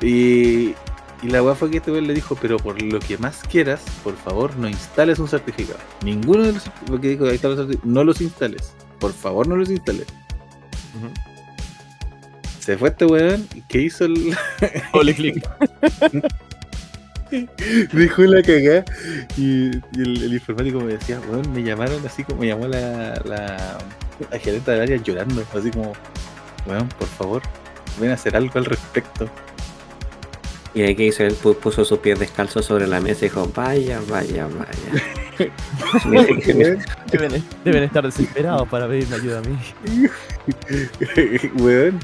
Y, 0.00 0.74
y 1.22 1.28
la 1.30 1.42
weá 1.42 1.54
fue 1.54 1.70
que 1.70 1.78
este 1.78 1.90
weón 1.90 2.06
le 2.06 2.14
dijo, 2.14 2.36
pero 2.40 2.58
por 2.58 2.80
lo 2.80 3.00
que 3.00 3.18
más 3.18 3.40
quieras, 3.50 3.80
por 4.04 4.16
favor, 4.16 4.56
no 4.56 4.68
instales 4.68 5.18
un 5.18 5.26
certificado. 5.28 5.78
Ninguno 6.04 6.44
de 6.44 6.52
los 6.52 6.64
lo 6.88 7.00
que 7.00 7.08
dijo, 7.08 7.24
ahí 7.26 7.34
están 7.36 7.56
los 7.56 7.68
certi- 7.68 7.80
no 7.82 8.04
los 8.04 8.20
instales. 8.20 8.74
Por 9.00 9.12
favor, 9.12 9.48
no 9.48 9.56
los 9.56 9.70
instales. 9.70 10.06
Se 12.60 12.76
fue 12.76 12.90
este 12.90 13.06
weón, 13.06 13.48
¿y 13.54 13.62
¿qué 13.62 13.80
hizo 13.82 14.04
el, 14.04 14.36
Doble 14.92 15.14
clic. 15.14 15.48
Dejó 17.92 18.22
la 18.22 18.42
cagá 18.42 18.84
y, 19.36 19.66
y 19.76 20.00
el, 20.00 20.22
el 20.24 20.32
informático 20.34 20.80
me 20.80 20.92
decía, 20.94 21.20
weón, 21.28 21.52
me 21.52 21.62
llamaron 21.62 22.04
así 22.06 22.24
como 22.24 22.40
me 22.40 22.46
llamó 22.48 22.66
la, 22.66 23.20
la, 23.24 23.78
la 24.30 24.38
gerente 24.38 24.70
del 24.70 24.80
área 24.82 24.96
llorando, 24.96 25.44
así 25.54 25.70
como, 25.70 25.92
weón, 26.66 26.88
por 26.98 27.08
favor, 27.08 27.42
ven 28.00 28.10
a 28.10 28.14
hacer 28.14 28.36
algo 28.36 28.52
al 28.58 28.64
respecto. 28.64 29.28
Y 30.74 30.82
ahí 30.82 30.94
que 30.94 31.06
hizo 31.06 31.24
él 31.24 31.34
Pu- 31.34 31.56
puso 31.56 31.84
sus 31.84 31.98
pies 31.98 32.18
descalzos 32.18 32.64
sobre 32.66 32.86
la 32.86 33.00
mesa 33.00 33.24
y 33.24 33.28
dijo, 33.28 33.50
vaya, 33.54 34.00
vaya, 34.08 34.46
vaya. 34.46 35.02
Deben, 37.10 37.42
deben 37.64 37.82
estar 37.82 38.04
desesperados 38.04 38.68
para 38.68 38.86
pedirme 38.86 39.16
ayuda 39.16 39.38
a 39.38 39.42
mí. 39.42 39.58
weón. 41.62 41.98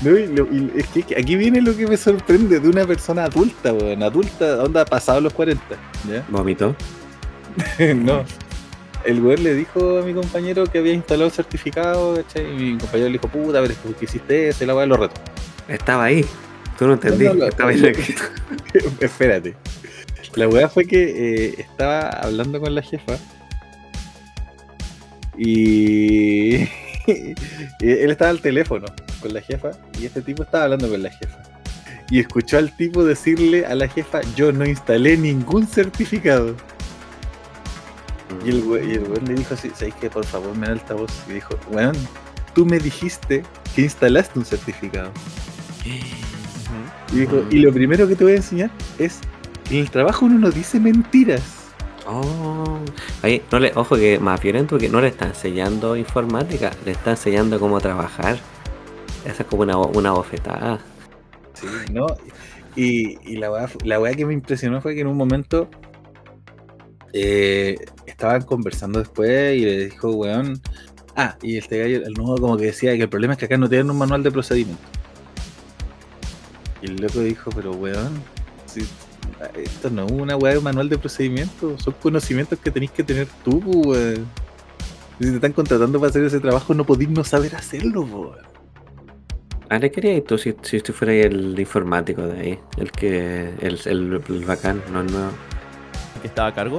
No, 0.00 0.16
y 0.16 0.26
lo- 0.28 0.46
y 0.52 0.70
es 0.76 0.86
que 1.04 1.16
aquí 1.16 1.34
viene 1.36 1.60
lo 1.60 1.76
que 1.76 1.86
me 1.86 1.96
sorprende 1.96 2.60
de 2.60 2.68
una 2.68 2.86
persona 2.86 3.24
adulta, 3.24 3.72
weón, 3.72 4.02
adulta, 4.02 4.62
onda 4.62 4.84
pasado 4.84 5.20
los 5.20 5.32
40, 5.32 5.62
¿ya? 6.08 6.24
Vomitó. 6.28 6.74
no. 7.96 8.24
El 9.04 9.20
weón 9.22 9.42
le 9.42 9.54
dijo 9.54 9.98
a 9.98 10.02
mi 10.02 10.12
compañero 10.12 10.66
que 10.66 10.78
había 10.78 10.92
instalado 10.92 11.26
el 11.26 11.32
certificado, 11.32 12.14
¿cachai? 12.16 12.44
Y 12.46 12.72
mi 12.72 12.78
compañero 12.78 13.06
le 13.08 13.12
dijo, 13.14 13.28
puta, 13.28 13.60
pero 13.60 13.72
es 13.72 13.78
que 13.78 13.88
¿por 13.88 13.94
qué 13.96 14.04
hiciste 14.04 14.48
eso? 14.48 14.64
Y 14.64 14.66
la 14.66 14.74
weá 14.74 14.86
lo 14.86 14.96
retó. 14.96 15.20
Estaba 15.68 16.04
ahí. 16.04 16.24
Tú 16.78 16.86
no 16.86 16.92
entendí. 16.94 17.24
No, 17.24 17.34
no, 17.34 17.40
no. 17.40 17.46
Estaba 17.46 17.70
ahí. 17.70 17.82
Espérate. 19.00 19.54
La 20.34 20.46
weá 20.48 20.68
fue 20.68 20.84
que 20.84 21.46
eh, 21.46 21.54
estaba 21.58 22.08
hablando 22.10 22.60
con 22.60 22.74
la 22.74 22.82
jefa. 22.82 23.16
Y. 25.36 26.68
él 27.80 28.10
estaba 28.10 28.30
al 28.30 28.40
teléfono 28.40 28.86
con 29.20 29.32
la 29.34 29.40
jefa. 29.40 29.70
Y 30.00 30.06
este 30.06 30.22
tipo 30.22 30.42
estaba 30.42 30.64
hablando 30.64 30.88
con 30.88 31.02
la 31.02 31.10
jefa. 31.10 31.38
Y 32.10 32.20
escuchó 32.20 32.58
al 32.58 32.74
tipo 32.76 33.04
decirle 33.04 33.66
a 33.66 33.74
la 33.74 33.88
jefa: 33.88 34.20
Yo 34.36 34.52
no 34.52 34.64
instalé 34.66 35.16
ningún 35.16 35.66
certificado. 35.66 36.54
Y 38.44 38.50
el 38.50 38.62
we- 38.64 38.84
y 38.86 38.92
el 38.92 39.02
weón 39.04 39.24
le 39.26 39.34
dijo 39.34 39.54
así: 39.54 39.70
¿Sabes 39.74 39.94
qué? 40.00 40.08
Por 40.10 40.24
favor, 40.24 40.56
me 40.56 40.66
da 40.66 40.72
altavoz. 40.72 41.10
Y 41.28 41.32
dijo: 41.34 41.58
Weón, 41.70 41.96
tú 42.54 42.64
me 42.66 42.78
dijiste 42.78 43.42
que 43.74 43.82
instalaste 43.82 44.38
un 44.38 44.44
certificado. 44.44 45.10
Y 47.12 47.20
dijo, 47.20 47.36
Mm. 47.36 47.46
y 47.52 47.58
lo 47.60 47.72
primero 47.72 48.06
que 48.06 48.14
te 48.14 48.22
voy 48.24 48.34
a 48.34 48.36
enseñar 48.36 48.70
es, 48.98 49.20
en 49.70 49.78
el 49.78 49.90
trabajo 49.90 50.26
uno 50.26 50.38
no 50.38 50.50
dice 50.50 50.78
mentiras. 50.78 51.40
Oh, 52.10 52.78
ahí, 53.22 53.42
no 53.52 53.58
le, 53.58 53.70
ojo 53.74 53.96
que 53.96 54.18
más 54.18 54.40
violento 54.40 54.70
porque 54.70 54.88
no 54.88 54.98
le 55.02 55.08
está 55.08 55.26
enseñando 55.26 55.94
informática, 55.94 56.70
le 56.86 56.92
está 56.92 57.10
enseñando 57.10 57.60
cómo 57.60 57.80
trabajar. 57.80 58.38
Esa 59.26 59.42
es 59.42 59.48
como 59.48 59.62
una, 59.62 59.76
una 59.76 60.12
bofetada. 60.12 60.80
Sí, 61.52 61.66
¿no? 61.92 62.06
Y, 62.76 63.18
y 63.30 63.36
la, 63.36 63.50
weá, 63.50 63.68
la 63.84 64.00
weá 64.00 64.14
que 64.14 64.24
me 64.24 64.32
impresionó 64.32 64.80
fue 64.80 64.94
que 64.94 65.02
en 65.02 65.08
un 65.08 65.18
momento 65.18 65.68
eh, 67.12 67.76
estaban 68.06 68.42
conversando 68.42 69.00
después 69.00 69.56
y 69.56 69.64
le 69.66 69.84
dijo, 69.86 70.10
weón. 70.12 70.62
Ah, 71.14 71.36
y 71.42 71.58
este 71.58 71.78
gallo, 71.78 72.06
el 72.06 72.14
nuevo 72.14 72.36
como 72.38 72.56
que 72.56 72.66
decía 72.66 72.96
que 72.96 73.02
el 73.02 73.08
problema 73.10 73.34
es 73.34 73.38
que 73.38 73.46
acá 73.46 73.58
no 73.58 73.68
tienen 73.68 73.90
un 73.90 73.98
manual 73.98 74.22
de 74.22 74.30
procedimiento. 74.30 74.82
Y 76.80 76.86
el 76.86 76.96
loco 76.96 77.20
dijo, 77.20 77.50
pero 77.54 77.72
weón, 77.72 78.22
si, 78.66 78.86
esto 79.54 79.90
no 79.90 80.06
es 80.06 80.12
una 80.12 80.36
weá 80.36 80.54
de 80.54 80.60
manual 80.60 80.88
de 80.88 80.98
procedimiento, 80.98 81.78
son 81.78 81.94
conocimientos 82.02 82.58
que 82.58 82.70
tenéis 82.70 82.90
que 82.90 83.02
tener 83.04 83.26
tú, 83.44 83.58
weón. 83.64 84.26
Si 85.20 85.24
te 85.30 85.34
están 85.34 85.52
contratando 85.52 85.98
para 85.98 86.10
hacer 86.10 86.22
ese 86.24 86.38
trabajo, 86.40 86.74
no 86.74 86.84
podéis 86.84 87.10
no 87.10 87.24
saber 87.24 87.54
hacerlo, 87.56 88.02
weón. 88.02 88.36
Ah, 89.70 89.78
¿le 89.78 89.90
querías 89.90 90.24
tú 90.24 90.38
si, 90.38 90.54
si 90.62 90.80
tú 90.80 90.92
fueras 90.92 91.26
el 91.26 91.58
informático 91.58 92.22
de 92.22 92.40
ahí? 92.40 92.58
El 92.78 92.90
que. 92.90 93.52
El, 93.60 93.78
el, 93.84 94.22
el 94.28 94.44
bacán, 94.44 94.82
no 94.92 95.00
el 95.02 95.12
nuevo. 95.12 95.30
que 96.22 96.28
estaba 96.28 96.48
a 96.48 96.54
cargo, 96.54 96.78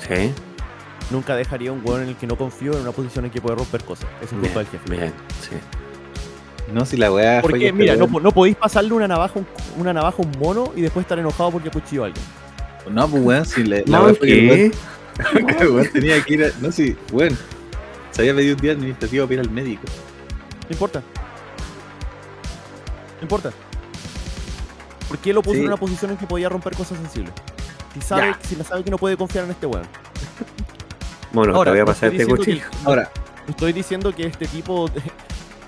Sí. 0.00 0.32
nunca 1.10 1.36
dejaría 1.36 1.70
un 1.72 1.80
weón 1.84 2.02
en 2.02 2.08
el 2.08 2.16
que 2.16 2.26
no 2.26 2.36
confío 2.36 2.72
en 2.72 2.80
una 2.80 2.92
posición 2.92 3.24
en 3.26 3.30
que 3.30 3.40
puede 3.40 3.56
romper 3.56 3.84
cosas. 3.84 4.08
Eso 4.22 4.34
es 4.34 4.40
culpa 4.40 4.58
del 4.60 4.66
jefe. 4.68 4.90
Bien, 4.90 5.12
sí. 5.40 5.56
No, 6.72 6.84
si 6.84 6.96
la 6.96 7.10
weá 7.12 7.40
Porque, 7.40 7.72
mira, 7.72 7.96
no, 7.96 8.06
no 8.06 8.30
podéis 8.32 8.56
pasarle 8.56 8.92
una 8.92 9.08
navaja, 9.08 9.34
a 9.36 9.38
un- 9.38 9.46
una 9.80 9.92
navaja 9.94 10.16
a 10.22 10.26
un 10.26 10.32
mono 10.38 10.72
y 10.76 10.82
después 10.82 11.04
estar 11.04 11.18
enojado 11.18 11.50
porque 11.52 11.68
acuchilló 11.68 12.04
a 12.04 12.06
alguien. 12.06 12.24
No, 12.90 13.08
pues 13.08 13.22
weón, 13.22 13.46
si 13.46 13.64
le, 13.64 13.84
la 13.86 13.98
No, 13.98 14.04
weá 14.04 14.14
fue 14.14 14.26
que 14.26 14.72
weón- 15.34 15.46
que 15.56 15.62
el 15.64 15.70
weón 15.70 15.92
tenía 15.92 16.22
que 16.22 16.34
ir 16.34 16.44
a. 16.44 16.48
No, 16.60 16.70
si, 16.72 16.96
weón. 17.12 17.36
Se 18.10 18.22
había 18.22 18.34
pedido 18.34 18.54
un 18.56 18.60
día 18.60 18.72
administrativo 18.72 19.24
para 19.26 19.34
ir 19.34 19.40
al 19.40 19.50
médico. 19.50 19.82
No 20.68 20.68
importa. 20.72 21.00
No 23.16 23.22
importa. 23.22 23.50
¿Por 25.08 25.18
qué 25.18 25.32
lo 25.32 25.42
puso 25.42 25.54
Sí. 25.54 25.60
en 25.60 25.66
una 25.68 25.76
posición 25.76 26.10
en 26.12 26.16
que 26.18 26.26
podía 26.26 26.48
romper 26.48 26.74
cosas 26.76 26.98
sensibles? 26.98 27.32
Si 27.94 28.00
sabe, 28.02 28.28
Ya. 28.28 28.38
si 28.48 28.56
la 28.56 28.64
sabe 28.64 28.84
que 28.84 28.90
no 28.90 28.98
puede 28.98 29.16
confiar 29.16 29.44
en 29.44 29.50
este 29.52 29.66
weón. 29.66 29.86
Bueno, 31.32 31.54
Ahora, 31.54 31.70
te 31.72 31.78
voy 31.78 31.78
a 31.80 31.82
no 31.82 31.86
pasar 31.86 32.12
este 32.14 32.26
cuchillo. 32.26 32.64
Ahora, 32.84 33.10
estoy 33.48 33.72
diciendo 33.72 34.14
que 34.14 34.26
este 34.26 34.46
tipo 34.46 34.88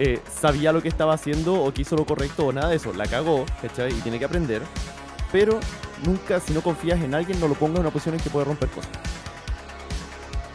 eh, 0.01 0.19
sabía 0.29 0.73
lo 0.73 0.83
que 0.83 0.89
estaba 0.89 1.13
haciendo 1.15 1.55
o 1.63 1.73
que 1.73 1.83
hizo 1.83 1.95
lo 1.95 2.05
correcto 2.07 2.47
o 2.47 2.53
nada 2.53 2.71
de 2.71 2.77
eso. 2.77 2.93
La 2.95 3.07
cagó, 3.07 3.45
¿cachai? 3.63 3.93
Y 3.93 4.01
tiene 4.01 4.19
que 4.19 4.25
aprender. 4.25 4.63
Pero 5.31 5.61
nunca, 6.05 6.41
si 6.41 6.53
no 6.53 6.63
confías 6.63 7.01
en 7.03 7.15
alguien, 7.15 7.39
no 7.39 7.47
lo 7.47 7.55
pongas 7.55 7.77
en 7.77 7.83
una 7.83 7.91
posición 7.91 8.17
en 8.17 8.21
que 8.21 8.31
puede 8.31 8.47
romper 8.47 8.69
cosas. 8.71 8.91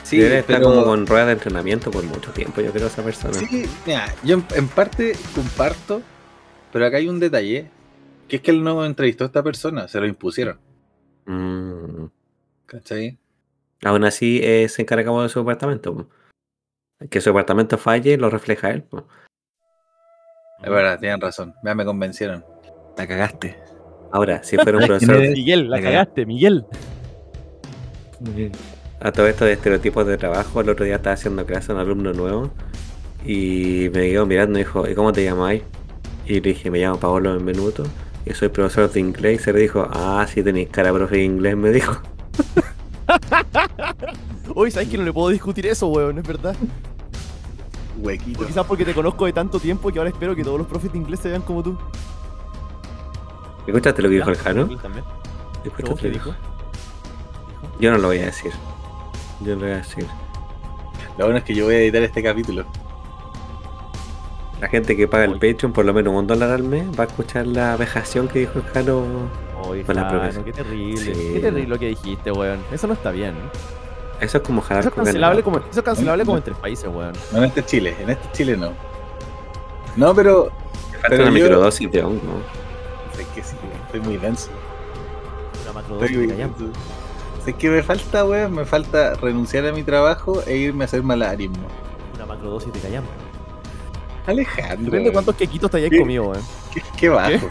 sí, 0.03 0.17
Debe 0.17 0.39
estar 0.39 0.57
pero. 0.57 0.69
como 0.69 0.83
con 0.83 1.07
ruedas 1.07 1.27
de 1.27 1.33
entrenamiento 1.33 1.91
por 1.91 2.03
mucho 2.03 2.31
tiempo, 2.31 2.59
yo 2.61 2.71
creo, 2.71 2.87
esa 2.87 3.03
persona. 3.03 3.33
Sí, 3.33 3.65
mira, 3.85 4.13
yo 4.23 4.35
en, 4.37 4.45
en 4.55 4.67
parte 4.67 5.15
comparto, 5.33 6.01
pero 6.73 6.85
acá 6.85 6.97
hay 6.97 7.07
un 7.07 7.19
detalle. 7.19 7.69
Que 8.27 8.37
es 8.37 8.41
que 8.41 8.49
él 8.49 8.63
no 8.63 8.83
entrevistó 8.83 9.23
a 9.23 9.27
esta 9.27 9.43
persona, 9.43 9.87
se 9.87 9.99
lo 9.99 10.07
impusieron. 10.07 10.59
Mm. 11.27 12.05
¿Cachai? 12.65 13.19
Aún 13.83 14.03
así, 14.03 14.39
eh, 14.43 14.67
se 14.67 14.81
encargamos 14.81 15.21
de 15.21 15.29
su 15.29 15.39
departamento. 15.39 16.09
Que 17.11 17.21
su 17.21 17.29
departamento 17.29 17.77
falle 17.77 18.17
lo 18.17 18.31
refleja 18.31 18.71
él. 18.71 18.81
po. 18.81 19.07
Es 20.63 20.69
verdad, 20.69 20.99
tienen 20.99 21.21
razón. 21.21 21.53
Mira, 21.61 21.75
me 21.75 21.85
convencieron. 21.85 22.43
La 22.97 23.07
cagaste. 23.07 23.57
Ahora, 24.11 24.43
si 24.43 24.55
fuera 24.57 24.77
un 24.77 24.85
profesor 24.85 25.17
¿quién 25.17 25.33
Miguel, 25.33 25.69
la 25.69 25.77
la 25.77 25.83
cagaste, 25.83 26.25
Miguel. 26.25 26.65
a 28.99 29.11
todo 29.11 29.27
esto 29.27 29.45
de 29.45 29.53
estereotipos 29.53 30.07
de 30.07 30.17
trabajo, 30.17 30.61
el 30.61 30.69
otro 30.69 30.85
día 30.85 30.95
estaba 30.95 31.15
haciendo 31.15 31.45
clase 31.45 31.71
a 31.71 31.75
un 31.75 31.81
alumno 31.81 32.13
nuevo 32.13 32.51
y 33.25 33.89
me 33.93 34.09
quedó 34.09 34.25
mirando 34.25 34.57
y 34.59 34.63
dijo, 34.63 34.87
¿y 34.87 34.95
cómo 34.95 35.11
te 35.11 35.23
llamáis? 35.23 35.63
Y 36.25 36.35
le 36.35 36.41
dije, 36.41 36.71
me 36.71 36.79
llamo 36.79 36.99
Paolo 36.99 37.33
Benvenuto 37.33 37.83
y 38.25 38.33
soy 38.33 38.49
profesor 38.49 38.91
de 38.91 38.99
inglés. 38.99 39.41
Y 39.41 39.43
se 39.43 39.53
le 39.53 39.59
dijo, 39.59 39.87
ah, 39.91 40.25
sí 40.27 40.41
tenéis 40.41 40.69
cara 40.69 40.91
de 40.91 40.97
profe 40.97 41.17
de 41.17 41.23
inglés, 41.23 41.55
me 41.57 41.71
dijo. 41.71 42.01
Uy, 44.55 44.71
¿sabes 44.71 44.89
que 44.89 44.97
no 44.97 45.03
le 45.03 45.13
puedo 45.13 45.29
discutir 45.29 45.65
eso, 45.67 45.87
weón? 45.87 46.17
Es 46.17 46.27
verdad. 46.27 46.55
Huequito. 47.97 48.45
Quizás 48.45 48.65
porque 48.65 48.85
te 48.85 48.93
conozco 48.93 49.25
de 49.25 49.33
tanto 49.33 49.59
tiempo 49.59 49.91
que 49.91 49.99
ahora 49.99 50.09
espero 50.09 50.35
que 50.35 50.43
todos 50.43 50.57
los 50.57 50.67
profes 50.67 50.91
de 50.91 50.97
inglés 50.97 51.19
se 51.19 51.29
vean 51.29 51.41
como 51.41 51.63
tú. 51.63 51.77
¿Escuchaste 53.67 54.01
lo 54.01 54.09
que 54.09 54.15
dijo 54.15 54.29
el 54.29 54.37
Jano? 54.37 54.61
¿Escuchaste 54.63 55.83
¿Cómo 55.83 55.95
lo 56.01 56.09
dijo? 56.09 56.29
dijo? 56.29 56.35
Yo 57.79 57.91
no 57.91 57.97
lo 57.97 58.07
voy 58.09 58.19
a 58.19 58.25
decir. 58.25 58.51
Yo 59.41 59.55
no 59.55 59.61
lo 59.61 59.67
voy 59.67 59.71
a 59.71 59.77
decir. 59.77 60.05
Lo 61.17 61.25
bueno 61.25 61.39
es 61.39 61.43
que 61.43 61.55
yo 61.55 61.65
voy 61.65 61.75
a 61.75 61.79
editar 61.79 62.03
este 62.03 62.21
capítulo. 62.21 62.65
La 64.61 64.67
gente 64.69 64.95
que 64.95 65.07
paga 65.07 65.25
el. 65.25 65.33
Patreon 65.33 65.73
por 65.73 65.85
lo 65.85 65.93
menos 65.93 66.13
un 66.13 66.27
dólar 66.27 66.51
al 66.51 66.63
mes 66.63 66.87
va 66.97 67.03
a 67.03 67.07
escuchar 67.07 67.47
la 67.47 67.75
vejación 67.75 68.27
que 68.27 68.39
dijo 68.39 68.59
el 68.59 68.65
Jano. 68.65 69.03
Oye, 69.63 69.83
Jano, 69.83 70.43
qué 70.43 70.53
terrible. 70.53 71.15
Sí. 71.15 71.31
Qué 71.33 71.39
terrible 71.39 71.67
lo 71.67 71.79
que 71.79 71.87
dijiste, 71.89 72.31
weón. 72.31 72.59
Eso 72.71 72.87
no 72.87 72.93
está 72.93 73.11
bien. 73.11 73.35
Eso 74.19 74.37
es 74.37 74.43
como 74.43 74.61
jalar 74.61 74.79
Eso 74.81 74.89
es 74.89 74.95
con 74.95 75.03
cancelable 75.03 75.41
ganado. 75.41 75.43
como, 75.59 75.69
eso 75.69 75.79
es 75.79 75.85
cancelable 75.85 76.25
como 76.25 76.37
en 76.37 76.43
tres 76.43 76.57
países, 76.57 76.89
weón. 76.91 77.13
No 77.31 77.37
en 77.39 77.43
este 77.45 77.65
Chile, 77.65 77.95
en 77.99 78.09
este 78.11 78.31
Chile 78.31 78.57
no. 78.57 78.71
No, 79.95 80.13
pero. 80.15 80.45
Falta 80.91 81.07
pero 81.09 81.23
una 81.23 81.37
yo- 81.37 81.43
microdosis 81.45 81.91
de 81.91 82.03
hongo. 82.03 82.41
Sé 83.15 83.25
que 83.35 83.43
sí, 83.43 83.55
estoy 83.85 83.99
muy 84.01 84.17
denso. 84.17 84.49
Una 85.63 85.73
macrodosis 85.73 86.17
de. 86.17 86.47
Sé 87.43 87.53
que 87.53 87.69
me 87.69 87.83
falta, 87.83 88.25
weón. 88.25 88.53
Me 88.53 88.65
falta 88.65 89.13
renunciar 89.15 89.65
a 89.67 89.71
mi 89.71 89.83
trabajo 89.83 90.41
e 90.47 90.57
irme 90.57 90.83
a 90.83 90.85
hacer 90.85 91.03
malabarismo. 91.03 91.67
Una 92.15 92.25
macrodosis 92.25 92.71
de 92.73 92.79
callampa. 92.79 93.11
Alejandro. 94.25 94.85
Depende 94.85 95.09
de 95.09 95.13
cuántos 95.13 95.35
quequitos 95.35 95.69
te 95.69 95.77
hayas 95.77 95.91
comido, 95.99 96.23
weón. 96.29 96.41
Qué, 96.73 96.81
qué 96.97 97.09
bajo. 97.09 97.29
Qué 97.29 97.49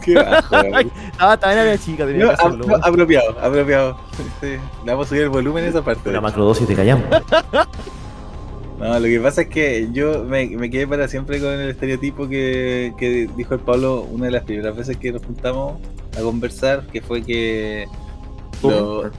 bajo, 0.14 0.54
weón. 0.60 0.92
Estaba 1.12 1.36
tan 1.38 1.58
era 1.58 1.78
chica, 1.78 2.06
tenía 2.06 2.24
No, 2.24 2.28
que 2.30 2.34
hacerlo. 2.34 2.54
ap- 2.54 2.60
no, 2.60 2.66
weón. 2.74 2.80
apropiado, 2.84 3.30
apropiado. 3.40 3.98
Sí, 4.40 4.46
le 4.46 4.58
vamos 4.92 5.06
a 5.06 5.08
subir 5.08 5.22
el 5.22 5.28
volumen 5.30 5.64
a 5.64 5.68
esa 5.68 5.82
parte. 5.84 6.08
Una 6.10 6.20
macrodosis 6.20 6.66
de 6.68 6.74
callampa. 6.74 7.22
No, 8.76 8.98
lo 8.98 9.04
que 9.06 9.20
pasa 9.20 9.42
es 9.42 9.48
que 9.48 9.88
yo 9.92 10.24
me, 10.24 10.46
me 10.48 10.68
quedé 10.68 10.86
para 10.86 11.06
siempre 11.06 11.38
con 11.38 11.48
el 11.52 11.70
estereotipo 11.70 12.28
que, 12.28 12.92
que 12.98 13.30
dijo 13.36 13.54
el 13.54 13.60
Pablo 13.60 14.02
una 14.02 14.26
de 14.26 14.32
las 14.32 14.42
primeras 14.42 14.76
veces 14.76 14.96
que 14.96 15.12
nos 15.12 15.24
juntamos 15.24 15.78
a 16.18 16.20
conversar, 16.20 16.84
que 16.88 17.00
fue 17.00 17.22
que 17.22 17.86
lo, 18.62 19.10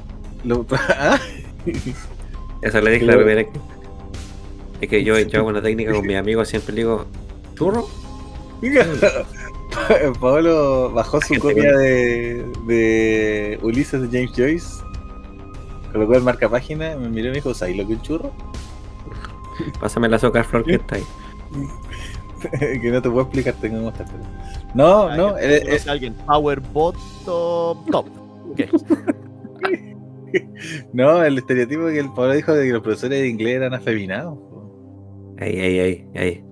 lo- 0.43 0.65
¿Ah? 0.89 1.17
Eso 2.61 2.81
le 2.81 2.91
dije 2.91 3.05
la 3.05 3.15
primera 3.15 3.35
vez. 3.37 3.47
Es 4.81 4.89
que 4.89 5.03
yo, 5.05 5.17
yo 5.17 5.39
hago 5.39 5.47
una 5.49 5.61
técnica 5.61 5.93
con 5.93 6.05
mis 6.05 6.17
amigos, 6.17 6.49
siempre 6.49 6.73
le 6.75 6.81
digo, 6.81 7.05
¿churro? 7.55 7.87
Pablo 10.19 10.91
bajó 10.93 11.19
su 11.21 11.35
copia 11.39 11.77
de, 11.77 12.45
de 12.65 13.59
Ulises 13.61 14.01
de 14.01 14.07
James 14.07 14.31
Joyce, 14.35 14.83
colocó 15.91 16.15
el 16.15 16.23
marca 16.23 16.49
página, 16.49 16.95
me 16.97 17.09
miró 17.09 17.27
y 17.27 17.29
me 17.29 17.35
dijo, 17.35 17.53
¿sabes 17.53 17.77
lo 17.77 17.85
que 17.87 17.93
es 17.93 17.99
un 17.99 18.05
churro? 18.05 18.31
Pásame 19.79 20.07
el 20.07 20.13
azúcar 20.13 20.45
flor 20.45 20.63
que 20.65 20.75
está 20.75 20.95
ahí. 20.95 21.03
que 22.81 22.91
no 22.91 23.01
te 23.01 23.09
puedo 23.09 23.21
explicar, 23.23 23.53
tengo 23.55 23.77
que 23.77 23.83
mostrarte. 23.83 24.13
No, 24.73 25.03
Ah, 25.03 25.15
no, 25.17 25.35
que 25.35 25.55
eh, 25.57 25.79
a 25.87 25.91
alguien. 25.91 26.13
Power 26.25 26.59
bottom 26.59 27.85
top. 27.91 28.07
No, 30.91 31.23
el 31.23 31.37
estereotipo 31.37 31.87
que 31.87 31.99
el 31.99 32.11
Pablo 32.13 32.33
dijo 32.33 32.53
de 32.53 32.65
que 32.67 32.73
los 32.73 32.81
profesores 32.81 33.21
de 33.21 33.27
inglés 33.27 33.55
eran 33.55 33.73
afeminados. 33.73 34.37
Ahí, 35.39 35.59
ahí, 35.59 35.79
ahí, 35.79 36.07
ahí. 36.15 36.43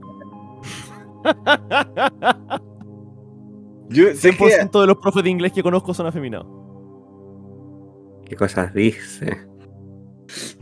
Yo 3.93 4.13
sé 4.15 4.31
que 4.31 4.37
100% 4.37 4.81
de 4.81 4.87
los 4.87 4.97
profes 4.97 5.23
de 5.23 5.29
inglés 5.29 5.51
que 5.53 5.63
conozco 5.63 5.93
son 5.93 6.07
afeminados. 6.07 6.47
¿Qué 8.25 8.35
cosas 8.35 8.73
dice? 8.73 9.37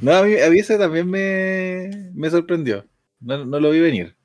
No, 0.02 0.14
a 0.14 0.24
mí, 0.24 0.36
a 0.40 0.50
mí 0.50 0.60
eso 0.60 0.78
también 0.78 1.10
me, 1.10 2.12
me 2.14 2.30
sorprendió. 2.30 2.86
No, 3.20 3.46
no 3.46 3.60
lo 3.60 3.70
vi 3.72 3.80
venir. 3.80 4.16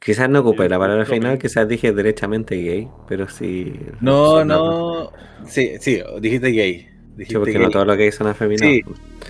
Quizás 0.00 0.28
no 0.28 0.40
ocupé 0.40 0.68
la 0.68 0.78
palabra 0.78 1.04
final, 1.04 1.38
quizás 1.38 1.68
dije 1.68 1.92
derechamente 1.92 2.56
gay, 2.56 2.88
pero 3.08 3.28
sí. 3.28 3.74
No, 4.00 4.44
no. 4.44 5.12
Sí, 5.46 5.72
sí, 5.80 6.00
dijiste 6.20 6.48
gay. 6.48 6.80
Sí, 6.80 6.88
Dijiste 7.16 7.38
porque 7.38 7.52
gay. 7.52 7.62
no 7.62 7.70
todos 7.70 7.86
los 7.86 7.96
gays 7.96 8.14
son 8.14 8.26
afeminados. 8.26 8.72
Sí. 8.74 8.82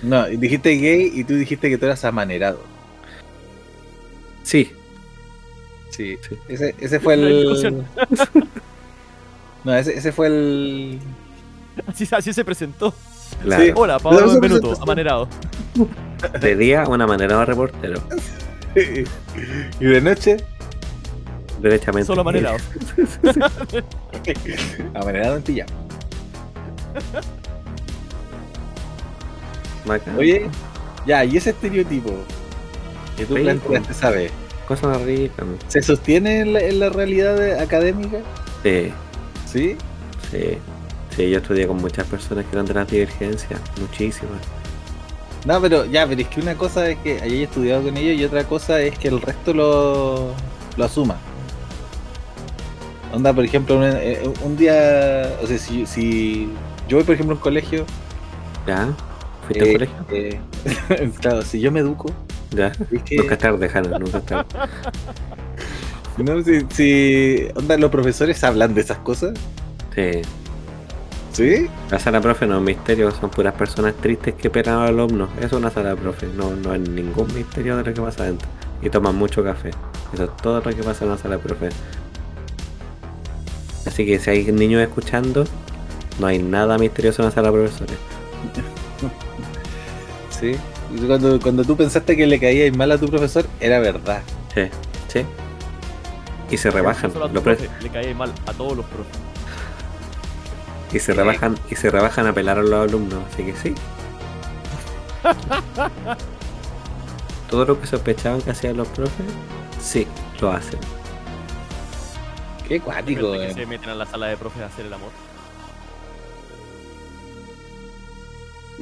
No, 0.03 0.25
dijiste 0.27 0.69
gay 0.77 1.11
y 1.13 1.23
tú 1.25 1.35
dijiste 1.35 1.69
que 1.69 1.77
tú 1.77 1.85
eras 1.85 2.03
amanerado. 2.05 2.59
Sí, 4.43 4.71
Sí. 5.95 6.17
Sí. 6.27 6.37
Ese, 6.47 6.75
ese 6.79 6.99
fue 6.99 7.13
el. 7.15 7.85
No, 9.63 9.73
ese, 9.73 9.97
ese 9.97 10.11
fue 10.11 10.27
el. 10.27 10.99
Así, 11.87 12.05
así 12.11 12.33
se 12.33 12.43
presentó. 12.43 12.93
claro. 13.41 13.63
Sí. 13.63 13.71
Hola, 13.73 13.97
Pablo 13.97 14.27
Benvenuto, 14.27 14.73
amanerado. 14.81 15.29
De 16.41 16.55
día, 16.57 16.85
una 16.85 17.07
manera 17.07 17.39
de 17.39 17.45
reportero. 17.45 18.01
y 19.79 19.85
de 19.85 20.01
noche, 20.01 20.35
Derechamente. 21.63 22.07
Solo 22.07 22.21
amanerado. 22.21 22.57
amanerado 24.93 25.37
en 25.37 25.43
pijama. 25.43 25.71
Oye, 30.17 30.49
ya, 31.05 31.23
y 31.23 31.37
ese 31.37 31.51
estereotipo 31.51 32.11
que 33.15 33.25
tú 33.25 33.35
planteaste, 33.35 33.93
¿sabes? 33.93 34.31
Cosas 34.81 35.01
ricas. 35.01 35.45
¿Se 35.67 35.81
sostiene 35.81 36.39
en 36.41 36.53
la, 36.53 36.59
en 36.61 36.79
la 36.79 36.89
realidad 36.89 37.59
académica? 37.59 38.19
Sí, 38.63 38.91
¿Sí? 39.45 39.77
sí. 40.31 40.57
Sí, 41.15 41.29
yo 41.29 41.37
estudié 41.37 41.67
con 41.67 41.77
muchas 41.77 42.07
personas 42.07 42.45
que 42.45 42.51
eran 42.53 42.65
de 42.65 42.73
las 42.73 42.87
divergencias, 42.89 43.59
muchísimas. 43.79 44.39
No, 45.45 45.61
pero 45.61 45.85
ya, 45.85 46.07
pero 46.07 46.21
es 46.21 46.27
que 46.27 46.39
una 46.41 46.55
cosa 46.55 46.89
es 46.89 46.97
que 46.99 47.21
hayáis 47.21 47.43
estudiado 47.49 47.83
con 47.83 47.95
ellos 47.97 48.19
y 48.19 48.23
otra 48.25 48.45
cosa 48.45 48.81
es 48.81 48.97
que 48.97 49.09
el 49.09 49.21
resto 49.21 49.53
lo, 49.53 50.33
lo 50.75 50.83
asuma. 50.85 51.17
Onda, 53.11 53.31
por 53.33 53.43
ejemplo, 53.45 53.77
un, 53.77 53.83
eh, 53.85 54.23
un 54.43 54.57
día, 54.57 55.37
o 55.43 55.45
sea, 55.45 55.57
si, 55.59 55.85
si 55.85 56.49
yo 56.87 56.97
voy, 56.97 57.03
por 57.05 57.13
ejemplo, 57.13 57.33
a 57.35 57.37
un 57.37 57.41
colegio, 57.41 57.85
¿Ya? 58.65 58.95
¿Fuiste 59.45 59.69
eh, 59.69 59.73
colegio? 59.73 60.05
eh, 60.09 61.11
claro, 61.21 61.41
si 61.43 61.59
yo 61.59 61.71
me 61.71 61.81
educo, 61.81 62.09
¿Ya? 62.55 62.71
Nunca 63.17 63.37
tarde, 63.37 63.69
Hanna, 63.73 63.99
nunca 63.99 64.21
tarde. 64.21 64.45
no, 66.17 66.43
si, 66.43 66.61
si, 66.69 67.47
onda, 67.55 67.77
los 67.77 67.89
profesores 67.91 68.43
hablan 68.43 68.73
de 68.73 68.81
esas 68.81 68.99
cosas, 68.99 69.33
Sí. 69.95 70.21
¿sí? 71.31 71.67
La 71.89 71.99
sala 71.99 72.19
profe 72.21 72.45
no 72.47 72.57
es 72.57 72.63
misterio, 72.63 73.11
son 73.11 73.29
puras 73.29 73.53
personas 73.53 73.93
tristes 73.95 74.33
que 74.35 74.49
pegan 74.49 74.75
a 74.79 74.81
los 74.81 74.89
alumnos. 74.89 75.29
Eso 75.37 75.45
es 75.45 75.53
una 75.53 75.69
sala 75.69 75.95
profe, 75.95 76.27
no, 76.35 76.55
no 76.55 76.71
hay 76.71 76.79
ningún 76.79 77.33
misterio 77.33 77.77
de 77.77 77.83
lo 77.83 77.93
que 77.93 78.01
pasa 78.01 78.23
adentro. 78.23 78.47
Y 78.81 78.89
toman 78.89 79.15
mucho 79.15 79.43
café. 79.43 79.71
Eso 80.13 80.25
es 80.25 80.37
todo 80.37 80.61
lo 80.61 80.75
que 80.75 80.83
pasa 80.83 81.05
en 81.05 81.11
una 81.11 81.19
sala 81.19 81.37
profe. 81.37 81.69
Así 83.85 84.05
que 84.05 84.19
si 84.19 84.29
hay 84.29 84.51
niños 84.51 84.81
escuchando, 84.81 85.45
no 86.19 86.27
hay 86.27 86.39
nada 86.39 86.77
misterioso 86.77 87.21
en 87.21 87.27
la 87.27 87.31
sala 87.31 87.51
de 87.51 87.53
profesores. 87.57 87.97
Sí. 90.29 90.57
Cuando, 91.07 91.39
cuando 91.39 91.63
tú 91.63 91.75
pensaste 91.77 92.15
que 92.15 92.27
le 92.27 92.39
caía 92.39 92.71
mal 92.73 92.91
a 92.91 92.97
tu 92.97 93.07
profesor, 93.07 93.45
era 93.59 93.79
verdad. 93.79 94.21
Sí, 94.53 94.63
sí. 95.07 95.25
Y 96.51 96.57
se 96.57 96.69
rebajan. 96.71 97.07
No 97.09 97.13
solo 97.13 97.25
a 97.25 97.27
tu 97.29 97.33
los 97.35 97.43
pre- 97.43 97.55
profe, 97.55 97.83
le 97.83 97.89
cae 97.89 98.13
mal 98.13 98.31
a 98.45 98.53
todos 98.53 98.77
los 98.77 98.85
profes. 98.85 99.15
y 100.93 100.99
se 100.99 101.13
rebajan, 101.13 101.57
y 101.71 101.75
se 101.75 101.89
rebajan 101.89 102.27
a 102.27 102.33
pelar 102.33 102.59
a 102.59 102.61
los 102.61 102.87
alumnos. 102.89 103.23
Así 103.33 103.43
que 103.43 103.55
sí. 103.55 103.73
Todo 107.49 107.65
lo 107.65 107.79
que 107.79 107.87
sospechaban 107.87 108.41
que 108.41 108.51
hacían 108.51 108.77
los 108.77 108.87
profes, 108.89 109.25
sí, 109.79 110.07
lo 110.41 110.51
hacen. 110.51 110.79
Qué 112.67 112.79
cuático, 112.79 113.31
Gente 113.33 113.45
que 113.45 113.51
eh. 113.51 113.53
se 113.53 113.65
meten 113.65 113.89
a 113.89 113.95
la 113.95 114.05
sala 114.05 114.27
de 114.27 114.37
profes 114.37 114.61
a 114.63 114.67
hacer 114.67 114.85
el 114.85 114.93
amor. 114.93 115.09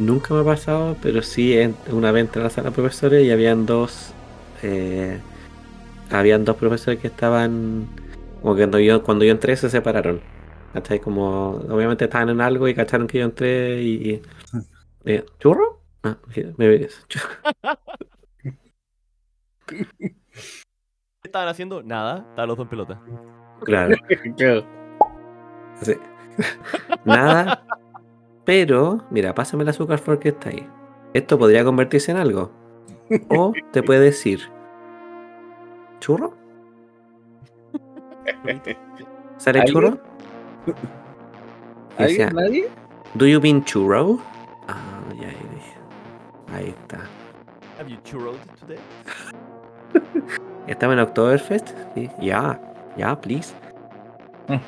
Nunca 0.01 0.33
me 0.33 0.41
ha 0.41 0.43
pasado, 0.43 0.97
pero 1.01 1.21
sí 1.21 1.57
en- 1.57 1.75
una 1.91 2.11
vez 2.11 2.25
entré 2.25 2.41
a 2.41 2.45
la 2.45 2.49
sala 2.49 2.69
de 2.69 2.75
profesores 2.75 3.23
y 3.23 3.31
habían 3.31 3.65
dos. 3.65 4.13
eh, 4.63 5.19
habían 6.11 6.45
dos 6.45 6.55
profesores 6.57 6.99
que 6.99 7.07
estaban. 7.07 7.87
Como 8.41 8.55
que 8.55 8.61
cuando 8.61 8.79
yo, 8.79 9.03
cuando 9.03 9.25
yo 9.25 9.31
entré 9.31 9.55
se 9.55 9.69
separaron. 9.69 10.21
¿Cachai? 10.73 10.99
Como. 10.99 11.51
Obviamente 11.69 12.05
estaban 12.05 12.29
en 12.29 12.41
algo 12.41 12.67
y 12.67 12.73
cacharon 12.73 13.07
que 13.07 13.19
yo 13.19 13.25
entré 13.25 13.81
y. 13.81 14.09
y- 14.11 14.21
eh, 15.05 15.25
¿Churro? 15.39 15.81
Ah, 16.03 16.17
me 16.57 16.67
ves. 16.67 17.05
¿Qué 19.67 19.85
estaban 21.23 21.47
haciendo? 21.47 21.83
Nada, 21.83 22.25
estaban 22.29 22.47
los 22.47 22.57
dos 22.57 22.65
en 22.65 22.69
pelota. 22.69 23.01
Claro. 23.63 23.95
Claro. 24.37 24.65
Sí. 25.81 25.93
Nada. 27.05 27.63
Pero, 28.45 29.03
mira, 29.09 29.33
pásame 29.35 29.63
el 29.63 29.69
azúcar 29.69 29.99
porque 30.03 30.29
está 30.29 30.49
ahí. 30.49 30.67
Esto 31.13 31.37
podría 31.37 31.63
convertirse 31.63 32.11
en 32.11 32.17
algo. 32.17 32.51
O 33.29 33.53
te 33.71 33.83
puede 33.83 33.99
decir, 33.99 34.41
¿churro? 35.99 36.33
¿Sale 39.37 39.59
¿Alguien? 39.59 39.73
churro? 39.73 39.99
¿Do 43.15 43.25
you 43.27 43.41
mean 43.41 43.63
churro? 43.65 44.19
Ah, 44.67 45.01
ya 45.19 45.27
ahí 45.27 45.35
dije. 45.53 45.77
Ahí 46.53 46.69
está. 46.69 46.99
Have 47.79 47.89
you 47.89 47.97
churroed 48.03 48.37
today? 48.59 48.77
¿Estaba 50.67 50.93
en 50.93 50.99
Oktoberfest? 50.99 51.69
Sí. 51.95 52.09
Ya, 52.21 52.59
ya, 52.97 53.19
please. 53.19 53.53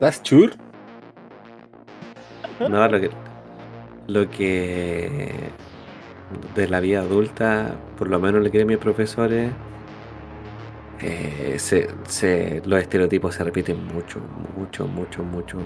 ¿Das 0.00 0.22
chur? 0.22 0.50
No, 2.66 2.88
lo 2.88 3.00
que, 3.00 3.10
lo 4.08 4.30
que 4.30 5.54
de 6.54 6.68
la 6.68 6.80
vida 6.80 7.00
adulta, 7.00 7.76
por 7.96 8.08
lo 8.08 8.18
menos 8.20 8.42
le 8.42 8.50
quieren 8.50 8.68
mis 8.68 8.78
profesores, 8.78 9.52
eh, 11.00 11.56
se, 11.58 11.88
se- 12.08 12.62
los 12.64 12.80
estereotipos 12.80 13.34
se 13.34 13.44
repiten 13.44 13.84
mucho, 13.86 14.20
mucho, 14.56 14.86
mucho, 14.86 15.22
mucho. 15.22 15.58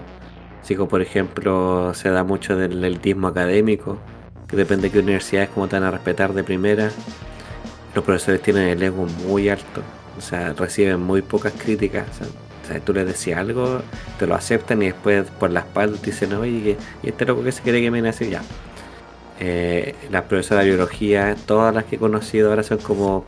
Así 0.63 0.77
como, 0.77 0.89
por 0.89 1.01
ejemplo, 1.03 1.93
se 1.95 2.11
da 2.11 2.23
mucho 2.25 2.57
del 2.57 2.83
elitismo 2.85 3.29
académico, 3.29 3.99
que 4.47 4.57
depende 4.57 4.89
de 4.89 4.93
qué 4.93 4.99
universidades 5.01 5.49
como 5.51 5.69
te 5.69 5.77
van 5.77 5.85
a 5.85 5.91
respetar 5.91 6.33
de 6.35 6.45
primera. 6.45 6.91
Los 7.95 8.05
profesores 8.05 8.43
tienen 8.43 8.69
el 8.69 8.83
ego 8.83 9.07
muy 9.27 9.49
alto, 9.49 9.83
o 10.17 10.21
sea, 10.21 10.53
reciben 10.53 11.01
muy 11.01 11.23
pocas 11.23 11.53
críticas. 11.53 12.07
O 12.11 12.15
sea, 12.15 12.27
tú 12.81 12.93
les 12.93 13.07
decías 13.07 13.39
algo, 13.39 13.81
te 14.19 14.27
lo 14.27 14.35
aceptan 14.35 14.83
y 14.83 14.87
después 14.87 15.29
por 15.39 15.51
la 15.51 15.61
espalda 15.61 15.99
te 15.99 16.07
dicen, 16.07 16.33
oye, 16.35 16.77
y 17.03 17.09
este 17.09 17.25
loco 17.25 17.43
que 17.43 17.53
se 17.53 17.63
quiere 17.63 17.81
que 17.81 17.91
me 17.91 18.07
así, 18.09 18.31
ya. 18.31 18.43
Eh, 19.41 19.95
las 20.11 20.23
profesoras 20.23 20.65
de 20.65 20.71
biología, 20.71 21.37
todas 21.47 21.75
las 21.75 21.85
que 21.85 21.97
he 21.97 21.99
conocido 21.99 22.51
ahora 22.51 22.63
son 22.63 22.79
como, 22.79 23.25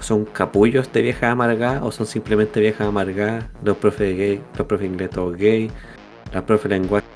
son 0.00 0.24
capullos 0.24 0.92
de 0.92 1.02
viejas 1.02 1.32
amargadas 1.32 1.82
o 1.82 1.90
son 1.90 2.06
simplemente 2.06 2.60
viejas 2.60 2.86
amargadas. 2.86 3.44
Los 3.62 3.76
profes 3.76 4.16
gay, 4.16 4.40
los 4.56 4.66
profes 4.66 4.86
inglés 4.86 5.10
todos 5.10 5.36
gay, 5.36 5.70
las 6.32 6.42
profes 6.44 6.70
de 6.70 6.78
lenguaje 6.78 7.06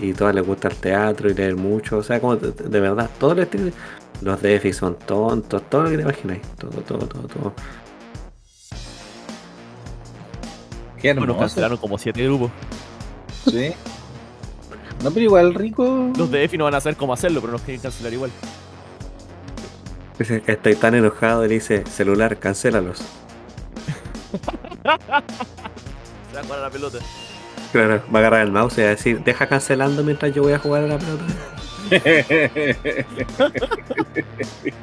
y 0.00 0.12
todas 0.12 0.34
les 0.34 0.46
gusta 0.46 0.68
el 0.68 0.76
teatro 0.76 1.30
y 1.30 1.34
leer 1.34 1.56
mucho, 1.56 1.98
o 1.98 2.02
sea, 2.02 2.20
como 2.20 2.36
de, 2.36 2.52
de 2.52 2.80
verdad, 2.80 3.10
todos 3.18 3.36
los 3.36 3.48
los 4.20 4.42
DFI 4.42 4.72
son 4.72 4.96
tontos, 4.96 5.62
todo 5.70 5.84
lo 5.84 5.90
que 5.90 5.96
te 5.96 6.02
imagináis, 6.02 6.42
todo, 6.58 6.80
todo, 6.82 7.06
todo, 7.06 7.28
todo. 7.28 7.52
Qué 11.00 11.14
Bueno, 11.14 11.38
cancelaron 11.38 11.78
como 11.78 11.98
siete 11.98 12.24
grupos. 12.24 12.50
Sí. 13.48 13.72
No, 15.02 15.10
pero 15.10 15.24
igual 15.24 15.54
rico. 15.54 16.10
Los 16.16 16.30
de 16.30 16.44
EFI 16.44 16.58
no 16.58 16.64
van 16.64 16.74
a 16.74 16.80
saber 16.80 16.96
cómo 16.96 17.12
hacerlo, 17.12 17.40
pero 17.40 17.52
nos 17.52 17.62
quieren 17.62 17.80
cancelar 17.80 18.12
igual. 18.12 18.30
Dice, 20.18 20.42
Estoy 20.46 20.74
tan 20.74 20.94
enojado 20.94 21.44
y 21.44 21.48
le 21.48 21.54
dice, 21.54 21.84
celular, 21.86 22.38
cancélalos. 22.38 22.98
Se 22.98 24.88
va 24.88 24.96
a 26.40 26.42
jugar 26.42 26.58
a 26.58 26.62
la 26.62 26.70
pelota. 26.70 26.98
Claro, 27.70 28.02
va 28.12 28.18
a 28.18 28.20
agarrar 28.20 28.40
el 28.42 28.50
mouse 28.50 28.78
y 28.78 28.80
va 28.80 28.88
a 28.88 28.90
decir, 28.90 29.22
deja 29.22 29.46
cancelando 29.46 30.02
mientras 30.02 30.34
yo 30.34 30.42
voy 30.42 30.52
a 30.52 30.58
jugar 30.58 30.84
a 30.84 30.88
la 30.88 30.98
pelota. 30.98 31.24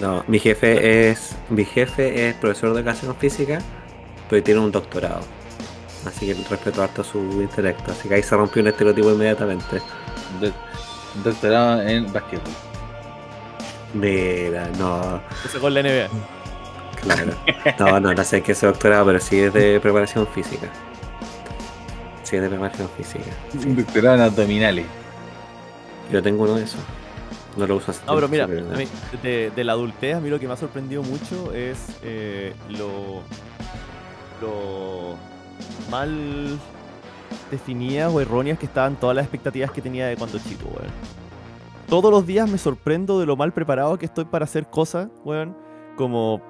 No, 0.00 0.22
mi 0.26 0.38
jefe 0.38 1.10
es. 1.10 1.34
Mi 1.48 1.64
jefe 1.64 2.28
es 2.28 2.34
profesor 2.36 2.72
de 2.74 2.80
educación 2.80 3.16
física, 3.16 3.58
pero 4.28 4.42
tiene 4.42 4.60
un 4.60 4.70
doctorado. 4.72 5.20
Así 6.06 6.26
que 6.26 6.34
respeto 6.48 6.82
harto 6.82 7.02
su 7.02 7.18
intelecto. 7.42 7.92
Así 7.92 8.08
que 8.08 8.14
ahí 8.16 8.22
se 8.22 8.36
rompió 8.36 8.62
un 8.62 8.68
estereotipo 8.68 9.10
inmediatamente. 9.10 9.80
Do- 10.40 10.52
Doctorado 11.24 11.82
en 11.82 12.12
básquetbol. 12.12 12.52
Mira, 13.94 14.68
no, 14.78 15.20
Ese 15.44 15.58
con 15.58 15.72
la 15.72 15.80
NBA. 15.82 16.08
claro. 17.00 17.32
No, 17.78 18.00
no, 18.00 18.12
no 18.12 18.24
sé 18.24 18.42
qué 18.42 18.52
es 18.52 18.60
doctorado, 18.60 19.06
pero 19.06 19.20
sí 19.20 19.40
es 19.40 19.52
de 19.54 19.80
preparación 19.80 20.26
física. 20.26 20.68
Sí 22.22 22.36
es 22.36 22.42
de 22.42 22.48
preparación 22.50 22.90
física. 22.96 23.24
Sí. 23.58 23.72
Doctorado 23.72 24.16
en 24.16 24.22
abdominales. 24.22 24.84
Yo 26.12 26.22
tengo 26.22 26.44
uno 26.44 26.54
de 26.56 26.64
esos. 26.64 26.80
No 27.56 27.66
lo 27.66 27.76
uso 27.76 27.90
así. 27.90 28.00
No, 28.06 28.14
pero 28.14 28.28
mira, 28.28 28.44
a 28.44 28.48
mí, 28.48 28.86
de, 29.22 29.50
de 29.54 29.64
la 29.64 29.72
adultez, 29.72 30.14
a 30.16 30.20
mí 30.20 30.28
lo 30.28 30.38
que 30.38 30.46
me 30.46 30.52
ha 30.52 30.56
sorprendido 30.56 31.02
mucho 31.02 31.52
es 31.54 31.98
eh, 32.02 32.54
lo, 32.70 33.22
lo 34.42 35.16
mal 35.90 36.58
definidas 37.50 38.12
o 38.12 38.20
erróneas 38.20 38.58
que 38.58 38.66
estaban 38.66 38.96
todas 38.96 39.16
las 39.16 39.24
expectativas 39.24 39.70
que 39.70 39.80
tenía 39.80 40.06
de 40.06 40.16
cuando 40.16 40.38
chico, 40.38 40.68
weón. 40.68 40.90
Todos 41.88 42.10
los 42.10 42.26
días 42.26 42.50
me 42.50 42.58
sorprendo 42.58 43.20
de 43.20 43.26
lo 43.26 43.36
mal 43.36 43.52
preparado 43.52 43.96
que 43.96 44.06
estoy 44.06 44.24
para 44.24 44.44
hacer 44.44 44.68
cosas, 44.68 45.08
weón, 45.24 45.56
como 45.96 46.42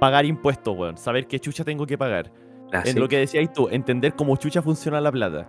pagar 0.00 0.24
impuestos, 0.24 0.76
weón, 0.76 0.96
saber 0.96 1.26
qué 1.26 1.38
chucha 1.40 1.64
tengo 1.64 1.86
que 1.86 1.98
pagar. 1.98 2.32
Ah, 2.72 2.82
En 2.84 2.94
sí. 2.94 2.98
lo 2.98 3.08
que 3.08 3.18
decías 3.18 3.52
tú, 3.52 3.68
entender 3.68 4.14
cómo 4.14 4.36
chucha 4.36 4.62
funciona 4.62 5.00
la 5.00 5.12
plata. 5.12 5.46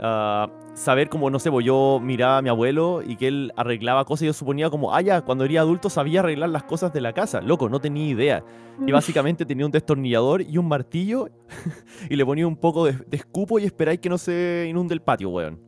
Ah, 0.00 0.48
saber 0.80 1.10
como, 1.10 1.28
no 1.28 1.38
sé, 1.38 1.50
pues 1.50 1.66
yo 1.66 2.00
miraba 2.02 2.38
a 2.38 2.42
mi 2.42 2.48
abuelo 2.48 3.02
y 3.06 3.16
que 3.16 3.28
él 3.28 3.52
arreglaba 3.54 4.04
cosas 4.06 4.22
y 4.22 4.26
yo 4.26 4.32
suponía 4.32 4.70
como, 4.70 4.94
ah, 4.94 5.02
ya, 5.02 5.20
cuando 5.20 5.44
era 5.44 5.60
adulto 5.60 5.90
sabía 5.90 6.20
arreglar 6.20 6.48
las 6.48 6.62
cosas 6.64 6.90
de 6.92 7.02
la 7.02 7.12
casa. 7.12 7.42
Loco, 7.42 7.68
no 7.68 7.80
tenía 7.80 8.06
idea. 8.08 8.44
Y 8.86 8.90
básicamente 8.90 9.44
tenía 9.44 9.66
un 9.66 9.72
destornillador 9.72 10.40
y 10.40 10.56
un 10.56 10.66
martillo 10.68 11.28
y 12.08 12.16
le 12.16 12.24
ponía 12.24 12.46
un 12.46 12.56
poco 12.56 12.86
de, 12.86 12.92
de 12.92 13.16
escupo 13.18 13.58
y 13.58 13.64
esperáis 13.64 14.00
que 14.00 14.08
no 14.08 14.16
se 14.16 14.66
inunde 14.70 14.94
el 14.94 15.02
patio, 15.02 15.28
weón. 15.28 15.60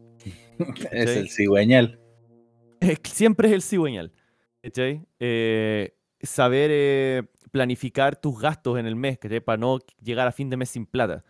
Es 0.90 1.10
Sí. 1.10 1.18
el 1.18 1.28
cigüeñal. 1.28 2.00
Siempre 3.04 3.48
es 3.48 3.54
el 3.54 3.62
cigüeñal. 3.62 4.12
Eh, 4.62 5.94
saber 6.22 6.70
eh, 6.72 7.22
planificar 7.50 8.16
tus 8.16 8.40
gastos 8.40 8.78
en 8.78 8.86
el 8.86 8.96
mes, 8.96 9.18
¿cachai? 9.18 9.40
Para 9.40 9.58
no 9.58 9.78
llegar 10.02 10.26
a 10.26 10.32
fin 10.32 10.48
de 10.48 10.56
mes 10.56 10.70
sin 10.70 10.86
plata. 10.86 11.22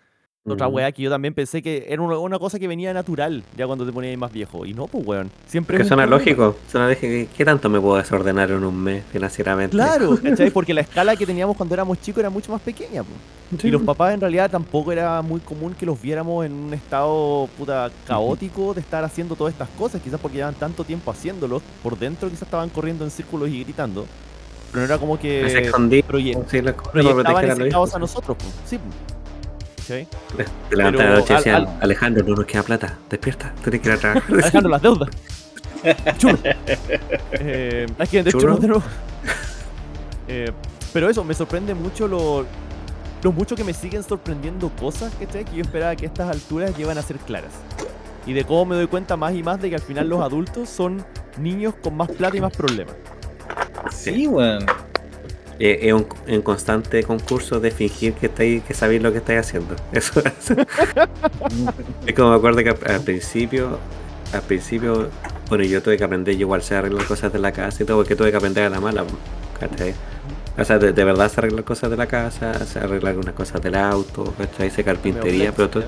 Otra 0.45 0.66
weá 0.66 0.90
que 0.90 1.03
yo 1.03 1.09
también 1.11 1.34
pensé 1.34 1.62
que 1.62 1.86
era 1.88 2.03
una, 2.03 2.38
cosa 2.40 2.59
que 2.59 2.66
venía 2.66 2.93
natural 2.93 3.45
ya 3.57 3.64
cuando 3.64 3.86
te 3.86 3.93
ponías 3.93 4.18
más 4.18 4.32
viejo. 4.32 4.66
Y 4.66 4.74
no, 4.74 4.88
pues 4.88 5.07
weón. 5.07 5.30
Siempre 5.47 5.78
Que 5.78 5.84
suena 5.84 6.05
lógico. 6.05 6.57
Suena 6.68 6.88
lógico. 6.88 7.30
¿Qué 7.36 7.45
tanto 7.45 7.68
me 7.68 7.80
puedo 7.80 7.97
desordenar 7.97 8.51
en 8.51 8.64
un 8.64 8.76
mes 8.76 9.05
financieramente? 9.12 9.76
Claro, 9.76 10.18
¿cachai? 10.22 10.51
Porque 10.51 10.74
la 10.74 10.80
escala 10.80 11.14
que 11.14 11.26
teníamos 11.26 11.57
cuando 11.57 11.74
éramos 11.74 12.01
chicos 12.01 12.18
era 12.20 12.30
mucho 12.30 12.51
más 12.51 12.61
pequeña. 12.61 13.05
Sí. 13.57 13.68
Y 13.68 13.70
los 13.70 13.82
papás 13.82 14.14
en 14.14 14.20
realidad 14.20 14.51
tampoco 14.51 14.90
era 14.90 15.22
muy 15.22 15.38
común 15.38 15.74
que 15.78 15.86
los 15.86 16.01
viéramos 16.03 16.45
en 16.45 16.53
un 16.53 16.74
estado 16.74 17.49
puta 17.57 17.93
caótico 18.05 18.74
de 18.74 18.80
estar 18.80 19.05
haciendo 19.05 19.36
todas 19.36 19.53
estas 19.53 19.68
cosas, 19.78 20.01
quizás 20.03 20.18
porque 20.18 20.38
llevan 20.38 20.55
tanto 20.55 20.82
tiempo 20.82 21.11
haciéndolo, 21.12 21.62
por 21.84 21.97
dentro 21.97 22.28
quizás 22.28 22.43
estaban 22.43 22.70
corriendo 22.70 23.05
en 23.05 23.11
círculos 23.11 23.51
y 23.51 23.62
gritando, 23.62 24.07
pero 24.70 24.80
no 24.80 24.86
era 24.86 24.99
como 24.99 25.18
que 25.18 25.45
escondí. 25.66 26.03
proye- 26.03 26.34
Sí, 26.51 26.62
proyectaban 26.90 27.45
ese 27.51 27.61
los 27.61 27.68
caos 27.68 27.95
a 27.95 27.99
nosotros. 27.99 28.38
po. 28.38 28.45
Sí, 28.64 28.78
po. 28.78 29.22
La 30.70 30.91
noche 30.91 31.03
y 31.03 31.33
al- 31.33 31.37
decían, 31.39 31.55
al- 31.57 31.78
Alejandro, 31.80 32.24
no 32.26 32.35
nos 32.37 32.47
queda 32.47 32.62
plata. 32.62 32.99
Despierta, 33.11 33.53
tienes 33.62 33.80
que 33.80 33.89
ir 33.89 33.95
a 33.95 33.99
trabajar. 33.99 34.22
Alejandro, 34.33 34.70
las 34.70 34.83
deudas. 34.83 35.09
Chulo. 36.18 36.39
Eh, 37.33 37.87
hay 37.99 38.07
que 38.07 38.16
vender 38.18 38.33
Chulo. 38.33 38.43
churros 38.43 38.61
de 38.61 38.68
nuevo. 38.68 38.83
Eh, 40.28 40.53
pero 40.93 41.09
eso, 41.11 41.24
me 41.24 41.35
sorprende 41.35 41.74
mucho 41.74 42.07
lo, 42.07 42.47
lo 43.22 43.33
mucho 43.33 43.57
que 43.57 43.64
me 43.64 43.72
siguen 43.74 44.03
sorprendiendo 44.03 44.68
cosas 44.70 45.12
¿cachai? 45.18 45.45
que 45.45 45.57
yo 45.57 45.62
esperaba 45.62 45.97
que 45.97 46.05
a 46.07 46.09
estas 46.09 46.30
alturas 46.30 46.76
llevan 46.76 46.99
a 46.99 47.03
ser 47.03 47.16
claras. 47.18 47.53
Y 48.26 48.33
de 48.33 48.45
cómo 48.45 48.66
me 48.66 48.76
doy 48.76 48.87
cuenta 48.87 49.16
más 49.16 49.35
y 49.35 49.43
más 49.43 49.61
de 49.61 49.68
que 49.70 49.74
al 49.74 49.83
final 49.83 50.09
los 50.09 50.20
adultos 50.20 50.68
son 50.68 51.05
niños 51.39 51.74
con 51.83 51.97
más 51.97 52.09
plata 52.11 52.37
y 52.37 52.41
más 52.41 52.57
problemas. 52.57 52.95
Sí, 53.91 54.28
weón. 54.28 54.64
Eh, 55.59 55.80
es 55.82 55.92
un, 55.92 56.07
un 56.28 56.42
constante 56.42 57.03
concurso 57.05 57.61
de 57.61 57.70
fingir 57.70 58.14
que 58.14 58.26
estáis, 58.26 58.62
que 58.64 58.74
sabéis 58.74 59.03
lo 59.03 59.12
que 59.12 59.18
estáis 59.18 59.40
haciendo. 59.40 59.76
Eso 59.92 60.20
es. 60.20 60.53
es 62.07 62.14
como 62.14 62.30
me 62.30 62.36
acuerdo 62.36 62.62
que 62.62 62.70
al, 62.70 63.00
principio, 63.00 63.78
al 64.32 64.42
principio, 64.42 65.09
bueno, 65.48 65.64
yo 65.64 65.82
tuve 65.82 65.96
que 65.96 66.05
aprender, 66.05 66.34
yo 66.34 66.42
igual 66.42 66.62
sé 66.62 66.76
arreglar 66.76 67.05
cosas 67.07 67.32
de 67.32 67.38
la 67.38 67.53
casa 67.53 67.82
y 67.82 67.86
todo, 67.86 67.98
porque 67.98 68.16
tuve 68.16 68.30
que 68.30 68.36
aprender 68.36 68.64
a 68.64 68.70
la 68.70 68.80
mala, 68.80 69.05
¿cachai? 69.61 69.94
O 70.59 70.64
sea, 70.64 70.78
de, 70.78 70.92
de 70.92 71.05
verdad 71.05 71.30
sé 71.30 71.40
arreglar 71.40 71.64
cosas 71.64 71.90
de 71.90 71.96
la 71.96 72.07
casa, 72.07 72.53
sé 72.66 72.78
arreglar 72.78 73.16
unas 73.16 73.34
cosas 73.34 73.62
del 73.62 73.74
auto, 73.74 74.34
¿cachai? 74.36 74.70
Sé 74.70 74.84
carpintería, 74.84 75.53
pero 75.53 75.70
todo, 75.70 75.84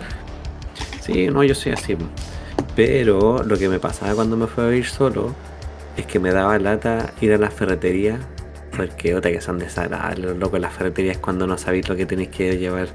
Sí, 1.00 1.26
no, 1.28 1.44
yo 1.44 1.54
soy 1.54 1.72
así. 1.72 1.96
Pero 2.74 3.42
lo 3.44 3.58
que 3.58 3.68
me 3.68 3.78
pasaba 3.78 4.14
cuando 4.14 4.36
me 4.36 4.46
fui 4.46 4.64
a 4.64 4.68
vivir 4.68 4.86
solo 4.86 5.34
es 5.96 6.06
que 6.06 6.18
me 6.18 6.32
daba 6.32 6.58
lata 6.58 7.12
ir 7.20 7.32
a 7.34 7.38
la 7.38 7.50
ferretería. 7.50 8.18
Porque 8.76 9.14
otra 9.14 9.30
que 9.30 9.40
son 9.40 9.58
desagradables, 9.58 10.18
los 10.24 10.36
locos, 10.38 10.60
las 10.60 10.72
ferreterías 10.72 11.18
cuando 11.18 11.46
no 11.46 11.56
sabéis 11.58 11.88
lo 11.88 11.96
que 11.96 12.06
tenéis 12.06 12.28
que 12.30 12.56
llevar. 12.58 12.88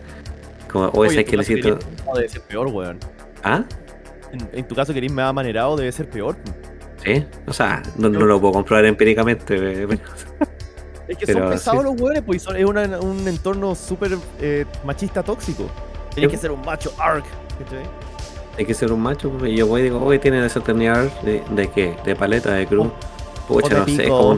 Como, 0.72 0.86
o 0.88 1.06
esa 1.06 1.24
que 1.24 1.36
necesito. 1.38 1.80
debe 2.16 2.30
ser 2.30 2.42
peor, 2.42 2.68
weón. 2.68 3.00
¿Ah? 3.44 3.64
En, 4.32 4.50
en 4.54 4.68
tu 4.68 4.76
caso 4.76 4.94
querís 4.94 5.12
me 5.12 5.32
manerado, 5.34 5.76
debe 5.76 5.92
ser 5.92 6.10
peor. 6.10 6.36
Sí. 7.04 7.26
O 7.48 7.54
sea, 7.54 7.82
no, 7.98 8.10
no 8.10 8.26
lo 8.26 8.40
puedo 8.40 8.54
comprobar 8.54 8.86
empíricamente. 8.86 9.56
eh, 9.56 9.88
pero- 9.90 10.02
Es 11.08 11.18
que 11.18 11.26
Pero 11.26 11.40
son 11.40 11.50
pesados 11.50 11.82
sí. 11.82 11.90
los 11.92 12.00
weones, 12.02 12.22
pues 12.24 12.44
son- 12.44 12.56
es 12.56 12.66
una- 12.66 13.00
un 13.00 13.28
entorno 13.28 13.74
súper 13.74 14.16
eh, 14.42 14.66
machista 14.84 15.24
tóxico. 15.24 15.68
Tienes 16.14 16.30
Sí. 16.32 16.38
que 16.38 16.42
ser 16.42 16.52
un 16.52 16.62
macho 16.62 16.94
arc. 17.00 17.26
¿cachai? 17.58 17.84
Hay 18.58 18.66
que 18.66 18.74
ser 18.76 18.92
un 18.92 19.02
macho. 19.02 19.32
Y 19.48 19.56
yo 19.56 19.66
voy 19.66 19.82
y 19.82 19.84
digo, 19.86 20.04
oye, 20.04 20.20
¿tiene 20.20 20.40
desatornillador? 20.42 21.10
¿De, 21.24 21.42
de 21.50 21.68
qué? 21.72 21.96
¿De 22.06 22.16
paleta? 22.16 22.54
¿De 22.54 22.68
cruz? 22.68 22.90
Pucha, 23.50 23.80
no 23.80 23.86
sé. 23.86 24.08
como 24.08 24.38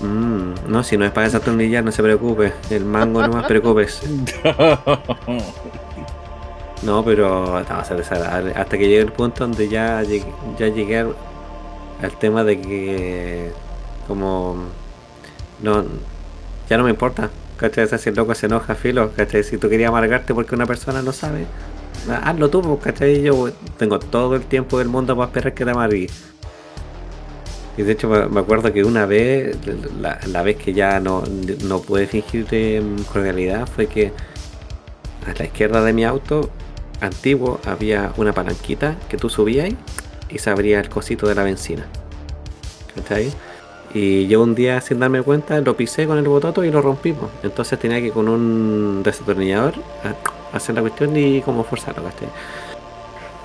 Mm, 0.00 0.54
no, 0.68 0.84
si 0.84 0.96
no 0.96 1.04
es 1.04 1.10
para 1.10 1.26
desatornillar, 1.26 1.82
no 1.82 1.90
se 1.90 2.02
preocupe. 2.02 2.52
El 2.70 2.84
mango 2.84 3.20
no 3.26 3.32
más 3.32 3.46
preocupes. 3.46 4.00
No, 6.82 7.04
pero 7.04 7.60
no, 7.68 7.96
desagradable. 7.96 8.52
Hasta 8.54 8.78
que 8.78 8.84
llegue 8.88 9.00
el 9.00 9.12
punto 9.12 9.44
donde 9.44 9.68
ya 9.68 10.00
llegué, 10.02 10.26
ya 10.58 10.68
llegué 10.68 10.98
al, 11.00 11.16
al 12.00 12.12
tema 12.18 12.44
de 12.44 12.60
que 12.60 13.50
como 14.06 14.56
no 15.60 15.84
ya 16.70 16.76
no 16.78 16.84
me 16.84 16.90
importa. 16.90 17.30
¿Cachai? 17.56 17.84
O 17.84 17.88
sea, 17.88 17.98
si 17.98 18.10
el 18.10 18.14
loco 18.14 18.32
se 18.36 18.46
enoja, 18.46 18.76
filo, 18.76 19.10
¿cachai? 19.16 19.42
Si 19.42 19.58
tú 19.58 19.68
querías 19.68 19.88
amargarte 19.88 20.32
porque 20.32 20.54
una 20.54 20.66
persona 20.66 21.02
no 21.02 21.10
sabe, 21.12 21.44
ha- 22.08 22.30
hazlo 22.30 22.48
tú, 22.48 22.62
pues, 22.62 22.78
¿cachai? 22.80 23.22
Yo 23.22 23.50
tengo 23.76 23.98
todo 23.98 24.36
el 24.36 24.42
tiempo 24.42 24.78
del 24.78 24.86
mundo 24.86 25.16
para 25.16 25.26
esperar 25.26 25.54
que 25.54 25.64
te 25.64 25.70
amargues. 25.72 26.12
Y 27.78 27.82
de 27.84 27.92
hecho 27.92 28.08
me 28.08 28.40
acuerdo 28.40 28.72
que 28.72 28.82
una 28.84 29.06
vez, 29.06 29.56
la, 30.26 30.42
vez 30.42 30.56
que 30.56 30.72
ya 30.74 30.98
no, 30.98 31.22
no 31.64 31.80
pude 31.80 32.06
fingir 32.08 32.46
eh, 32.50 32.82
cordialidad, 33.12 33.66
fue 33.68 33.86
que 33.86 34.12
a 35.26 35.32
la 35.38 35.44
izquierda 35.44 35.82
de 35.84 35.92
mi 35.92 36.04
auto 36.04 36.50
antiguo 37.00 37.60
había 37.64 38.12
una 38.16 38.32
palanquita 38.32 38.96
que 39.08 39.16
tú 39.16 39.30
subías 39.30 39.70
y 40.28 40.38
se 40.38 40.50
abría 40.50 40.80
el 40.80 40.88
cosito 40.88 41.28
de 41.28 41.36
la 41.36 41.44
benzina. 41.44 41.86
¿Cachai? 42.96 43.30
Y 43.94 44.26
yo 44.26 44.42
un 44.42 44.54
día 44.56 44.80
sin 44.80 44.98
darme 44.98 45.22
cuenta 45.22 45.60
lo 45.60 45.76
pisé 45.76 46.06
con 46.06 46.18
el 46.18 46.26
bototo 46.28 46.64
y 46.64 46.70
lo 46.72 46.82
rompimos. 46.82 47.30
Entonces 47.44 47.78
tenía 47.78 48.00
que 48.00 48.10
con 48.10 48.28
un 48.28 49.02
desatornillador 49.04 49.74
a- 50.04 50.56
hacer 50.56 50.74
la 50.74 50.80
cuestión 50.80 51.16
y 51.16 51.40
como 51.42 51.62
forzarlo, 51.62 52.02
¿cachai? 52.02 52.28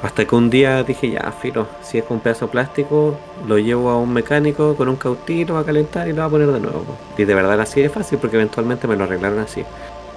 Hasta 0.03 0.25
que 0.25 0.35
un 0.35 0.49
día 0.49 0.83
dije, 0.83 1.11
ya, 1.11 1.31
filo, 1.31 1.65
si 1.81 1.97
es 1.97 2.03
con 2.03 2.17
un 2.17 2.23
pedazo 2.23 2.47
de 2.47 2.51
plástico, 2.51 3.17
lo 3.47 3.57
llevo 3.57 3.89
a 3.89 3.97
un 3.97 4.11
mecánico 4.11 4.75
con 4.75 4.89
un 4.89 4.97
cautín, 4.97 5.47
lo 5.47 5.53
va 5.53 5.61
a 5.61 5.65
calentar 5.65 6.09
y 6.09 6.11
lo 6.11 6.17
va 6.17 6.25
a 6.25 6.29
poner 6.29 6.49
de 6.49 6.59
nuevo. 6.59 6.85
Y 7.17 7.23
de 7.23 7.33
verdad 7.33 7.59
así 7.61 7.81
de 7.81 7.87
fácil 7.87 8.19
porque 8.19 8.35
eventualmente 8.35 8.85
me 8.85 8.97
lo 8.97 9.05
arreglaron 9.05 9.39
así. 9.39 9.63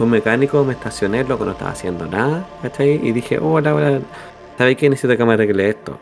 Un 0.01 0.11
mecánico, 0.11 0.65
me 0.65 0.73
estacioné, 0.73 1.23
loco, 1.23 1.45
no 1.45 1.53
estaba 1.53 1.71
haciendo 1.71 2.05
nada, 2.05 2.49
¿cachai? 2.63 3.01
Y 3.01 3.13
dije, 3.13 3.39
hola, 3.39 3.77
hola, 3.77 4.01
¿sabéis 4.59 4.77
qué? 4.77 4.91
Necesito 4.91 5.17
que 5.17 5.25
me 5.25 5.35
arregle 5.35 5.69
esto. 5.69 6.01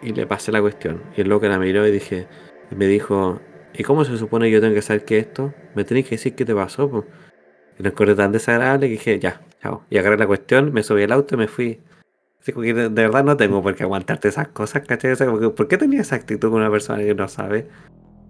Y 0.00 0.12
le 0.12 0.24
pasé 0.24 0.52
la 0.52 0.60
cuestión. 0.60 1.02
Y 1.16 1.22
el 1.22 1.28
loco 1.28 1.48
la 1.48 1.58
miró 1.58 1.84
y 1.84 1.90
dije, 1.90 2.28
me 2.70 2.86
dijo, 2.86 3.40
¿y 3.74 3.82
cómo 3.82 4.04
se 4.04 4.16
supone 4.16 4.46
que 4.46 4.52
yo 4.52 4.60
tengo 4.60 4.74
que 4.74 4.82
saber 4.82 5.04
que 5.04 5.18
esto? 5.18 5.52
Me 5.74 5.82
tenéis 5.82 6.06
que 6.06 6.12
decir 6.12 6.36
qué 6.36 6.44
te 6.44 6.54
pasó, 6.54 6.88
po. 6.88 7.04
Y 7.80 7.82
lo 7.82 7.88
encontré 7.88 8.14
tan 8.14 8.30
desagradable 8.30 8.86
que 8.86 8.92
dije, 8.92 9.18
ya, 9.18 9.40
chao. 9.60 9.82
Y 9.90 9.98
agarré 9.98 10.18
la 10.18 10.28
cuestión, 10.28 10.72
me 10.72 10.84
subí 10.84 11.02
al 11.02 11.10
auto 11.10 11.34
y 11.34 11.38
me 11.38 11.48
fui. 11.48 11.80
Así 12.42 12.52
que 12.52 12.74
de, 12.74 12.88
de 12.88 12.88
verdad 12.90 13.22
no 13.22 13.36
tengo 13.36 13.62
por 13.62 13.76
qué 13.76 13.84
aguantarte 13.84 14.26
esas 14.28 14.48
cosas, 14.48 14.82
¿cachai? 14.84 15.12
O 15.12 15.16
sea, 15.16 15.30
¿por 15.30 15.68
qué 15.68 15.78
tenía 15.78 16.00
esa 16.00 16.16
actitud 16.16 16.50
con 16.50 16.60
una 16.60 16.70
persona 16.72 16.98
que 16.98 17.14
no 17.14 17.28
sabe? 17.28 17.68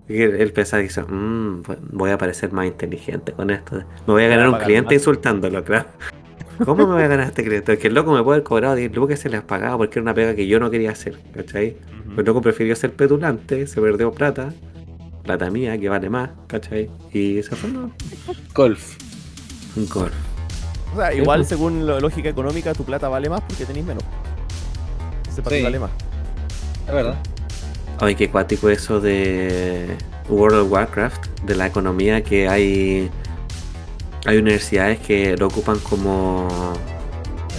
Y 0.06 0.20
él, 0.20 0.34
él 0.36 0.52
pensaba 0.52 0.80
y 0.82 0.84
dice, 0.88 1.02
"Mm, 1.02 1.62
voy- 1.92 2.10
a 2.10 2.18
parecer 2.18 2.52
más 2.52 2.66
inteligente 2.66 3.32
con 3.32 3.48
esto. 3.50 3.76
Me 4.06 4.12
voy 4.12 4.24
a 4.24 4.28
ganar 4.28 4.48
un 4.50 4.56
cliente 4.58 4.84
más". 4.86 4.92
insultándolo, 4.94 5.64
claro. 5.64 5.86
¿Cómo 6.66 6.86
me 6.86 6.92
voy 6.94 7.02
a 7.04 7.08
ganar 7.08 7.26
este 7.28 7.42
cliente? 7.42 7.78
Que 7.78 7.88
el 7.88 7.94
loco 7.94 8.12
me 8.12 8.22
puede 8.22 8.36
haber 8.36 8.44
cobrado 8.44 8.74
10 8.74 8.94
lucas 8.94 9.18
se 9.18 9.30
les 9.30 9.40
pagaba 9.40 9.78
porque 9.78 9.98
era 9.98 10.02
una 10.02 10.12
pega 10.14 10.34
que 10.34 10.46
yo 10.46 10.60
no 10.60 10.70
quería 10.70 10.90
hacer, 10.90 11.16
¿cachai? 11.34 11.76
El 12.14 12.24
loco 12.26 12.42
prefirió 12.42 12.76
ser 12.76 12.92
petulante, 12.92 13.66
se 13.66 13.80
perdió 13.80 14.12
plata, 14.12 14.52
plata 15.22 15.50
mía 15.50 15.78
que 15.78 15.88
vale 15.88 16.10
más, 16.10 16.30
¿cachai? 16.48 16.90
Y 17.14 17.42
se 17.42 17.56
fue, 17.56 17.70
¿no? 17.70 17.90
Golf. 18.54 18.98
Golf. 19.90 20.12
O 20.92 20.96
sea, 20.96 21.12
igual 21.14 21.40
pues. 21.40 21.48
según 21.48 21.86
la 21.86 22.00
lógica 22.00 22.28
económica 22.28 22.72
tu 22.74 22.84
plata 22.84 23.08
vale 23.08 23.28
más 23.28 23.40
porque 23.42 23.64
tenéis 23.64 23.86
menos. 23.86 24.02
Ese 25.28 25.42
Sí. 25.48 25.62
vale 25.62 25.78
más. 25.78 25.90
Es 26.86 26.92
verdad. 26.92 27.16
Ay, 28.00 28.14
qué 28.14 28.28
cuático 28.30 28.68
eso 28.68 29.00
de 29.00 29.96
World 30.28 30.58
of 30.60 30.72
Warcraft, 30.72 31.26
de 31.44 31.54
la 31.54 31.66
economía 31.66 32.22
que 32.22 32.48
hay. 32.48 33.10
Hay 34.24 34.36
universidades 34.38 34.98
que 35.00 35.36
lo 35.36 35.46
ocupan 35.46 35.78
como 35.80 36.48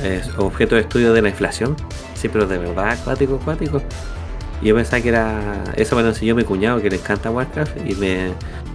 eh, 0.02 0.22
objeto 0.38 0.76
de 0.76 0.82
estudio 0.82 1.14
de 1.14 1.22
la 1.22 1.30
inflación. 1.30 1.76
Sí, 2.14 2.30
pero 2.30 2.46
de 2.48 2.58
verdad, 2.58 2.98
cuático, 3.04 3.38
cuático. 3.40 3.82
Y 4.62 4.68
yo 4.68 4.76
pensaba 4.76 5.02
que 5.02 5.10
era. 5.10 5.64
Eso 5.76 5.96
me 5.96 6.04
lo 6.04 6.10
enseñó 6.10 6.36
mi 6.36 6.44
cuñado 6.44 6.82
que 6.82 6.90
le 6.90 6.98
encanta 6.98 7.32
Warcraft 7.32 7.78
y 7.86 7.96
me, 7.96 8.32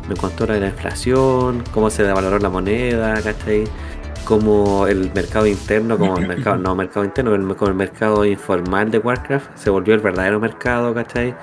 me 0.09 0.17
contó 0.17 0.47
lo 0.47 0.55
de 0.55 0.61
la 0.61 0.69
inflación, 0.69 1.65
cómo 1.73 1.89
se 1.91 2.03
devaloró 2.03 2.39
la 2.39 2.49
moneda, 2.51 3.15
¿cachai? 3.23 3.65
Como 4.29 4.87
el 4.87 5.11
mercado 5.15 5.47
interno, 5.47 5.97
como 5.97 6.19
el 6.19 6.29
mercado, 6.29 6.57
no 6.63 6.75
mercado 6.75 7.03
interno, 7.07 7.35
el- 7.35 7.57
como 7.57 7.71
el 7.71 7.75
mercado 7.77 8.27
informal 8.27 8.91
de 8.91 8.99
Warcraft 8.99 9.57
se 9.57 9.71
volvió 9.71 9.95
el 9.95 10.01
verdadero 10.01 10.39
mercado, 10.39 10.93
¿cachai? 10.93 11.35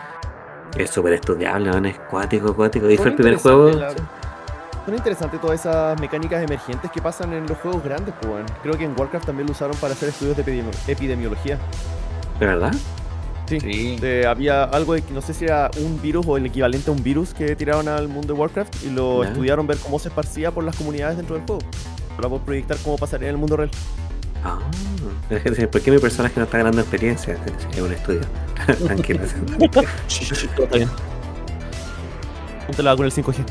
Es 0.78 0.92
súper 0.92 1.14
estudiable, 1.14 1.72
¿no? 1.72 1.88
es 1.88 1.98
cuático, 2.12 2.54
cuático. 2.56 2.88
Y 2.88 2.98
fue 2.98 3.08
el 3.08 3.16
primer 3.16 3.38
juego. 3.38 3.72
Son 3.72 4.94
interesantes 4.94 5.42
todas 5.42 5.60
esas 5.62 6.00
mecánicas 6.00 6.44
emergentes 6.44 6.92
que 6.92 7.02
pasan 7.02 7.34
en 7.34 7.48
los 7.48 7.58
juegos 7.58 7.84
grandes, 7.84 8.14
pues. 8.22 8.44
Creo 8.62 8.78
que 8.78 8.84
en 8.84 8.94
Warcraft 8.96 9.26
también 9.26 9.48
lo 9.48 9.54
usaron 9.54 9.76
para 9.78 9.94
hacer 9.94 10.10
estudios 10.10 10.38
de 10.38 10.46
epidemi- 10.46 10.72
epidemiología. 10.88 11.58
¿De 12.40 12.46
verdad? 12.46 12.72
Sí. 13.48 13.60
Sí. 13.62 13.98
De- 14.00 14.28
había 14.28 14.64
algo 14.66 14.94
de 14.94 15.02
que 15.02 15.12
no 15.12 15.22
sé 15.22 15.34
si 15.34 15.46
era 15.46 15.72
un 15.84 16.00
virus 16.04 16.24
o 16.28 16.38
el 16.38 16.46
equivalente 16.46 16.92
a 16.92 16.94
un 16.94 17.02
virus 17.02 17.34
que 17.34 17.56
tiraron 17.56 17.88
al 17.88 18.08
mundo 18.10 18.36
de 18.36 18.40
Warcraft 18.40 18.84
y 18.84 18.92
lo 18.92 19.24
Ya. 19.24 19.30
estudiaron 19.30 19.66
ver 19.66 19.78
cómo 19.80 19.98
se 19.98 20.10
esparcía 20.10 20.52
por 20.52 20.64
las 20.64 20.76
comunidades 20.76 21.18
dentro 21.18 21.36
del 21.36 21.46
juego. 21.48 21.62
Para 22.16 22.30
poder 22.30 22.46
proyectar 22.46 22.78
cómo 22.84 22.98
pasaría 22.98 23.28
en 23.30 23.36
el 23.36 23.40
mundo 23.40 23.58
real. 23.58 23.70
Ah, 24.44 24.60
¿por 25.72 25.82
qué 25.82 25.92
mi 25.92 25.98
personaje 25.98 26.34
no 26.38 26.44
está 26.44 26.58
ganando 26.60 26.80
experiencia? 26.82 27.34
Es 27.74 27.82
un 27.82 27.92
estudio. 27.92 28.22
Tranquilo. 28.86 29.20
Todo 29.72 29.84
está 30.66 30.78
bien. 30.78 30.90
Póntela 32.68 32.96
con 32.96 33.06
el 33.06 33.12
5G. 33.12 33.44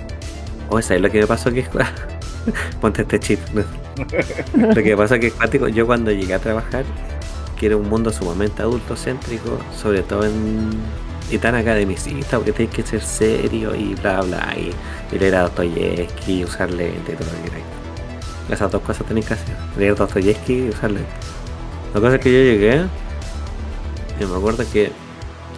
O 0.71 0.81
¿sabes 0.83 1.03
lo 1.03 1.11
que 1.11 1.21
me 1.21 1.27
pasó? 1.27 1.53
Que 1.53 1.61
es- 1.61 1.69
Ponte 2.81 3.03
este 3.03 3.19
chip. 3.21 3.41
lo 4.57 4.75
que 4.75 4.83
me 4.91 4.97
pasó 4.97 5.19
que 5.19 5.29
es 5.29 5.33
cuático. 5.35 5.69
Yo 5.69 5.87
cuando 5.87 6.11
llegué 6.11 6.35
a 6.35 6.39
trabajar, 6.39 6.85
que 7.59 7.67
era 7.67 7.77
un 7.77 7.89
mundo 7.89 8.12
sumamente 8.12 8.62
adultocéntrico, 8.62 9.59
sobre 9.77 10.03
todo 10.03 10.25
en. 10.25 10.71
y 11.31 11.39
tan 11.39 11.55
academicista, 11.55 12.37
porque 12.39 12.53
tienes 12.53 12.75
que 12.75 12.83
ser 12.83 13.03
serio 13.03 13.75
y 13.75 13.95
bla 13.95 14.21
bla, 14.23 14.55
y, 14.57 14.71
y 15.15 15.19
leer 15.19 15.37
a 15.37 15.43
Dostoyevsky 15.43 16.41
y 16.41 16.45
usar 16.45 16.71
lente 16.71 17.12
y 17.12 17.17
todo 17.17 17.27
lo 17.31 17.37
que 17.43 17.43
queráis. 17.51 17.65
Esas 18.51 18.70
dos 18.70 18.82
cosas 18.82 19.07
tenéis 19.07 19.26
que 19.26 19.34
hacer: 19.34 19.57
leer 19.78 19.95
Dostoyevsky 19.95 20.66
y 20.66 20.68
usar 20.68 20.90
lente. 20.90 21.09
La 21.95 22.01
cosa 22.01 22.16
es 22.16 22.20
que 22.20 22.32
yo 22.32 22.38
llegué, 22.38 22.84
y 24.20 24.24
me 24.24 24.36
acuerdo 24.36 24.64
que 24.72 24.90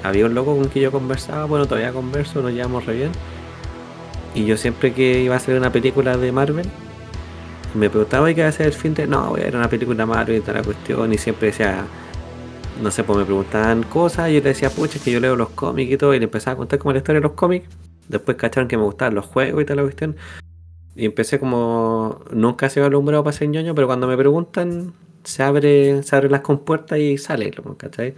había 0.02 0.26
un 0.26 0.34
loco 0.34 0.56
con 0.56 0.68
quien 0.68 0.84
yo 0.84 0.92
conversaba, 0.92 1.46
bueno, 1.46 1.66
todavía 1.66 1.92
converso, 1.92 2.42
nos 2.42 2.52
llevamos 2.52 2.86
re 2.86 2.94
bien. 2.94 3.12
Y 4.34 4.44
yo 4.44 4.56
siempre 4.56 4.92
que 4.92 5.22
iba 5.22 5.34
a 5.34 5.38
hacer 5.38 5.56
una 5.58 5.72
película 5.72 6.16
de 6.16 6.30
Marvel, 6.30 6.66
me 7.74 7.90
preguntaba, 7.90 8.30
¿y 8.30 8.34
qué 8.34 8.42
va 8.42 8.48
a 8.48 8.50
hacer 8.50 8.66
el 8.66 8.72
fin 8.74 8.94
de...? 8.94 9.06
No, 9.06 9.30
voy 9.30 9.40
a 9.40 9.44
ver 9.44 9.56
una 9.56 9.68
película 9.68 9.96
de 9.96 10.06
Marvel 10.06 10.36
y 10.36 10.40
toda 10.40 10.58
la 10.58 10.62
cuestión. 10.62 11.12
Y 11.12 11.18
siempre 11.18 11.48
decía, 11.48 11.84
no 12.82 12.90
sé, 12.90 13.02
pues 13.02 13.18
me 13.18 13.24
preguntaban 13.24 13.82
cosas 13.82 14.28
y 14.28 14.34
yo 14.34 14.40
le 14.40 14.50
decía, 14.50 14.70
pucha, 14.70 14.98
es 14.98 15.04
que 15.04 15.10
yo 15.10 15.20
leo 15.20 15.36
los 15.36 15.48
cómics 15.50 15.90
y 15.90 15.96
todo. 15.96 16.14
Y 16.14 16.18
le 16.18 16.24
empezaba 16.24 16.52
a 16.52 16.56
contar 16.56 16.78
como 16.78 16.92
la 16.92 16.98
historia 16.98 17.20
de 17.20 17.26
los 17.26 17.32
cómics. 17.32 17.66
Después 18.08 18.36
cacharon 18.36 18.68
que 18.68 18.76
me 18.76 18.84
gustaban 18.84 19.14
los 19.14 19.24
juegos 19.24 19.62
y 19.62 19.64
toda 19.64 19.76
la 19.76 19.82
cuestión. 19.82 20.16
Y 20.96 21.04
empecé 21.04 21.38
como... 21.38 22.20
Nunca 22.32 22.66
he 22.66 22.70
sido 22.70 22.86
alumbrado 22.86 23.22
para 23.22 23.36
ser 23.36 23.48
ñoño, 23.48 23.74
pero 23.74 23.86
cuando 23.86 24.08
me 24.08 24.16
preguntan, 24.16 24.94
se 25.24 25.42
abre, 25.42 26.02
se 26.02 26.16
abren 26.16 26.32
las 26.32 26.40
compuertas 26.40 26.98
y 26.98 27.18
sale, 27.18 27.52
¿cachai? 27.76 28.14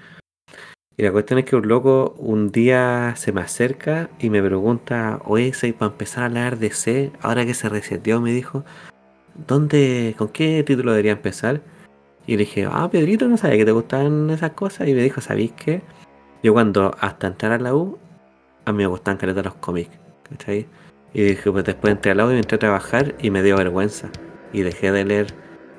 Y 0.97 1.03
la 1.03 1.13
cuestión 1.13 1.39
es 1.39 1.45
que 1.45 1.57
un 1.57 1.69
loco 1.69 2.15
un 2.19 2.51
día 2.51 3.15
se 3.17 3.33
me 3.33 3.41
acerca 3.41 4.11
y 4.19 4.31
me 4.31 4.43
pregunta, 4.43 5.21
oye, 5.25 5.53
¿sabes 5.53 5.75
para 5.75 5.93
empezar 5.93 6.23
a 6.23 6.27
hablar 6.27 6.59
de 6.59 6.71
C, 6.71 7.13
ahora 7.21 7.47
que 7.47 7.55
se 7.55 7.69
reseteó, 7.69 8.21
me 8.21 8.33
dijo, 8.33 8.65
¿dónde, 9.47 10.15
con 10.19 10.29
qué 10.29 10.63
título 10.65 10.93
debería 10.93 11.13
empezar? 11.13 11.63
Y 12.27 12.33
le 12.33 12.39
dije, 12.39 12.67
ah, 12.71 12.91
Pedrito, 12.91 13.29
no 13.29 13.37
sabía 13.37 13.59
que 13.59 13.65
te 13.65 13.73
gustaban 13.73 14.29
esas 14.31 14.53
cosas. 14.53 14.87
Y 14.89 14.95
me 14.95 15.03
dijo, 15.03 15.21
¿sabéis 15.21 15.53
qué? 15.53 15.83
Yo 16.43 16.53
cuando 16.53 16.95
hasta 17.01 17.29
entrar 17.29 17.53
a 17.53 17.59
la 17.59 17.75
U, 17.75 17.99
a 18.65 18.73
mí 18.73 18.79
me 18.79 18.87
gustaban 18.87 19.19
caleta 19.19 19.43
los 19.43 19.55
cómics, 19.55 19.97
¿cachai? 20.29 20.67
Y 21.15 21.23
dije, 21.23 21.51
pues 21.51 21.65
después 21.65 21.93
entré 21.93 22.11
a 22.13 22.15
la 22.15 22.27
U 22.27 22.31
y 22.33 22.37
entré 22.37 22.57
a 22.57 22.59
trabajar 22.59 23.15
y 23.21 23.31
me 23.31 23.43
dio 23.43 23.57
vergüenza. 23.57 24.09
Y 24.53 24.61
dejé 24.63 24.93
de 24.93 25.05
leer. 25.05 25.27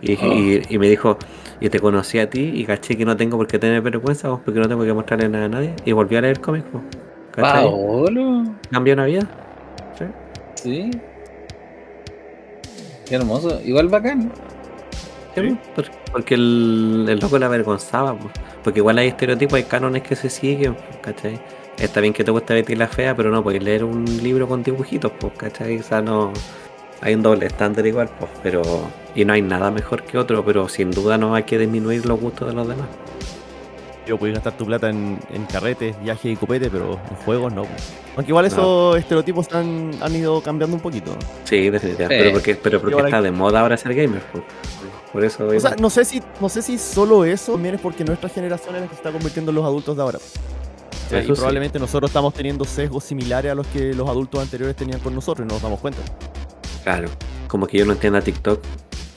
Y, 0.02 0.08
dije- 0.16 0.28
y- 0.28 0.62
y 0.76 0.78
me 0.80 0.88
dijo, 0.90 1.18
y 1.60 1.70
te 1.70 1.80
conocí 1.80 2.20
a 2.20 2.30
ti 2.30 2.52
y 2.56 2.66
caché 2.66 2.98
que 2.98 3.06
no 3.06 3.16
tengo 3.18 3.38
por 3.38 3.48
qué 3.48 3.60
tener 3.60 3.82
vergüenza, 3.82 4.30
vos, 4.30 4.40
porque 4.44 4.60
no 4.60 4.68
tengo 4.68 4.84
que 4.84 4.94
mostrarle 4.94 5.28
nada 5.30 5.46
a 5.46 5.50
nadie. 5.50 5.74
Y 5.86 5.92
volví 5.92 6.16
a 6.16 6.22
leer 6.22 6.40
cómics, 6.40 6.66
pues, 6.72 6.84
¿cachai? 7.32 7.64
Paolo. 7.66 8.44
Cambió 8.72 8.94
una 8.94 9.06
vida. 9.06 9.22
¿sí? 9.98 10.06
Sí. 10.56 10.92
Qué 13.08 13.16
hermoso. 13.16 13.60
Igual 13.64 13.88
bacán. 13.88 14.32
Sí, 15.36 15.42
pues, 15.76 15.90
por- 15.90 16.00
Porque 16.12 16.34
el, 16.36 17.06
el 17.08 17.20
loco 17.20 17.38
le 17.38 17.46
avergonzaba, 17.46 18.18
pues. 18.18 18.34
porque 18.64 18.80
igual 18.80 18.98
hay 18.98 19.10
estereotipos, 19.10 19.54
hay 19.56 19.64
cánones 19.64 20.02
que 20.04 20.16
se 20.16 20.30
siguen, 20.30 20.74
pues, 20.76 20.98
¿cachai? 21.02 21.40
Está 21.80 22.02
bien 22.02 22.14
que 22.14 22.26
te 22.26 22.32
guste 22.32 22.54
Betty 22.54 22.76
la 22.76 22.88
Fea, 22.88 23.16
pero 23.16 23.32
no 23.32 23.42
podéis 23.42 23.64
leer 23.64 23.86
un 23.86 24.06
libro 24.22 24.48
con 24.48 24.64
dibujitos, 24.64 25.12
pues, 25.18 25.34
¿cachai? 25.38 25.80
O 25.80 25.84
sea, 25.84 26.02
no... 26.02 26.34
Hay 27.02 27.16
un 27.16 27.22
doble 27.22 27.46
estándar 27.46 27.88
igual, 27.88 28.10
pues, 28.20 28.30
pero... 28.44 28.62
Y 29.16 29.24
no 29.24 29.32
hay 29.32 29.42
nada 29.42 29.72
mejor 29.72 30.04
que 30.04 30.18
otro, 30.18 30.44
pero 30.44 30.68
sin 30.68 30.92
duda 30.92 31.18
no 31.18 31.34
hay 31.34 31.44
que 31.44 31.58
disminuir 31.58 32.06
los 32.06 32.20
gustos 32.20 32.50
de 32.50 32.54
los 32.54 32.68
demás. 32.68 32.88
Yo 34.06 34.18
puedes 34.18 34.36
gastar 34.36 34.58
tu 34.58 34.66
plata 34.66 34.90
en, 34.90 35.20
en 35.32 35.46
carretes, 35.46 35.96
viajes 36.02 36.34
y 36.34 36.36
copete, 36.36 36.70
pero 36.70 37.00
en 37.10 37.16
juegos 37.24 37.54
no. 37.54 37.64
Aunque 38.18 38.32
igual 38.32 38.46
esos 38.46 38.98
estereotipos 38.98 39.48
han, 39.54 39.92
han 40.02 40.16
ido 40.16 40.42
cambiando 40.42 40.76
un 40.76 40.82
poquito. 40.82 41.16
Sí, 41.46 41.70
definitivamente. 41.70 42.18
Sí. 42.18 42.24
Pero 42.24 42.34
porque, 42.34 42.56
pero 42.56 42.82
porque 42.82 43.02
está 43.02 43.22
de 43.22 43.32
moda 43.32 43.62
ahora 43.62 43.78
ser 43.78 43.94
gamer, 43.94 44.22
pues. 44.32 44.44
Por 45.14 45.24
eso... 45.24 45.48
O 45.48 45.60
sea, 45.60 45.76
no 45.80 45.90
sé 45.90 46.04
si, 46.06 46.22
no 46.42 46.50
sé 46.50 46.62
si 46.62 46.78
solo 46.78 47.24
eso 47.24 47.54
también 47.54 47.76
es 47.76 47.82
porque 47.82 48.04
nuestra 48.04 48.30
generación 48.30 48.76
es 48.76 48.82
la 48.82 48.88
que 48.88 48.96
se 48.96 49.00
está 49.00 49.12
convirtiendo 49.12 49.52
en 49.52 49.56
los 49.56 49.66
adultos 49.66 49.96
de 49.96 50.02
ahora. 50.02 50.20
O 51.10 51.12
sea, 51.12 51.20
Eso 51.22 51.32
y 51.32 51.36
sí. 51.36 51.40
probablemente 51.40 51.80
nosotros 51.80 52.12
estamos 52.12 52.36
teniendo 52.36 52.66
sesgos 52.66 53.04
similares 53.04 53.52
a 53.52 53.56
los 53.56 53.66
que 53.66 53.96
los 53.96 54.08
adultos 54.08 54.42
anteriores 54.44 54.76
tenían 54.76 55.00
con 55.00 55.16
nosotros 55.16 55.44
y 55.44 55.48
no 55.48 55.56
nos 55.56 55.64
damos 55.64 55.80
cuenta. 55.80 56.02
Claro. 56.84 57.10
Como 57.48 57.66
que 57.66 57.80
yo 57.80 57.86
no 57.86 57.94
entiendo 57.94 58.22
TikTok 58.22 58.64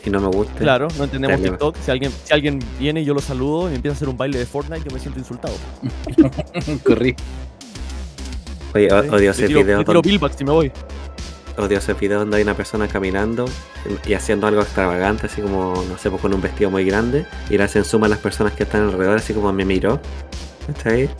y 0.07 0.09
no 0.09 0.19
me 0.21 0.29
gusta. 0.29 0.55
Claro, 0.55 0.89
no 0.97 1.05
entendemos 1.05 1.37
Dale. 1.39 1.51
TikTok. 1.51 1.77
Si 1.85 1.91
alguien, 1.91 2.11
si 2.25 2.33
alguien 2.33 2.61
viene 2.79 3.03
y 3.03 3.05
yo 3.05 3.13
lo 3.13 3.21
saludo 3.21 3.71
y 3.71 3.75
empieza 3.75 3.95
a 3.95 3.97
hacer 3.97 4.09
un 4.09 4.17
baile 4.17 4.39
de 4.39 4.47
Fortnite, 4.47 4.89
yo 4.89 4.95
me 4.95 4.99
siento 4.99 5.19
insultado. 5.19 5.55
Corrí. 6.85 7.15
Oye, 8.75 8.91
odio 8.91 9.31
ese 9.31 9.49
tiro, 9.49 9.61
video 9.63 9.85
tiro 9.85 10.01
donde, 10.01 10.35
si 10.35 10.45
me 10.45 10.51
voy. 10.51 10.73
odio 11.59 11.77
ese 11.77 11.93
video 11.93 12.21
donde 12.21 12.39
hay 12.39 12.43
una 12.43 12.55
persona 12.55 12.89
caminando 12.89 13.45
y 14.07 14.15
haciendo 14.15 14.47
algo 14.47 14.63
extravagante, 14.63 15.27
así 15.27 15.43
como, 15.43 15.75
no 15.91 15.99
sé, 15.99 16.09
pues 16.09 16.23
con 16.23 16.33
un 16.33 16.41
vestido 16.41 16.71
muy 16.71 16.87
grande, 16.87 17.27
y 17.51 17.59
le 17.59 17.65
hacen 17.65 17.85
suma 17.85 18.07
a 18.07 18.09
las 18.09 18.19
personas 18.21 18.55
que 18.55 18.63
están 18.63 18.85
alrededor, 18.85 19.19
así 19.19 19.35
como 19.35 19.53
me 19.53 19.67
miró. 19.67 20.01
¿Está 20.69 20.89
ahí? 20.91 21.11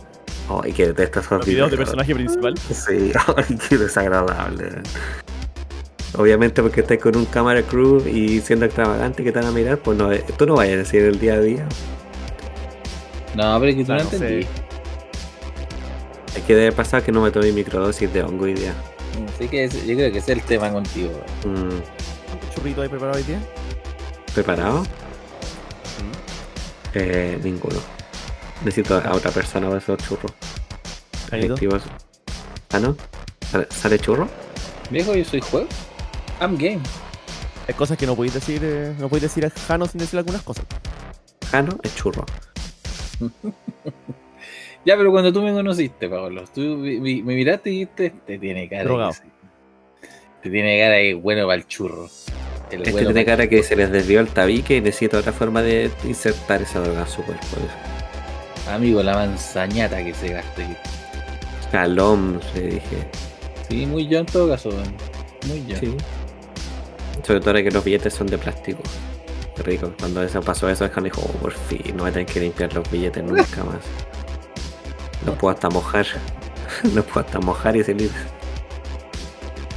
Ay, 0.61 0.73
que 0.73 0.87
detesto 0.87 1.19
esos 1.21 1.31
Los 1.39 1.45
videos 1.45 1.71
de 1.71 1.77
personaje 1.77 2.13
principal. 2.15 2.57
Sí, 2.57 3.11
ay, 3.37 3.57
qué 3.69 3.77
desagradable. 3.77 4.69
Obviamente 6.15 6.61
porque 6.61 6.81
estás 6.81 6.99
con 6.99 7.15
un 7.17 7.25
camera 7.25 7.61
crew 7.63 8.05
y 8.07 8.39
siendo 8.41 8.65
extravagante 8.65 9.23
que 9.23 9.31
te 9.31 9.39
van 9.39 9.47
a 9.47 9.51
mirar, 9.51 9.77
pues 9.79 9.97
no, 9.97 10.09
tú 10.37 10.45
no 10.45 10.55
vayas 10.55 10.75
a 10.75 10.77
decir 10.77 11.01
el 11.03 11.19
día 11.19 11.33
a 11.35 11.39
día. 11.39 11.65
No, 13.35 13.59
pero 13.59 13.71
es 13.71 13.75
que 13.77 13.83
tú 13.85 13.93
Ah, 13.93 13.97
no 13.97 14.09
sé. 14.09 14.15
entendí. 14.17 14.47
Es 16.35 16.43
que 16.43 16.55
debe 16.55 16.71
pasar 16.71 17.01
que 17.03 17.11
no 17.11 17.21
me 17.21 17.31
tomé 17.31 17.51
microdosis 17.51 18.11
de 18.13 18.21
hongo 18.21 18.45
hoy 18.45 18.53
día. 18.53 18.73
Así 19.35 19.47
que 19.47 19.63
ese- 19.65 19.85
yo 19.87 19.95
creo 19.95 20.11
que 20.11 20.17
ese 20.19 20.33
es 20.33 20.37
el 20.39 20.43
tema 20.43 20.71
contigo. 20.71 21.11
Mm, 21.45 21.69
¿Cuántos 22.27 22.55
churritos 22.55 22.83
hay 22.83 22.89
preparado 22.89 23.17
hoy 23.17 23.23
día? 23.23 23.39
¿Preparado? 24.35 24.83
Eh, 26.95 27.39
ninguno. 27.43 27.79
Necesito 28.63 28.97
a 28.97 29.13
otra 29.13 29.31
persona 29.31 29.67
para 29.67 29.79
esos 29.79 29.97
churros. 29.99 30.31
Efectivos. 31.31 31.83
¿Ah, 32.71 32.79
no? 32.79 32.95
¿Sale, 33.69 33.99
churro? 33.99 34.27
Viejo, 34.89 35.13
yo 35.15 35.25
soy 35.25 35.41
juego. 35.41 35.67
I'm 36.39 36.57
game. 36.57 36.81
Hay 37.67 37.73
cosas 37.75 37.97
que 37.97 38.05
no 38.05 38.15
podéis 38.15 38.33
decir, 38.33 38.61
eh, 38.63 38.93
no 38.99 39.09
podéis 39.09 39.23
decir 39.23 39.45
a 39.45 39.49
Jano 39.49 39.85
sin 39.85 39.99
decir 39.99 40.17
algunas 40.19 40.41
cosas. 40.41 40.65
Jano 41.51 41.77
es 41.83 41.95
churro. 41.95 42.25
Ya, 44.85 44.97
pero 44.97 45.11
cuando 45.11 45.31
tú 45.31 45.41
me 45.41 45.53
conociste, 45.53 46.09
Pablo, 46.09 46.43
tú 46.53 46.59
me 46.59 47.21
miraste 47.21 47.69
y 47.69 47.73
dijiste, 47.73 48.13
te 48.27 48.37
tiene 48.37 48.67
cara. 48.67 48.83
Drogado. 48.83 49.13
que. 49.13 50.09
Te 50.41 50.49
tiene 50.49 50.77
cara 50.77 50.95
que 50.95 51.11
es 51.11 51.21
bueno 51.21 51.47
para 51.47 51.55
el 51.55 51.67
churro. 51.67 52.09
El 52.69 52.79
Este 52.79 52.91
bueno 52.91 53.07
tiene 53.07 53.25
cara 53.25 53.47
que 53.47 53.63
se 53.63 53.77
les 53.77 53.89
desvió 53.91 54.19
el 54.19 54.27
tabique 54.27 54.75
y 54.75 54.81
necesita 54.81 55.19
otra 55.19 55.31
forma 55.31 55.61
de 55.61 55.89
insertar 56.03 56.61
esa 56.61 56.81
droga 56.81 57.01
en 57.01 57.07
su 57.07 57.23
cuerpo. 57.23 57.45
Amigo, 58.69 59.03
la 59.03 59.13
manzañata 59.13 60.03
que 60.03 60.13
se 60.13 60.37
aquí. 60.37 60.75
Calom, 61.71 62.39
le 62.55 62.61
dije. 62.61 63.07
Sí, 63.69 63.85
muy 63.85 64.07
yo 64.07 64.19
en 64.19 64.25
todo 64.25 64.49
caso. 64.49 64.69
Muy 65.47 65.65
yo. 65.65 65.77
Sí. 65.77 65.97
Sobre 67.23 67.39
todo 67.39 67.49
ahora 67.51 67.63
que 67.63 67.71
los 67.71 67.83
billetes 67.83 68.13
son 68.13 68.27
de 68.27 68.37
plástico. 68.37 68.81
Qué 69.55 69.63
rico. 69.63 69.93
Cuando 69.99 70.23
eso 70.23 70.41
pasó 70.41 70.69
eso, 70.69 70.87
Jano 70.89 71.05
dijo, 71.05 71.21
oh, 71.21 71.37
por 71.39 71.53
fin, 71.53 71.81
no 71.95 72.03
voy 72.03 72.09
a 72.09 72.13
tener 72.13 72.25
que 72.25 72.39
limpiar 72.39 72.73
los 72.73 72.89
billetes 72.89 73.23
nunca 73.23 73.63
más. 73.63 73.83
Los 75.25 75.37
puedo 75.37 75.53
hasta 75.53 75.69
mojar. 75.69 76.05
Los 76.93 77.05
puedo 77.05 77.25
hasta 77.25 77.39
mojar 77.39 77.77
y 77.77 77.83
salir. 77.83 78.11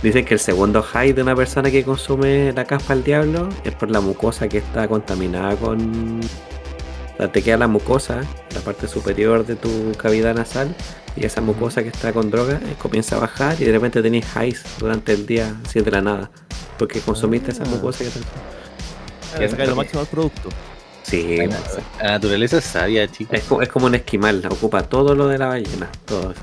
Dicen 0.03 0.25
que 0.25 0.35
el 0.35 0.41
segundo 0.41 0.83
high 0.83 1.13
de 1.13 1.23
una 1.23 1.35
persona 1.35 1.71
que 1.71 1.83
consume 1.83 2.53
la 2.53 2.65
caspa 2.65 2.93
al 2.93 3.03
diablo 3.03 3.49
es 3.65 3.75
por 3.75 3.91
la 3.91 4.01
mucosa 4.01 4.49
que 4.49 4.59
está 4.59 4.87
contaminada 4.89 5.57
con. 5.57 6.21
Te 7.33 7.43
queda 7.43 7.57
la 7.57 7.67
mucosa, 7.69 8.21
la 8.55 8.61
parte 8.61 8.87
superior 8.89 9.47
de 9.47 9.57
tu 9.57 9.93
cavidad 9.97 10.35
nasal, 10.35 10.75
y 11.17 11.25
esa 11.25 11.41
mucosa 11.41 11.83
que 11.83 11.89
está 11.89 12.13
con 12.13 12.31
droga 12.31 12.61
eh, 12.63 12.75
comienza 12.79 13.17
a 13.17 13.21
bajar 13.21 13.57
y 13.61 13.65
de 13.65 13.73
repente 13.73 14.03
tenés 14.03 14.27
highs 14.37 14.63
durante 14.79 15.13
el 15.15 15.25
día, 15.27 15.55
así 15.65 15.81
de 15.81 15.91
la 15.91 16.03
nada. 16.03 16.31
Porque 16.79 17.01
consumiste 17.01 17.53
esa 17.53 17.63
Ah. 17.65 17.69
mucosa 17.71 18.05
que 18.05 18.11
te... 18.11 18.21
Para 19.33 19.49
sacar 19.49 19.69
lo 19.69 19.77
máximo 19.77 20.01
al 20.01 20.07
producto. 20.07 20.51
Sí, 21.05 21.37
La, 21.39 21.47
la 22.03 22.11
naturaleza 22.13 22.59
es 22.59 22.65
sabia, 22.65 23.07
chicos. 23.11 23.39
es, 23.39 23.45
co- 23.45 23.63
es 23.63 23.69
como 23.71 23.87
un 23.87 23.95
esquimal, 23.95 24.45
ocupa 24.51 24.83
todo 24.83 25.15
lo 25.15 25.27
de 25.29 25.39
la 25.39 25.47
ballena, 25.47 25.89
todo. 26.05 26.35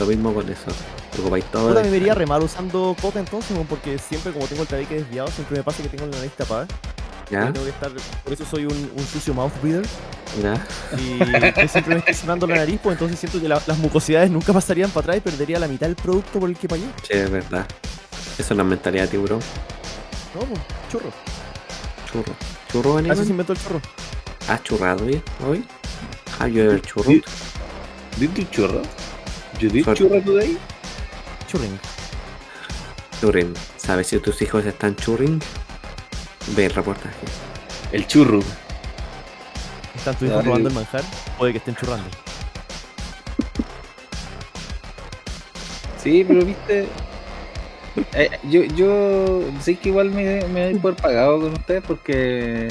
Lo 0.00 0.06
mismo 0.06 0.32
con 0.32 0.48
eso. 0.48 0.70
Ocupáis 1.20 1.44
todo. 1.46 1.68
Puta, 1.68 1.80
de- 1.82 1.90
me 1.90 1.98
vería 1.98 2.14
re 2.14 2.24
mal 2.24 2.42
usando 2.42 2.96
coca 3.00 3.18
entonces, 3.18 3.56
porque 3.68 3.98
siempre 3.98 4.32
como 4.32 4.46
tengo 4.46 4.62
el 4.62 4.68
tabique 4.68 4.94
desviado, 4.94 5.28
siempre 5.28 5.58
me 5.58 5.62
pasa 5.64 5.82
que 5.82 5.88
tengo 5.90 6.06
la 6.10 6.16
nariz 6.16 6.32
tapada. 6.32 6.66
¿Ya? 7.30 7.52
Tengo 7.52 7.64
que 7.64 7.70
estar, 7.70 7.90
por 8.24 8.32
eso 8.32 8.44
soy 8.44 8.66
un, 8.66 8.90
un 8.96 9.06
sucio 9.06 9.32
mouth 9.34 9.52
breather. 9.62 9.86
¿Ya? 10.42 10.66
Y 10.98 11.68
siempre 11.68 11.94
me 11.94 11.98
estoy 12.00 12.14
sonando 12.14 12.46
la 12.46 12.56
nariz, 12.56 12.80
pues 12.82 12.94
entonces 12.94 13.18
siento 13.18 13.40
que 13.40 13.48
la- 13.48 13.62
las 13.66 13.78
mucosidades 13.78 14.30
nunca 14.30 14.52
pasarían 14.52 14.90
para 14.90 15.00
atrás 15.04 15.16
y 15.18 15.20
perdería 15.20 15.58
la 15.58 15.68
mitad 15.68 15.86
del 15.86 15.96
producto 15.96 16.40
por 16.40 16.48
el 16.50 16.56
que 16.56 16.68
pagué. 16.68 16.84
Sí, 17.02 17.12
es 17.14 17.30
verdad. 17.30 17.66
Eso 18.38 18.54
es 18.54 18.64
mentalidad 18.64 19.04
de 19.04 19.08
tiburón. 19.10 19.40
No, 20.34 20.40
pues, 20.40 20.60
churro. 20.90 21.10
Churro. 22.10 22.34
¿Churro, 22.70 22.96
Así 22.98 23.04
se 23.06 23.10
animal? 23.12 23.30
inventó 23.30 23.52
el 23.52 23.58
churro. 23.58 23.80
¿Has 24.48 24.62
churrado 24.62 25.04
hoy? 25.04 25.22
¿Hoy? 25.46 25.64
¿Have 26.38 26.52
you 26.52 26.62
ever 26.62 26.80
churro? 26.80 27.10
Did 28.18 28.30
you 28.34 28.44
churro? 28.50 28.82
You 29.60 29.68
did 29.68 29.84
churro 29.94 30.20
today? 30.22 30.56
Churring. 31.46 31.78
Churring. 33.20 33.54
¿Sabes 33.76 34.06
si 34.08 34.18
tus 34.18 34.40
hijos 34.42 34.64
están 34.64 34.96
churring? 34.96 35.40
Ve 36.48 36.66
el 36.66 36.72
reportaje. 36.72 37.14
El 37.92 38.06
churro. 38.06 38.40
¿Están 39.94 40.14
tus 40.14 40.22
hijos 40.28 40.36
Dale. 40.36 40.48
robando 40.48 40.68
el 40.68 40.74
manjar? 40.74 41.02
Puede 41.38 41.52
que 41.52 41.58
estén 41.58 41.76
churrando. 41.76 42.08
Sí, 45.98 46.24
pero 46.26 46.44
viste. 46.44 46.88
eh, 48.14 48.30
yo, 48.50 48.64
yo 48.64 49.42
sé 49.60 49.76
que 49.76 49.90
igual 49.90 50.10
me, 50.10 50.44
me 50.48 50.64
doy 50.72 50.74
por 50.80 50.96
pagado 50.96 51.40
con 51.40 51.52
ustedes 51.52 51.84
porque 51.86 52.68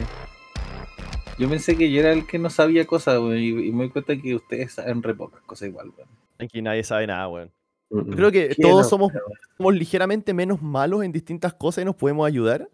yo 1.37 1.49
pensé 1.49 1.75
que 1.77 1.91
yo 1.91 2.01
era 2.01 2.11
el 2.11 2.27
que 2.27 2.37
no 2.37 2.49
sabía 2.49 2.85
cosas, 2.85 3.17
weón, 3.19 3.37
y, 3.37 3.51
me 3.71 3.83
doy 3.85 3.89
cuenta 3.89 4.15
que 4.15 4.35
ustedes 4.35 4.73
saben 4.73 5.01
re 5.01 5.15
pocas 5.15 5.41
cosas 5.41 5.69
igual, 5.69 5.91
weón. 5.97 6.09
Aquí 6.37 6.61
nadie 6.61 6.83
sabe 6.83 7.07
nada, 7.07 7.27
weón. 7.27 7.51
Yo 7.89 8.15
creo 8.15 8.31
que 8.31 8.55
todos 8.61 8.87
somos, 8.87 9.11
somos 9.57 9.73
ligeramente 9.73 10.33
menos 10.33 10.61
malos 10.61 11.03
en 11.03 11.11
distintas 11.11 11.53
cosas 11.53 11.81
y 11.81 11.85
nos 11.85 11.95
podemos 11.95 12.27
ayudar. 12.27 12.69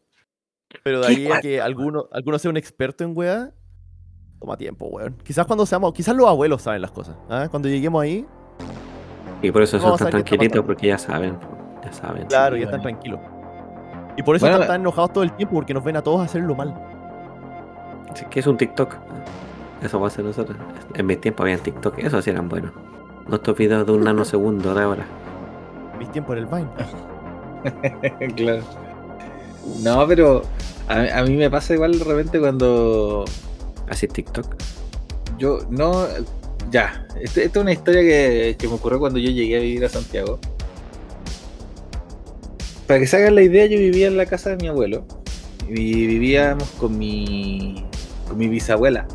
Pero 0.83 1.01
de 1.01 1.07
ahí 1.07 1.27
a 1.31 1.39
que 1.39 1.61
alguno, 1.61 2.07
alguno 2.11 2.39
sea 2.39 2.51
un 2.51 2.57
experto 2.57 3.03
en 3.03 3.15
weá, 3.15 3.51
toma 4.39 4.57
tiempo, 4.57 4.87
weón. 4.87 5.15
Quizás 5.23 5.45
cuando 5.45 5.65
seamos, 5.65 5.93
quizás 5.93 6.15
los 6.15 6.27
abuelos 6.27 6.61
saben 6.61 6.81
las 6.81 6.91
cosas. 6.91 7.15
¿ah? 7.29 7.47
Cuando 7.49 7.69
lleguemos 7.69 8.01
ahí, 8.01 8.25
Y 9.41 9.51
por 9.51 9.61
eso 9.61 9.79
son 9.79 9.97
tan 9.97 10.09
tranquilitos, 10.09 10.65
porque 10.65 10.87
ya 10.87 10.97
saben. 10.97 11.37
Ya 11.83 11.91
saben. 11.93 12.25
claro, 12.27 12.55
Sí, 12.55 12.61
ya 12.61 12.65
están 12.65 12.81
tranquilos. 12.81 13.19
Y 14.17 14.23
por 14.23 14.35
eso 14.35 14.45
Bueno, 14.45 14.55
están 14.55 14.67
tan 14.67 14.81
enojados 14.81 15.13
todo 15.13 15.23
el 15.23 15.31
tiempo, 15.33 15.55
porque 15.55 15.73
nos 15.73 15.83
ven 15.83 15.95
a 15.95 16.01
todos 16.01 16.21
hacerlo 16.21 16.55
mal. 16.55 16.73
Sí, 18.15 18.25
¿Qué 18.29 18.39
es 18.39 18.47
un 18.47 18.57
TikTok? 18.57 18.95
Eso 19.81 19.99
va 19.99 20.07
a 20.07 20.09
ser 20.09 20.25
nosotros. 20.25 20.57
En 20.95 21.05
mis 21.05 21.21
tiempos 21.21 21.43
había 21.43 21.57
TikTok. 21.59 21.99
Esos 21.99 22.23
sí 22.23 22.31
eran 22.31 22.49
buenos. 22.49 22.71
No 23.27 23.35
estos 23.35 23.55
videos 23.55 23.85
de 23.85 23.91
un 23.91 24.03
nanosegundo 24.03 24.73
de 24.73 24.81
ahora. 24.81 25.05
Mis 25.99 26.11
tiempos 26.11 26.35
en 26.35 26.43
el 26.43 26.47
Vine. 26.47 26.67
claro. 28.35 28.63
No, 29.83 30.07
pero 30.07 30.43
a, 30.87 31.19
a 31.19 31.23
mí 31.23 31.35
me 31.35 31.49
pasa 31.49 31.73
igual 31.73 31.97
de 31.99 32.03
repente 32.05 32.39
cuando 32.39 33.25
Así 33.89 34.07
TikTok. 34.07 34.55
yo 35.37 35.59
no. 35.69 36.07
Ya, 36.71 37.07
este- 37.21 37.45
esta 37.45 37.59
es 37.59 37.63
una 37.63 37.71
historia 37.71 38.01
que, 38.01 38.55
que 38.59 38.67
me 38.67 38.73
ocurrió 38.75 38.99
cuando 38.99 39.19
yo 39.19 39.29
llegué 39.31 39.57
a 39.57 39.61
vivir 39.61 39.85
a 39.85 39.89
Santiago. 39.89 40.39
Para 42.87 42.99
que 42.99 43.07
se 43.07 43.17
hagan 43.17 43.35
la 43.35 43.41
idea, 43.41 43.65
yo 43.65 43.77
vivía 43.77 44.07
en 44.07 44.17
la 44.17 44.25
casa 44.25 44.49
de 44.51 44.57
mi 44.57 44.67
abuelo 44.67 45.05
y 45.69 46.07
vivíamos 46.07 46.69
con 46.79 46.97
mi, 46.97 47.85
con 48.27 48.37
mi 48.37 48.47
bisabuela, 48.47 49.05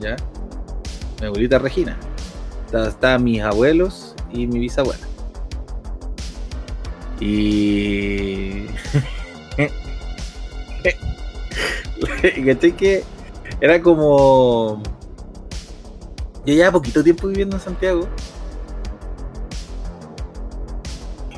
¿ya? 0.00 0.16
Mi 1.20 1.26
abuelita 1.26 1.58
Regina. 1.58 1.96
Estaban 2.66 2.88
estaban 2.88 3.24
mis 3.24 3.42
abuelos 3.42 4.14
y 4.32 4.46
mi 4.46 4.58
bisabuela. 4.60 5.06
Y. 7.20 8.66
y 12.36 12.44
caché 12.44 12.72
que 12.74 13.04
era 13.60 13.80
como. 13.80 14.82
Yo 16.44 16.54
llevaba 16.54 16.72
poquito 16.72 17.04
tiempo 17.04 17.28
viviendo 17.28 17.56
en 17.56 17.62
Santiago. 17.62 18.08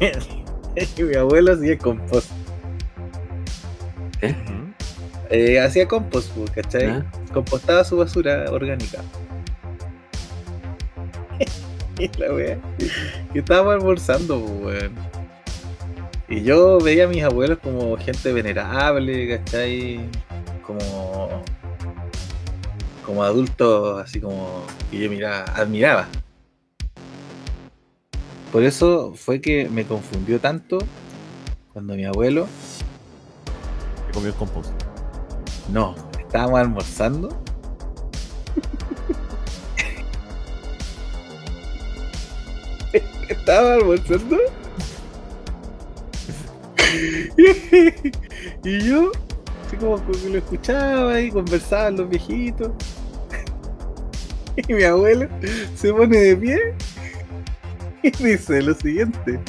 y 0.96 1.02
mi 1.02 1.14
abuelo 1.14 1.52
hacía 1.52 1.78
compost. 1.78 2.30
Eh, 5.30 5.58
hacía 5.58 5.88
compost, 5.88 6.30
pues, 6.32 6.50
¿cachai? 6.50 6.86
¿Ya? 6.86 7.04
Compostaba 7.32 7.84
su 7.84 7.96
basura 7.96 8.46
orgánica. 8.50 9.02
y 11.98 12.08
la 12.18 12.32
wea. 12.32 12.58
Que 13.32 13.38
estábamos 13.38 13.74
almorzando, 13.74 14.40
pues, 14.40 14.82
weón. 14.82 14.94
Y 16.28 16.42
yo 16.42 16.78
veía 16.78 17.04
a 17.04 17.08
mis 17.08 17.22
abuelos 17.22 17.58
como 17.58 17.96
gente 17.98 18.32
venerable, 18.32 19.36
¿cachai? 19.36 20.00
Como. 20.66 21.42
Como 23.04 23.22
adultos, 23.22 24.02
así 24.02 24.20
como. 24.20 24.64
que 24.90 24.98
yo 24.98 25.10
miraba, 25.10 25.44
admiraba. 25.54 26.08
Por 28.50 28.62
eso 28.62 29.12
fue 29.14 29.40
que 29.40 29.68
me 29.68 29.84
confundió 29.84 30.40
tanto 30.40 30.78
cuando 31.72 31.96
mi 31.96 32.04
abuelo 32.04 32.46
Que 34.06 34.12
comió 34.12 34.28
el 34.28 34.34
compost. 34.36 34.70
No, 35.72 35.94
estábamos 36.18 36.60
almorzando. 36.60 37.28
Estaba 43.28 43.74
almorzando. 43.74 44.38
y 48.64 48.80
yo, 48.80 49.10
como 49.76 49.96
que 50.06 50.28
lo 50.30 50.38
escuchaba 50.38 51.20
y 51.20 51.30
conversaban 51.30 51.96
los 51.96 52.08
viejitos. 52.08 52.70
y 54.68 54.72
mi 54.74 54.82
abuelo 54.84 55.28
se 55.76 55.92
pone 55.92 56.16
de 56.18 56.36
pie 56.36 56.58
y 58.02 58.10
dice 58.10 58.62
lo 58.62 58.74
siguiente. 58.74 59.40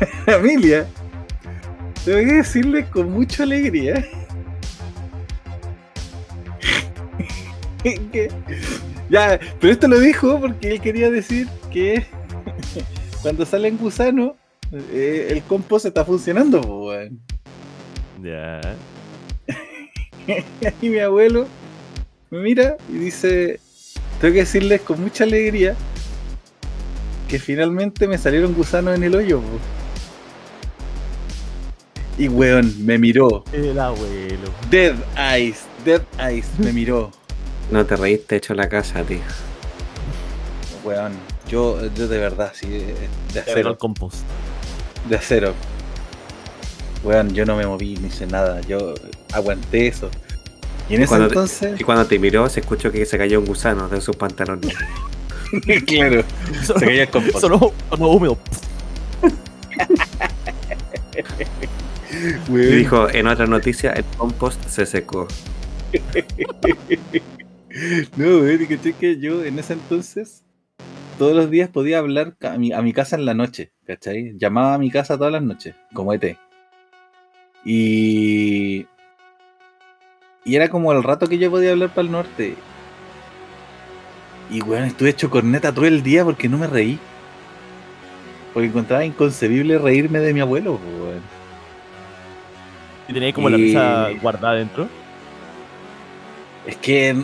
Familia, 0.26 0.86
tengo 2.04 2.18
que 2.18 2.34
decirles 2.36 2.86
con 2.86 3.10
mucha 3.12 3.42
alegría 3.42 4.04
que- 7.82 8.30
ya, 9.10 9.38
pero 9.60 9.72
esto 9.72 9.88
lo 9.88 9.98
dijo 9.98 10.40
porque 10.40 10.70
él 10.72 10.80
quería 10.80 11.10
decir 11.10 11.48
que 11.72 12.06
cuando 13.22 13.44
salen 13.44 13.76
gusanos 13.76 14.32
eh, 14.72 15.28
el 15.30 15.42
compost 15.42 15.86
está 15.86 16.04
funcionando, 16.04 16.60
weón. 16.60 17.20
Ya. 18.22 18.60
Y 20.80 20.90
mi 20.90 20.98
abuelo 21.00 21.48
me 22.30 22.38
mira 22.38 22.76
y 22.88 22.92
dice, 22.92 23.58
tengo 24.20 24.34
que 24.34 24.40
decirles 24.40 24.80
con 24.82 25.00
mucha 25.00 25.24
alegría 25.24 25.74
que 27.26 27.38
finalmente 27.40 28.06
me 28.06 28.16
salieron 28.18 28.54
gusanos 28.54 28.94
en 28.94 29.02
el 29.02 29.14
hoyo. 29.14 29.40
po". 29.40 29.58
Y 32.18 32.28
weón, 32.28 32.84
me 32.84 32.98
miró. 32.98 33.44
El 33.52 33.78
abuelo. 33.78 34.52
Dead 34.70 34.94
Eyes, 35.16 35.64
Dead 35.84 36.02
Eyes, 36.18 36.46
me 36.58 36.72
miró. 36.72 37.10
No 37.70 37.86
te 37.86 37.94
reíste 37.94 38.34
hecho 38.34 38.52
la 38.52 38.68
casa, 38.68 39.04
tío. 39.04 39.20
Weón, 40.82 41.12
yo, 41.48 41.78
yo 41.94 42.08
de 42.08 42.18
verdad, 42.18 42.50
sí, 42.52 42.66
de 42.66 42.94
Pero 42.94 43.10
el 43.32 43.38
acero, 43.38 43.78
compost. 43.78 44.24
De 45.08 45.16
acero. 45.16 45.54
Weón, 47.02 47.32
yo 47.32 47.46
no 47.46 47.56
me 47.56 47.66
moví, 47.66 47.96
no 47.96 48.06
hice 48.06 48.26
nada, 48.26 48.60
yo 48.62 48.94
aguanté 49.32 49.86
eso. 49.88 50.10
Y 50.88 50.96
en 50.96 51.02
ese 51.02 51.08
Cuando 51.08 51.28
te- 51.28 51.34
entonces, 51.34 51.80
Y 51.80 51.84
cuando 51.84 52.06
te 52.06 52.18
miró, 52.18 52.48
se 52.48 52.60
escuchó 52.60 52.90
que 52.92 53.06
se 53.06 53.16
cayó 53.16 53.38
un 53.40 53.46
gusano 53.46 53.88
de 53.88 54.00
sus 54.00 54.16
pantalones. 54.16 54.74
claro, 55.86 56.24
se 56.62 56.74
caía 56.74 57.02
el 57.04 57.10
compost. 57.10 57.40
Sonó 57.40 57.72
húmedo. 57.90 58.38
Y 62.48 62.52
dijo, 62.56 63.08
en 63.08 63.28
otra 63.28 63.46
noticia, 63.46 63.92
el 63.92 64.04
compost 64.16 64.62
se 64.68 64.84
secó. 64.84 65.26
No, 68.16 68.38
weón, 68.38 68.66
que 68.66 69.18
yo 69.20 69.44
en 69.44 69.58
ese 69.60 69.74
entonces 69.74 70.42
todos 71.20 71.36
los 71.36 71.50
días 71.50 71.68
podía 71.68 71.98
hablar 71.98 72.34
a 72.40 72.56
mi, 72.56 72.72
a 72.72 72.80
mi 72.80 72.94
casa 72.94 73.14
en 73.14 73.26
la 73.26 73.34
noche, 73.34 73.72
¿cachai? 73.84 74.38
Llamaba 74.38 74.72
a 74.72 74.78
mi 74.78 74.90
casa 74.90 75.18
todas 75.18 75.30
las 75.30 75.42
noches, 75.42 75.74
como 75.92 76.14
ET. 76.14 76.38
Y. 77.62 78.86
Y 80.46 80.56
era 80.56 80.70
como 80.70 80.94
el 80.94 81.02
rato 81.02 81.26
que 81.26 81.36
yo 81.36 81.50
podía 81.50 81.72
hablar 81.72 81.90
para 81.90 82.06
el 82.06 82.10
norte. 82.10 82.54
Y 84.50 84.62
weón, 84.62 84.84
estuve 84.84 85.10
hecho 85.10 85.28
corneta 85.28 85.74
todo 85.74 85.84
el 85.84 86.02
día 86.02 86.24
porque 86.24 86.48
no 86.48 86.56
me 86.56 86.66
reí. 86.66 86.98
Porque 88.54 88.68
encontraba 88.68 89.04
inconcebible 89.04 89.76
reírme 89.76 90.20
de 90.20 90.32
mi 90.32 90.40
abuelo, 90.40 90.80
weón. 91.02 91.20
Y 93.08 93.12
tenía 93.12 93.26
ahí 93.26 93.34
como 93.34 93.50
la 93.50 93.58
risa 93.58 94.08
guardada 94.22 94.54
dentro. 94.54 94.88
Es 96.66 96.78
que. 96.78 97.14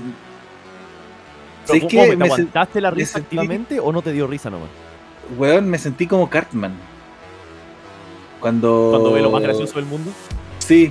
¿Sabes 1.67 1.83
¿Cómo, 1.83 1.91
qué? 1.91 2.09
¿Te 2.11 2.17
Me 2.17 2.25
sen- 2.27 2.33
aguantaste 2.33 2.81
la 2.81 2.91
risa 2.91 3.19
activamente 3.19 3.81
o 3.81 3.93
no 3.93 4.03
te 4.03 4.13
dio 4.13 4.27
risa 4.27 4.51
nomás? 4.51 4.69
Weón, 5.37 5.69
me 5.69 5.79
sentí 5.79 6.07
como 6.07 6.31
Cartman. 6.31 6.73
Cuando. 8.41 8.89
Cuando 8.93 9.13
ve 9.13 9.21
lo 9.23 9.31
más 9.31 9.43
gracioso 9.43 9.75
del 9.77 9.87
mundo. 9.87 10.11
Sí. 10.59 10.91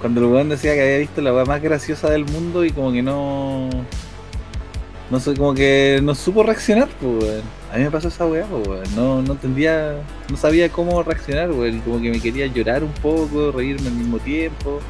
Cuando 0.00 0.20
el 0.20 0.26
weón 0.26 0.48
decía 0.48 0.74
que 0.74 0.82
había 0.82 0.98
visto 0.98 1.20
la 1.20 1.32
weá 1.32 1.44
más 1.44 1.60
graciosa 1.62 2.10
del 2.10 2.24
mundo 2.24 2.64
y 2.64 2.70
como 2.70 2.92
que 2.92 3.02
no. 3.02 3.68
No 5.10 5.20
sé, 5.20 5.34
como 5.36 5.52
que 5.52 6.00
no 6.02 6.14
supo 6.14 6.42
reaccionar, 6.42 6.88
pues 7.00 7.22
weón. 7.24 7.42
A 7.72 7.76
mí 7.76 7.84
me 7.84 7.90
pasó 7.90 8.08
esa 8.08 8.26
weá, 8.26 8.44
pues 8.46 8.66
weón. 8.66 8.84
No, 8.96 9.20
no 9.22 9.32
entendía. 9.32 9.96
No 10.30 10.36
sabía 10.36 10.70
cómo 10.70 11.02
reaccionar, 11.02 11.50
weón. 11.52 11.80
Como 11.80 12.00
que 12.00 12.10
me 12.10 12.20
quería 12.20 12.46
llorar 12.46 12.82
un 12.82 12.92
poco, 12.94 13.52
reírme 13.52 13.88
al 13.88 13.94
mismo 13.94 14.18
tiempo. 14.18 14.80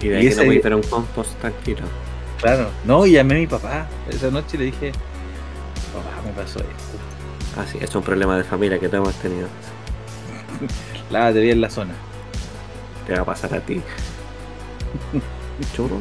Y 0.00 0.08
de 0.08 0.14
Y 0.14 0.18
ahí 0.20 0.26
ese- 0.28 0.40
no 0.40 0.46
voy 0.46 0.56
a 0.56 0.58
ir 0.58 0.72
a 0.72 0.76
un 0.76 0.82
compost 0.82 1.38
tranquilo. 1.40 1.82
Claro. 2.40 2.70
No, 2.84 3.04
y 3.06 3.12
llamé 3.12 3.34
a 3.34 3.38
mi 3.38 3.46
papá. 3.46 3.86
Esa 4.08 4.30
noche 4.30 4.56
le 4.58 4.66
dije. 4.66 4.92
Papá, 5.92 6.22
me 6.24 6.32
pasó 6.32 6.60
esto. 6.60 6.98
Ah, 7.56 7.64
sí, 7.70 7.78
es 7.80 7.94
un 7.94 8.02
problema 8.02 8.36
de 8.36 8.44
familia 8.44 8.78
que 8.78 8.88
todos 8.88 9.04
hemos 9.08 9.14
tenido. 9.20 9.48
Lávate 11.10 11.40
bien 11.40 11.60
la 11.60 11.70
zona. 11.70 11.94
Te 13.06 13.14
va 13.14 13.20
a 13.20 13.24
pasar 13.24 13.54
a 13.54 13.60
ti. 13.60 13.80
Churro. 15.74 16.00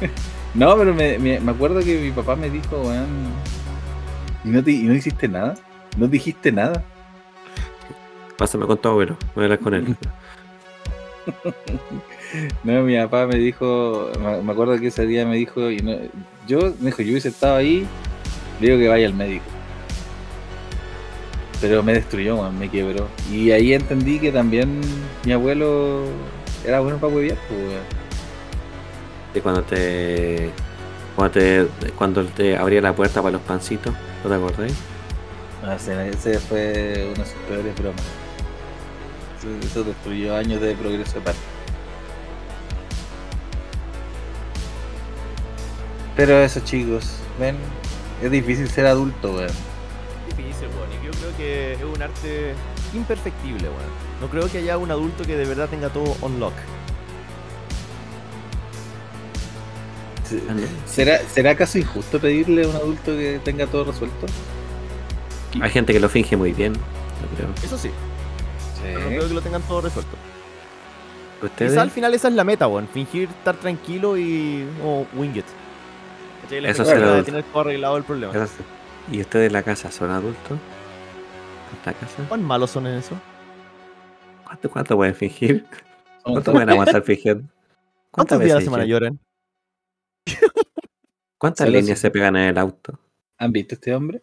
No, 0.54 0.74
pero 0.78 0.94
me, 0.94 1.18
me, 1.18 1.38
me 1.38 1.52
acuerdo 1.52 1.80
que 1.80 2.00
mi 2.00 2.10
papá 2.10 2.34
me 2.34 2.48
dijo, 2.48 2.80
weón. 2.80 3.28
¿Y 4.44 4.48
no, 4.48 4.64
te, 4.64 4.70
¿Y 4.70 4.84
no 4.84 4.94
hiciste 4.94 5.28
nada? 5.28 5.54
¿No 5.98 6.08
dijiste 6.08 6.50
nada? 6.50 6.82
Pásame 8.38 8.66
con 8.66 8.78
tu 8.78 8.88
abuelo. 8.88 9.16
Voy 9.34 9.42
a 9.42 9.46
hablar 9.46 9.58
con 9.58 9.74
él. 9.74 9.96
No, 12.62 12.82
mi 12.82 12.96
papá 12.98 13.26
me 13.26 13.36
dijo, 13.36 14.10
me 14.42 14.52
acuerdo 14.52 14.78
que 14.78 14.88
ese 14.88 15.06
día 15.06 15.24
me 15.24 15.36
dijo, 15.36 15.70
y 15.70 15.78
no, 15.78 15.96
yo, 16.46 16.74
me 16.78 16.86
dijo, 16.86 17.02
yo 17.02 17.10
hubiese 17.12 17.28
estado 17.28 17.56
ahí, 17.56 17.86
le 18.60 18.66
digo 18.66 18.78
que 18.78 18.88
vaya 18.88 19.06
al 19.06 19.14
médico. 19.14 19.44
Pero 21.60 21.82
me 21.82 21.94
destruyó, 21.94 22.50
me 22.52 22.68
quebró. 22.68 23.08
Y 23.32 23.50
ahí 23.50 23.72
entendí 23.72 24.18
que 24.18 24.30
también 24.30 24.80
mi 25.24 25.32
abuelo 25.32 26.04
era 26.64 26.80
bueno 26.80 26.98
para 26.98 27.12
huevear, 27.12 27.38
pues. 27.48 27.60
Y 29.34 29.40
cuando 29.40 29.62
te. 29.62 30.50
Cuando 31.16 31.32
te, 31.32 31.66
cuando 31.96 32.24
te 32.26 32.56
abría 32.56 32.80
la 32.80 32.94
puerta 32.94 33.20
para 33.20 33.32
los 33.32 33.42
pancitos, 33.42 33.92
¿no 34.22 34.30
te 34.30 34.36
acordás? 34.36 34.72
No, 35.64 35.72
ese, 35.72 36.10
ese 36.10 36.38
fue 36.38 37.08
una 37.12 37.24
de 37.24 37.30
sus 37.30 37.40
peores 37.48 37.74
bromas. 37.76 38.04
Eso, 39.38 39.66
eso 39.66 39.82
destruyó 39.82 40.36
años 40.36 40.60
de 40.60 40.74
progreso 40.76 41.14
de 41.14 41.20
parte. 41.22 41.40
Pero 46.18 46.36
eso, 46.42 46.58
chicos, 46.64 47.12
ven, 47.38 47.54
es 48.20 48.28
difícil 48.28 48.68
ser 48.68 48.86
adulto, 48.86 49.34
weón. 49.34 49.52
Difícil, 50.26 50.66
weón. 50.76 50.90
Y 50.90 51.06
yo 51.06 51.12
creo 51.12 51.36
que 51.36 51.74
es 51.74 51.82
un 51.84 52.02
arte 52.02 52.54
imperfectible, 52.92 53.68
weón. 53.68 53.92
No 54.20 54.28
creo 54.28 54.50
que 54.50 54.58
haya 54.58 54.78
un 54.78 54.90
adulto 54.90 55.22
que 55.22 55.36
de 55.36 55.44
verdad 55.44 55.68
tenga 55.68 55.90
todo 55.90 56.16
on 56.20 56.40
lock. 56.40 56.54
Ah. 60.48 60.54
¿Será, 60.86 61.20
¿Será 61.20 61.52
acaso 61.52 61.78
injusto 61.78 62.18
pedirle 62.18 62.64
a 62.64 62.68
un 62.68 62.74
adulto 62.74 63.12
que 63.16 63.40
tenga 63.44 63.68
todo 63.68 63.84
resuelto? 63.84 64.26
Hay 65.60 65.70
gente 65.70 65.92
que 65.92 66.00
lo 66.00 66.08
finge 66.08 66.36
muy 66.36 66.52
bien. 66.52 66.72
Yo 66.74 67.36
creo. 67.36 67.48
Eso 67.62 67.78
sí, 67.78 67.92
pero 68.82 68.98
no 68.98 69.06
creo 69.06 69.28
que 69.28 69.34
lo 69.34 69.40
tengan 69.40 69.62
todo 69.62 69.82
resuelto. 69.82 70.16
¿Ustedes? 71.42 71.70
Quizá 71.70 71.82
al 71.82 71.92
final 71.92 72.12
esa 72.12 72.26
es 72.26 72.34
la 72.34 72.42
meta, 72.42 72.66
weón. 72.66 72.88
Fingir 72.88 73.28
estar 73.28 73.54
tranquilo 73.54 74.18
y. 74.18 74.66
o 74.84 75.06
wing 75.14 75.36
it. 75.36 75.46
¿Cachai? 76.48 76.60
La 76.62 76.70
Eso 76.70 76.84
será 76.84 77.12
de 77.12 77.22
tener 77.22 77.44
todo 77.44 77.60
arreglado 77.60 77.96
el 77.96 78.04
problema. 78.04 78.32
Eso 78.34 78.46
sí. 78.46 78.62
¿Y 79.16 79.20
ustedes 79.20 79.48
en 79.48 79.52
la 79.52 79.62
casa 79.62 79.90
son 79.90 80.10
adultos? 80.10 80.52
¿En 80.52 81.78
la 81.86 81.92
casa? 81.92 82.24
¿Cuán 82.28 82.42
malos 82.42 82.70
son 82.70 82.86
en 82.86 82.94
eso? 82.98 83.14
¿Cuánto, 84.44 84.70
cuánto 84.70 84.96
pueden 84.96 85.14
fingir? 85.14 85.66
¿Cuánto 86.22 86.52
pueden 86.52 86.70
aguantar 86.70 87.02
fingiendo? 87.02 87.48
¿Cuántos 88.10 88.38
días 88.40 88.52
a 88.52 88.54
la 88.54 88.58
veces 88.60 88.64
semana 88.64 88.84
lloran? 88.86 89.18
¿Cuántas 91.38 91.68
líneas 91.68 91.98
se 91.98 92.10
pegan 92.10 92.36
en 92.36 92.48
el 92.48 92.58
auto? 92.58 92.98
¿Han 93.38 93.52
visto 93.52 93.74
este 93.76 93.94
hombre? 93.94 94.22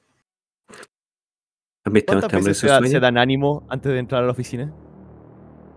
¿Han 1.86 1.94
visto 1.94 2.12
a 2.12 2.16
¿Cuántas 2.16 2.28
este 2.28 2.36
hombre 2.38 2.50
en 2.50 2.52
veces 2.52 2.58
su 2.58 2.68
se, 2.68 2.72
da- 2.72 2.78
sueño? 2.80 2.92
se 2.92 3.00
dan 3.00 3.18
ánimo 3.18 3.64
antes 3.70 3.92
de 3.94 4.00
entrar 4.00 4.24
a 4.24 4.26
la 4.26 4.32
oficina? 4.34 4.74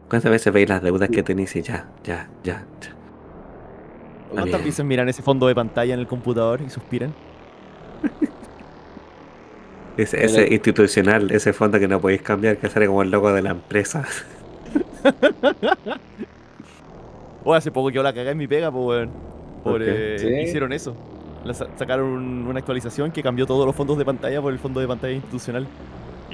¿Cuántas 0.09 0.31
veces 0.33 0.53
veis 0.53 0.69
las 0.69 0.83
deudas 0.83 1.09
que 1.11 1.23
tenéis 1.23 1.55
y 1.57 1.63
ya, 1.63 1.89
ya, 2.03 2.29
ya, 2.43 2.67
ya? 2.81 2.97
¿Cuántas 4.31 4.61
bien. 4.61 4.65
veces 4.65 4.85
miran 4.85 5.09
ese 5.09 5.23
fondo 5.23 5.47
de 5.47 5.55
pantalla 5.55 5.95
en 5.95 6.01
el 6.01 6.07
computador 6.07 6.61
y 6.67 6.71
suspiran? 6.71 7.13
Ese, 9.97 10.25
ese 10.25 10.43
Pero- 10.43 10.55
institucional, 10.55 11.31
ese 11.33 11.53
fondo 11.53 11.79
que 11.81 11.89
no 11.89 12.01
podéis 12.01 12.23
cambiar, 12.23 12.57
que 12.59 12.69
sale 12.69 12.87
como 12.87 13.03
el 13.03 13.11
logo 13.11 13.33
de 13.33 13.43
la 13.43 13.51
empresa. 13.51 14.05
O 17.45 17.55
hace 17.55 17.71
poco 17.71 17.89
que 17.89 17.95
yo 17.95 18.03
la 18.03 18.13
cagué 18.13 18.31
en 18.31 18.37
mi 18.39 18.47
pega, 18.47 18.71
pues, 18.71 19.09
weón. 19.65 19.83
Eh, 19.83 20.17
Sí. 20.19 20.27
Hicieron 20.29 20.73
eso. 20.73 20.95
La 21.45 21.55
sacaron 21.55 22.07
un- 22.09 22.47
una 22.47 22.59
actualización 22.59 23.11
que 23.11 23.23
cambió 23.23 23.47
todos 23.47 23.65
los 23.65 23.75
fondos 23.75 23.97
de 23.97 24.05
pantalla 24.05 24.43
por 24.43 24.53
el 24.53 24.59
fondo 24.59 24.81
de 24.81 24.87
pantalla 24.89 25.15
institucional. 25.15 25.67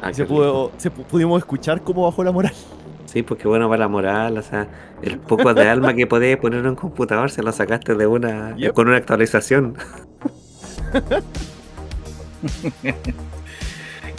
Ah, 0.02 0.10
y 0.10 0.14
se 0.14 0.24
pudo, 0.24 0.72
se 0.76 0.90
pu- 0.90 1.04
pudimos 1.04 1.38
escuchar 1.38 1.82
cómo 1.82 2.02
bajó 2.04 2.24
la 2.24 2.32
moral. 2.32 2.52
Sí, 3.14 3.22
porque 3.22 3.46
bueno 3.48 3.68
para 3.68 3.78
la 3.78 3.88
moral, 3.88 4.36
o 4.36 4.42
sea, 4.42 4.66
el 5.00 5.18
poco 5.20 5.54
de 5.54 5.68
alma 5.68 5.94
que 5.94 6.06
podías 6.06 6.36
poner 6.38 6.58
en 6.60 6.66
un 6.66 6.74
computador 6.74 7.30
se 7.30 7.42
lo 7.44 7.52
sacaste 7.52 7.94
de 7.94 8.06
una 8.08 8.54
Yep. 8.56 8.74
con 8.74 8.88
una 8.88 8.96
actualización. 8.98 9.76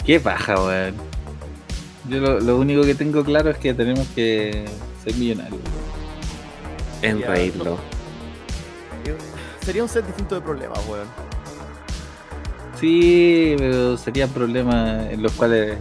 Qué 0.04 0.18
paja, 0.20 0.54
weón. 0.64 0.94
Yo 2.08 2.20
lo, 2.20 2.40
lo 2.40 2.56
único 2.58 2.82
que 2.82 2.94
tengo 2.94 3.24
claro 3.24 3.50
es 3.50 3.58
que 3.58 3.74
tenemos 3.74 4.06
que 4.14 4.64
ser 5.04 5.14
millonarios. 5.16 5.60
En 7.02 7.18
Ya, 7.20 7.26
reírlo. 7.28 7.78
Sería 9.60 9.82
un 9.82 9.88
set 9.88 10.06
distinto 10.06 10.36
de 10.36 10.40
problemas, 10.40 10.78
weón. 10.88 11.08
Sí, 12.80 13.56
pero 13.58 13.96
serían 13.96 14.30
problemas 14.30 15.10
en 15.10 15.22
los 15.22 15.32
cuales. 15.32 15.76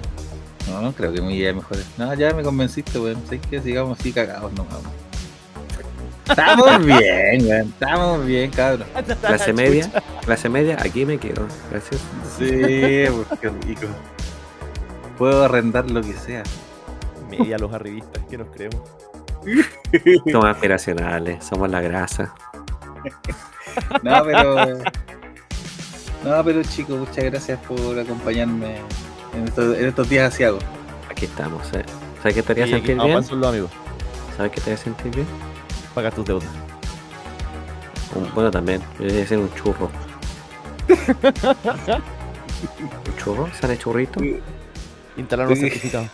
No, 0.67 0.81
no 0.81 0.91
creo 0.93 1.13
que 1.13 1.21
mi 1.21 1.35
idea 1.35 1.49
es 1.49 1.55
mejor. 1.55 1.77
No, 1.97 2.13
ya 2.13 2.33
me 2.33 2.43
convenciste, 2.43 2.99
weón. 2.99 3.21
Sé 3.27 3.39
que 3.39 3.61
sigamos 3.61 3.99
así 3.99 4.11
cagados, 4.11 4.51
no 4.53 4.65
vamos. 4.65 4.91
Estamos 6.27 6.85
bien, 6.85 7.47
weón. 7.47 7.67
Estamos 7.69 8.25
bien, 8.25 8.51
cabrón. 8.51 8.87
Clase 9.21 9.53
media, 9.53 9.91
clase 10.25 10.49
media, 10.49 10.77
aquí 10.79 11.05
me 11.05 11.17
quedo. 11.17 11.47
Gracias. 11.71 12.01
Sí, 12.37 12.47
pues 12.47 13.39
qué 13.39 13.49
rico. 13.49 13.87
Puedo 15.17 15.43
arrendar 15.45 15.89
lo 15.89 16.01
que 16.01 16.13
sea. 16.13 16.43
Media 17.29 17.57
los 17.57 17.73
arribistas 17.73 18.23
que 18.29 18.37
nos 18.37 18.47
creemos. 18.49 18.81
Somos 20.31 20.45
aspiracionales, 20.45 21.45
somos 21.45 21.69
la 21.69 21.79
grasa. 21.79 22.33
No, 24.01 24.23
pero. 24.23 24.79
No, 26.23 26.43
pero 26.43 26.63
chicos, 26.63 26.97
muchas 26.97 27.23
gracias 27.25 27.59
por 27.59 27.99
acompañarme 27.99 28.77
en 29.35 29.47
estos, 29.47 29.77
en 29.77 29.85
estos 29.85 30.09
días 30.09 30.33
asiagos. 30.33 30.63
Aquí 31.09 31.25
estamos, 31.25 31.67
¿eh? 31.73 31.83
¿Sabes 32.17 32.35
qué 32.35 32.43
te 32.43 32.51
haría 32.53 32.67
sentir 32.67 32.97
bien? 32.97 33.17
a 33.17 33.23
son 33.23 33.39
los 33.39 33.49
amigos. 33.49 33.71
¿Sabes 34.35 34.51
qué 34.51 34.61
te 34.61 34.71
haría 34.71 34.83
sentir 34.83 35.11
bien? 35.13 35.27
Pagar 35.93 36.13
tus 36.13 36.25
deudas. 36.25 36.49
Un- 38.15 38.33
bueno, 38.33 38.51
también, 38.51 38.81
yo 38.99 39.05
debería 39.05 39.27
ser 39.27 39.37
un 39.39 39.53
churro. 39.53 39.89
¿Un 43.07 43.17
churro? 43.17 43.49
¿Sale 43.59 43.77
churrito? 43.77 44.19
Instalar 45.17 45.47
unos 45.47 45.59
Sí. 45.59 45.65
certificados. 45.69 46.09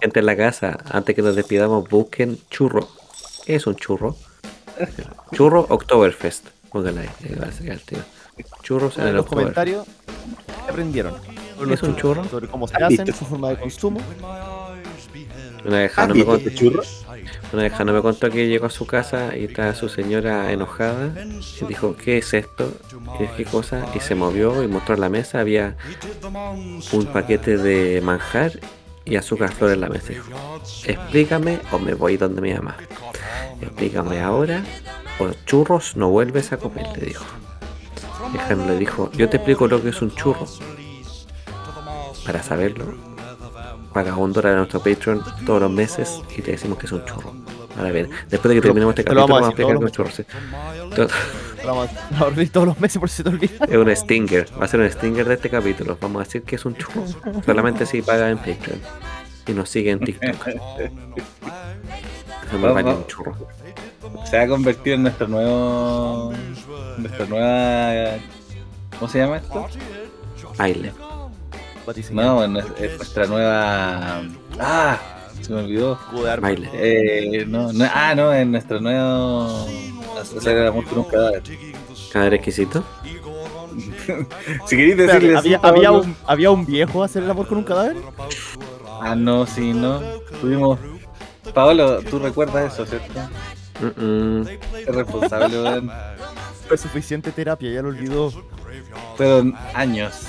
Gente 0.00 0.20
en 0.20 0.26
la 0.26 0.36
casa, 0.36 0.78
antes 0.90 1.14
que 1.14 1.22
nos 1.22 1.34
despidamos, 1.36 1.88
busquen 1.88 2.38
churro. 2.50 2.88
¿Qué 3.44 3.56
es 3.56 3.66
un 3.66 3.76
churro? 3.76 4.16
Churro 5.32 5.66
Oktoberfest. 5.68 6.46
Póngala 6.70 7.02
ahí, 7.02 7.10
ahí 7.24 7.34
va 7.34 7.46
a 7.48 7.52
salir 7.52 7.72
el 7.72 7.80
tío. 7.80 7.98
Churros 8.62 8.96
en 8.96 9.02
En 9.02 9.08
el 9.10 9.16
los 9.16 9.26
comentarios 9.26 9.86
¿qué 10.64 10.70
aprendieron. 10.70 11.14
¿Qué 11.22 11.74
es 11.74 11.82
un 11.82 11.96
churros, 11.96 11.96
churro? 11.96 12.24
Sobre 12.28 12.48
cómo 12.48 12.66
se 12.68 12.76
¿Has 12.76 12.82
hacen, 12.84 13.04
visto? 13.04 13.18
su 13.20 13.24
forma 13.26 13.50
de 13.50 13.56
consumo. 13.58 14.00
Una 15.64 15.78
vez 15.78 15.90
¿Has 15.92 15.96
Jano 15.96 16.14
me, 16.14 16.24
contó, 16.24 16.50
churro? 16.50 16.82
una 17.52 17.62
vez 17.62 17.72
Jano 17.72 17.92
me 17.92 18.02
contó 18.02 18.30
que 18.30 18.48
llegó 18.48 18.66
a 18.66 18.70
su 18.70 18.84
casa 18.86 19.36
y 19.36 19.44
estaba 19.44 19.74
su 19.74 19.88
señora 19.88 20.50
enojada. 20.52 21.12
Y 21.60 21.64
dijo, 21.66 21.96
¿qué 21.96 22.18
es 22.18 22.34
esto? 22.34 22.72
¿Qué, 23.18 23.30
qué 23.36 23.44
cosa? 23.44 23.86
Y 23.94 24.00
se 24.00 24.14
movió 24.16 24.62
y 24.64 24.66
mostró 24.68 24.94
en 24.96 25.00
la 25.02 25.08
mesa. 25.08 25.38
Había 25.40 25.76
un 26.92 27.06
paquete 27.12 27.58
de 27.58 28.00
manjar 28.00 28.58
y 29.04 29.16
azúcar 29.16 29.52
flor 29.52 29.72
en 29.72 29.80
la 29.82 29.88
mesa. 29.88 30.08
Dijo, 30.08 30.26
explícame 30.84 31.60
o 31.70 31.78
me 31.78 31.94
voy 31.94 32.16
donde 32.16 32.40
mi 32.40 32.52
mamá. 32.54 32.76
Explícame 33.60 34.20
ahora 34.20 34.64
o 35.20 35.30
churros 35.46 35.96
no 35.96 36.08
vuelves 36.10 36.52
a 36.52 36.56
comer, 36.56 36.86
le 36.98 37.06
dijo. 37.06 37.24
Y 38.32 38.54
le 38.68 38.78
dijo, 38.78 39.10
yo 39.12 39.28
te 39.28 39.36
explico 39.38 39.66
lo 39.66 39.82
que 39.82 39.88
es 39.90 40.00
un 40.02 40.14
churro. 40.14 40.46
Para 42.24 42.42
saberlo, 42.42 42.94
paga 43.92 44.16
un 44.16 44.32
dólar 44.32 44.54
a 44.54 44.56
nuestro 44.58 44.80
Patreon 44.80 45.22
todos 45.44 45.60
los 45.60 45.70
meses 45.70 46.20
y 46.36 46.42
te 46.42 46.52
decimos 46.52 46.78
que 46.78 46.86
es 46.86 46.92
un 46.92 47.04
churro. 47.04 47.34
Ahora 47.76 47.90
bien, 47.90 48.10
después 48.28 48.50
de 48.50 48.56
que 48.56 48.60
terminemos 48.60 48.92
este 48.92 49.04
te 49.04 49.14
lo 49.14 49.26
capítulo, 49.26 49.34
vamos 49.34 49.48
a 49.48 49.50
explicar 49.50 49.80
nuestro 49.80 50.10
sí. 50.10 50.24
Todo- 50.94 51.08
Vamos 51.64 51.88
a 52.18 52.24
abrir 52.24 52.50
todos 52.50 52.66
los 52.66 52.80
meses 52.80 52.98
por 52.98 53.08
si 53.08 53.22
te 53.22 53.28
olvida. 53.28 53.64
Es 53.66 53.76
un 53.76 53.94
stinger, 53.96 54.48
va 54.60 54.64
a 54.64 54.68
ser 54.68 54.80
un 54.80 54.90
stinger 54.90 55.26
de 55.28 55.34
este 55.34 55.48
capítulo. 55.48 55.96
Vamos 56.00 56.20
a 56.20 56.24
decir 56.24 56.42
que 56.42 56.56
es 56.56 56.64
un 56.64 56.74
churro. 56.76 57.04
Solamente 57.46 57.86
si 57.86 58.02
paga 58.02 58.28
en 58.30 58.38
Patreon. 58.38 58.80
Y 59.46 59.52
nos 59.52 59.68
sigue 59.68 59.92
en 59.92 60.00
TikTok. 60.00 60.44
Baño 62.74 62.96
un 62.96 63.06
churro. 63.06 63.36
Se 64.32 64.38
ha 64.38 64.48
convertido 64.48 64.96
en 64.96 65.02
nuestro 65.02 65.28
nuevo. 65.28 66.32
Nuestra 66.96 67.26
nueva. 67.26 68.16
¿Cómo 68.98 69.12
se 69.12 69.18
llama 69.18 69.36
esto? 69.36 69.66
Baile. 70.56 70.94
No, 72.12 72.42
en- 72.42 72.56
es 72.56 72.96
nuestra 72.96 73.26
nueva. 73.26 74.22
¡Ah! 74.58 74.98
Se 75.38 75.52
me 75.52 75.60
olvidó. 75.60 75.98
Baile. 76.40 76.70
Eh, 76.72 77.44
no, 77.46 77.74
no, 77.74 77.84
ah, 77.92 78.14
no, 78.14 78.32
en 78.32 78.52
nuestro 78.52 78.80
nuevo. 78.80 79.68
Hacer 80.18 80.56
el 80.56 80.68
amor 80.68 80.86
con 80.86 81.00
un 81.00 81.04
cadáver. 81.04 81.42
Cadáver 82.10 82.34
exquisito. 82.34 82.82
Si 84.66 84.76
queréis 84.76 84.96
decirle 84.96 85.58
¿había, 85.62 85.92
un, 85.92 86.16
¿Había 86.26 86.50
un 86.50 86.64
viejo 86.64 87.02
a 87.02 87.06
hacer 87.06 87.22
el 87.22 87.30
amor 87.30 87.46
con 87.46 87.58
un 87.58 87.64
cadáver? 87.64 87.96
Ah, 89.02 89.14
no, 89.14 89.46
sí, 89.46 89.74
no. 89.74 90.00
Tuvimos. 90.40 90.78
Paolo, 91.52 92.00
tú 92.02 92.18
recuerdas 92.18 92.72
eso, 92.72 92.86
¿cierto? 92.86 93.20
Mm, 93.82 94.40
mm. 94.40 94.48
Es 94.76 94.94
responsable, 94.94 95.60
weón. 95.62 95.90
Fue 96.68 96.78
suficiente 96.78 97.32
terapia, 97.32 97.70
ya 97.70 97.82
lo 97.82 97.88
olvidó. 97.88 98.32
Fueron 99.16 99.54
años. 99.74 100.26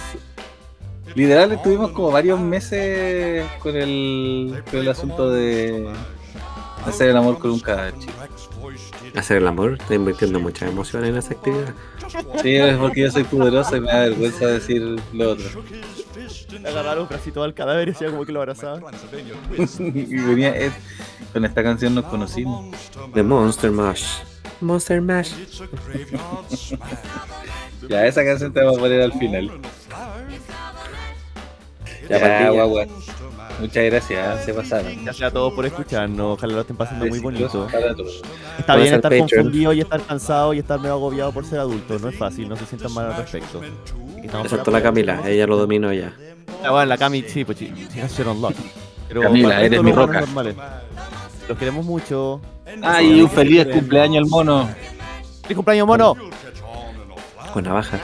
Literal, 1.16 1.52
estuvimos 1.52 1.92
como 1.92 2.12
varios 2.12 2.40
meses 2.40 3.46
con 3.60 3.76
el, 3.76 4.64
con 4.70 4.80
el 4.80 4.90
asunto 4.90 5.30
de 5.30 5.88
hacer 6.86 7.10
el 7.10 7.18
amor 7.18 7.38
con 7.38 7.52
un 7.52 7.60
cadáver, 7.60 7.94
chico. 8.00 8.14
Hacer 9.16 9.38
el 9.38 9.48
amor, 9.48 9.78
está 9.80 9.94
invirtiendo 9.94 10.40
mucha 10.40 10.68
emoción 10.68 11.06
en 11.06 11.18
esa 11.18 11.36
actividad. 11.36 11.74
Sí, 12.42 12.56
es 12.56 12.78
porque 12.78 13.02
yo 13.02 13.12
soy 13.12 13.24
poderoso 13.26 13.78
y 13.78 13.82
me 13.82 13.88
da 13.88 14.00
vergüenza 14.00 14.48
decir 14.48 15.00
lo 15.14 15.32
otro. 15.32 15.46
Le 16.62 16.70
agarraron 16.70 17.04
un 17.04 17.10
bracito 17.10 17.44
al 17.44 17.54
cadáver 17.54 17.88
y 17.90 17.92
hacía 17.92 18.10
como 18.10 18.26
que 18.26 18.32
lo 18.32 18.40
abrazaba. 18.40 18.80
y 19.80 20.16
venía 20.16 20.56
Ed. 20.56 20.72
Con 21.32 21.46
esta 21.46 21.64
canción 21.64 21.96
nos 21.96 22.06
conocimos. 22.06 22.76
The 23.14 23.24
Monster 23.24 23.72
Mash. 23.72 24.20
Monster 24.62 25.02
Mash. 25.02 25.34
Ya, 27.90 28.06
esa 28.08 28.24
canción 28.24 28.54
te 28.54 28.62
vamos 28.62 28.78
a 28.78 28.80
poner 28.80 29.02
al 29.02 29.12
final. 29.12 29.52
Ya, 32.10 32.18
Ya, 32.18 32.50
guagua. 32.50 32.86
Muchas 33.60 33.84
gracias, 33.86 34.46
se 34.46 34.54
pasaron. 34.54 35.04
Gracias 35.04 35.30
a 35.30 35.32
todos 35.32 35.54
por 35.54 35.66
escucharnos. 35.66 36.38
Ojalá 36.38 36.54
lo 36.54 36.62
estén 36.62 36.78
pasando 36.78 37.06
muy 37.06 37.20
bonito. 37.20 37.68
Está 38.58 38.76
bien 38.76 38.94
estar 38.94 39.18
confundido 39.18 39.74
y 39.74 39.82
estar 39.82 40.02
cansado 40.02 40.54
y 40.54 40.60
estar 40.60 40.80
medio 40.80 40.94
agobiado 40.94 41.32
por 41.32 41.46
ser 41.46 41.60
adulto. 41.60 42.00
No 42.00 42.10
es 42.10 42.18
fácil, 42.18 42.48
no 42.50 42.56
se 42.56 42.66
sientan 42.66 42.94
mal 42.94 43.12
al 43.12 43.18
respecto. 43.18 43.62
Excepto 44.44 44.72
la 44.72 44.82
Camila, 44.82 45.22
ella 45.26 45.46
lo 45.46 45.58
dominó 45.58 45.92
ya. 45.94 46.14
Ah, 46.64 46.72
bueno, 46.72 46.86
la 46.86 46.98
Cami, 46.98 47.24
sí, 47.24 47.44
pues 47.44 47.58
has 48.02 48.20
unlock. 48.20 48.56
Pero 49.08 49.22
Camila, 49.22 49.62
eres 49.62 49.84
mi 49.84 49.92
roca. 49.92 50.22
normales. 50.22 50.56
Los 51.48 51.58
queremos 51.58 51.86
mucho. 51.86 52.40
Ay, 52.82 53.22
un 53.22 53.30
feliz 53.30 53.68
cumpleaños 53.68 54.24
al 54.24 54.30
mono. 54.30 54.70
¡Feliz 55.42 55.56
cumpleaños, 55.56 55.88
mono! 55.88 56.16
Con 57.54 57.64
navaja. 57.66 58.00